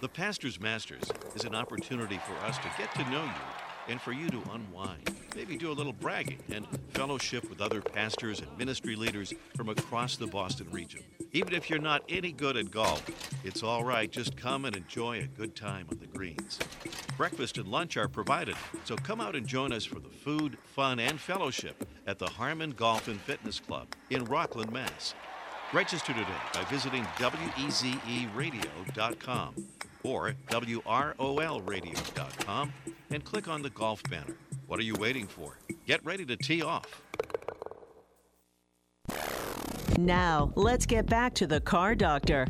[0.00, 1.04] The Pastors Masters
[1.36, 5.10] is an opportunity for us to get to know you and for you to unwind,
[5.34, 10.16] maybe do a little bragging and fellowship with other pastors and ministry leaders from across
[10.16, 11.02] the Boston region.
[11.32, 13.02] Even if you're not any good at golf,
[13.44, 14.10] it's all right.
[14.10, 16.58] Just come and enjoy a good time on the greens.
[17.16, 20.98] Breakfast and lunch are provided, so come out and join us for the food, fun,
[20.98, 25.14] and fellowship at the Harmon Golf and Fitness Club in Rockland, Mass.
[25.74, 29.54] Register today by visiting wezeradio.com
[30.02, 32.72] or wrolradio.com
[33.10, 34.36] and click on the golf banner.
[34.66, 35.58] What are you waiting for?
[35.86, 37.02] Get ready to tee off.
[39.98, 42.46] Now, let's get back to the car doctor.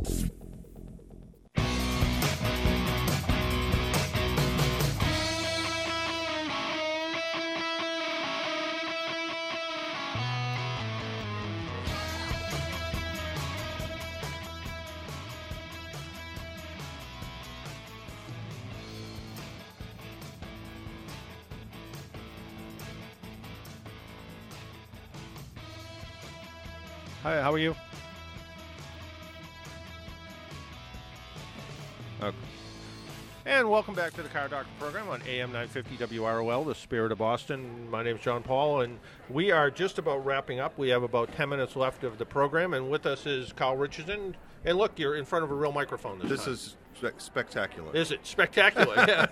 [27.29, 27.77] Hi, how are you?
[32.23, 32.35] Okay.
[33.45, 37.19] And welcome back to the Car Doctor program on AM 950 WROL, the spirit of
[37.19, 37.91] Boston.
[37.91, 38.99] My name is John Paul, and
[39.29, 40.79] we are just about wrapping up.
[40.79, 44.35] We have about 10 minutes left of the program, and with us is Kyle Richardson.
[44.65, 46.55] And look, you're in front of a real microphone this, This time.
[46.55, 47.95] is spe- spectacular.
[47.95, 48.95] Is it spectacular?
[49.07, 49.27] yeah.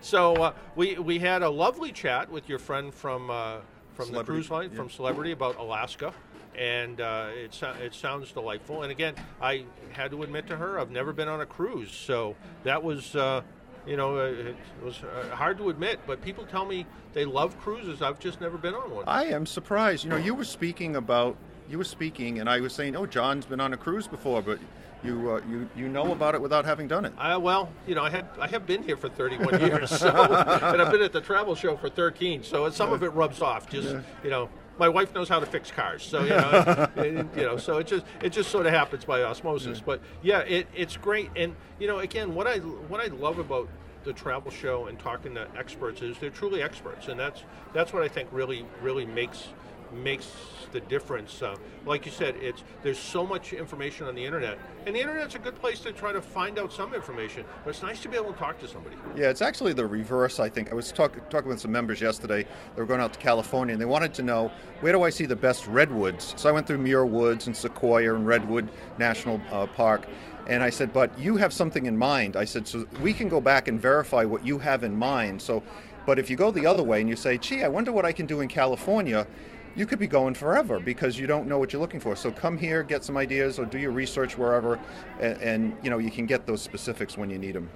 [0.00, 3.56] so uh, we we had a lovely chat with your friend from uh,
[3.94, 4.76] from the cruise line yeah.
[4.76, 6.14] from Celebrity about Alaska,
[6.58, 8.82] and uh, it so- it sounds delightful.
[8.82, 12.36] And again, I had to admit to her I've never been on a cruise, so
[12.64, 13.14] that was.
[13.16, 13.42] Uh,
[13.84, 14.54] you know, uh, it
[14.84, 18.00] was uh, hard to admit, but people tell me they love cruises.
[18.00, 19.04] I've just never been on one.
[19.08, 20.04] I am surprised.
[20.04, 21.36] You know, you were speaking about
[21.68, 24.60] you were speaking, and I was saying, "Oh, John's been on a cruise before," but
[25.02, 27.12] you uh, you you know about it without having done it.
[27.18, 30.80] Uh, well, you know, I had I have been here for 31 years, so, and
[30.80, 32.44] I've been at the travel show for 13.
[32.44, 33.68] So some of it rubs off.
[33.68, 34.00] Just Yeah.
[34.22, 34.48] you know,
[34.78, 37.86] my wife knows how to fix cars, so you know, and, you know, so it
[37.86, 39.80] just it just sort of happens by osmosis.
[39.80, 43.68] But yeah, it, it's great, and you know, again, what I what I love about
[44.04, 47.42] the travel show and talking to experts is they're truly experts, and that's
[47.72, 49.48] that's what I think really really makes
[49.92, 50.30] makes
[50.72, 51.42] the difference.
[51.42, 51.54] Uh,
[51.86, 55.38] like you said, it's there's so much information on the internet, and the internet's a
[55.38, 57.44] good place to try to find out some information.
[57.64, 58.96] But it's nice to be able to talk to somebody.
[59.14, 60.40] Yeah, it's actually the reverse.
[60.40, 62.44] I think I was talk, talking with some members yesterday.
[62.74, 64.50] They were going out to California, and they wanted to know
[64.80, 66.34] where do I see the best redwoods.
[66.36, 70.06] So I went through Muir Woods and Sequoia and Redwood National uh, Park,
[70.46, 73.40] and I said, "But you have something in mind." I said, "So we can go
[73.40, 75.62] back and verify what you have in mind." So,
[76.06, 78.12] but if you go the other way and you say, "Gee, I wonder what I
[78.12, 79.26] can do in California,"
[79.74, 82.14] you could be going forever because you don't know what you're looking for.
[82.16, 84.78] So come here, get some ideas, or do your research wherever,
[85.20, 87.70] and, and you know you can get those specifics when you need them.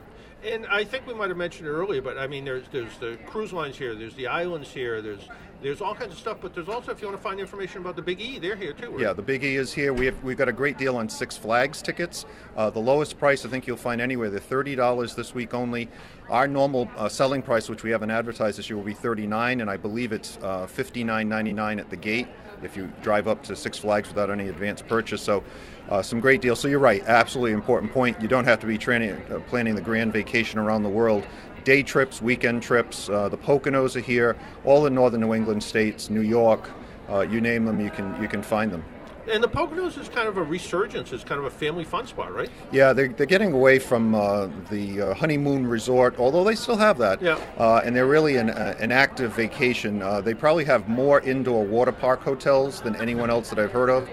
[0.44, 3.18] And I think we might have mentioned it earlier, but I mean, there's there's the
[3.26, 5.28] cruise lines here, there's the islands here, there's
[5.62, 6.38] there's all kinds of stuff.
[6.40, 8.72] But there's also, if you want to find information about the Big E, they're here
[8.72, 8.90] too.
[8.90, 9.00] right?
[9.00, 9.92] Yeah, the Big E is here.
[9.92, 12.26] We have we've got a great deal on Six Flags tickets.
[12.56, 14.30] Uh, the lowest price I think you'll find anywhere.
[14.30, 15.88] They're thirty dollars this week only.
[16.28, 19.60] Our normal uh, selling price, which we haven't advertised this year, will be thirty nine,
[19.60, 22.28] and I believe it's uh, fifty nine ninety nine at the gate
[22.62, 25.22] if you drive up to Six Flags without any advance purchase.
[25.22, 25.42] So.
[25.88, 26.58] Uh, some great deals.
[26.58, 28.20] So you're right, absolutely important point.
[28.20, 31.24] You don't have to be training, uh, planning the grand vacation around the world.
[31.66, 33.08] Day trips, weekend trips.
[33.08, 34.36] Uh, the Poconos are here.
[34.64, 36.70] All the northern New England states, New York,
[37.10, 38.84] uh, you name them, you can you can find them.
[39.28, 41.12] And the Poconos is kind of a resurgence.
[41.12, 42.48] It's kind of a family fun spot, right?
[42.70, 46.98] Yeah, they're, they're getting away from uh, the uh, honeymoon resort, although they still have
[46.98, 47.20] that.
[47.20, 47.36] Yeah.
[47.58, 50.00] Uh, and they're really an, uh, an active vacation.
[50.02, 53.90] Uh, they probably have more indoor water park hotels than anyone else that I've heard
[53.90, 54.08] of.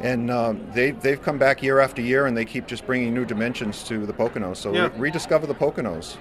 [0.00, 3.24] And um, they, they've come back year after year and they keep just bringing new
[3.24, 4.58] dimensions to the Poconos.
[4.58, 4.82] So Yeah.
[4.84, 6.16] re- rediscover the Poconos.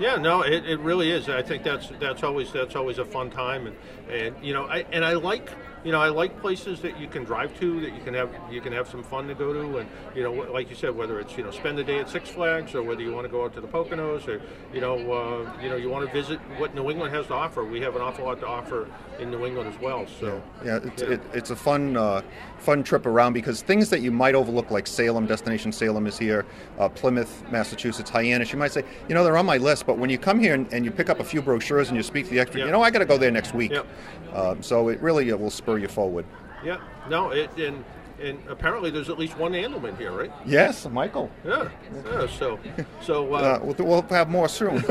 [0.00, 1.28] Yeah, no, it, it really is.
[1.28, 3.76] I think that's that's always that's always a fun time, and
[4.10, 5.50] and you know, I and I like
[5.84, 8.60] you know I like places that you can drive to that you can have you
[8.60, 11.36] can have some fun to go to, and you know, like you said, whether it's
[11.36, 13.54] you know spend the day at Six Flags or whether you want to go out
[13.54, 14.40] to the Poconos or
[14.72, 17.64] you know uh, you know you want to visit what New England has to offer.
[17.64, 18.88] We have an awful lot to offer
[19.18, 20.06] in New England as well.
[20.20, 22.22] So Yeah, it's, It, it's a fun, uh,
[22.58, 26.44] fun trip around because things that you might overlook, like Salem, Destination Salem is here,
[26.78, 30.10] uh, Plymouth, Massachusetts, Hyannis, you might say, you know, they're on my list, but when
[30.10, 32.30] you come here and, and you pick up a few brochures and you speak to
[32.30, 32.66] the expert, Yeah.
[32.66, 33.70] you know, I got to go there next week.
[33.72, 33.86] Yep.
[34.34, 36.24] Um, so it really uh, will spur you forward.
[36.64, 37.84] yeah, no, it and
[38.20, 40.30] and apparently there's at least one Andelman here, right?
[40.46, 41.28] Yes, Michael.
[41.44, 41.68] Yeah,
[42.04, 42.26] yeah.
[42.28, 42.58] So
[43.00, 43.34] so.
[43.34, 44.76] Uh, we'll, we'll have more soon.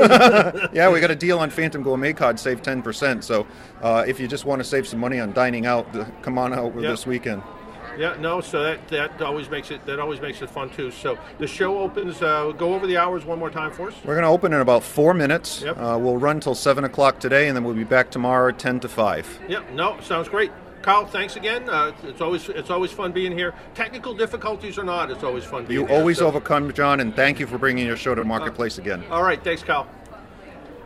[0.72, 3.22] yeah, we got a deal on Phantom Gourmet Card, save 10%.
[3.24, 3.46] So
[3.80, 6.52] uh, if you just want to save some money on dining out, uh, come on
[6.52, 6.90] out Yeah.
[6.90, 7.42] this weekend.
[7.98, 10.90] Yeah, no, so that that always makes it that always makes it fun too.
[10.90, 12.22] So the show opens.
[12.22, 13.94] Uh, go over the hours one more time for us.
[14.04, 15.62] We're going to open in about four minutes.
[15.62, 15.76] Yep.
[15.78, 18.88] Uh, we'll run till 7 o'clock today, and then we'll be back tomorrow 10 to
[18.88, 19.40] 5.
[19.48, 20.50] Yeah, no, sounds great.
[20.82, 21.68] Kyle, thanks again.
[21.68, 23.54] Uh, it's always it's always fun being here.
[23.74, 25.94] Technical difficulties or not, it's always fun being You here.
[25.94, 29.04] You always So- overcome, John, and thank you for bringing your show to Marketplace again.
[29.10, 29.86] All right, thanks, Kyle.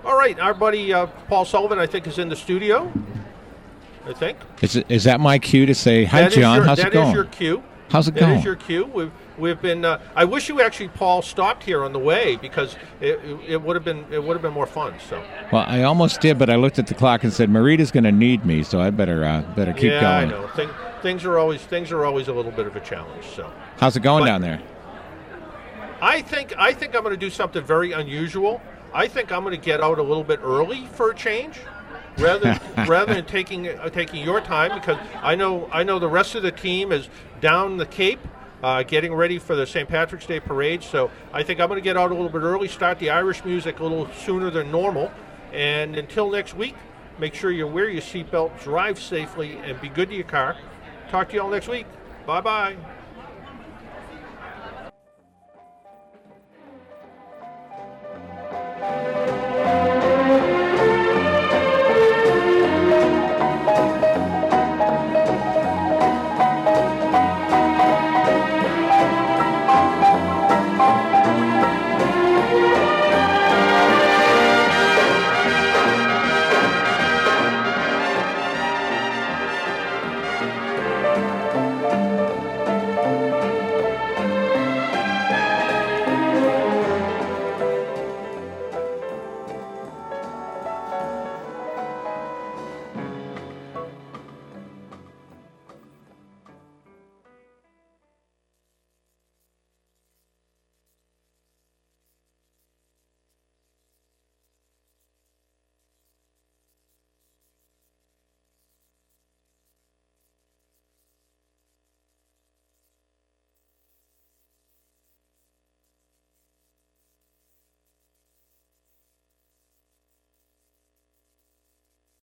[0.04, 2.92] All right, our buddy uh, Paul Sullivan, I think, is in the studio.
[4.06, 4.38] I think.
[4.62, 6.56] Is, it, is that my cue to say hi, That John?
[6.58, 7.08] your- How's it going?
[7.08, 7.62] is your cue.
[7.88, 8.38] How's it That going?
[8.38, 8.84] is your cue.
[8.86, 9.84] We've we've been.
[9.84, 13.76] Uh, I wish you actually, Paul, stopped here on the way because it, it would
[13.76, 14.94] have been it would have been more fun.
[15.08, 15.22] So.
[15.52, 18.12] well, I almost did, but I looked at the clock and said Marita's going to
[18.12, 20.32] need me, so I better uh, better keep yeah, going.
[20.32, 20.48] I know.
[20.48, 20.70] Thing,
[21.02, 23.24] things are always things are always a little bit of a challenge.
[23.24, 23.52] So.
[23.78, 24.60] How's it going But- down there?
[26.00, 28.60] I think I think I'm going to do something very unusual.
[28.92, 31.58] I think I'm going to get out a little bit early for a change,
[32.18, 36.34] rather rather than taking uh, taking your time because I know I know the rest
[36.34, 37.08] of the team is
[37.40, 38.20] down the Cape.
[38.62, 39.86] Uh, getting ready for the St.
[39.86, 42.68] Patrick's Day parade, so I think I'm going to get out a little bit early,
[42.68, 45.12] start the Irish music a little sooner than normal,
[45.52, 46.74] and until next week,
[47.18, 50.56] make sure you wear your seatbelt, drive safely, and be good to your car.
[51.10, 51.86] Talk to you all next week.
[52.24, 52.76] Bye bye.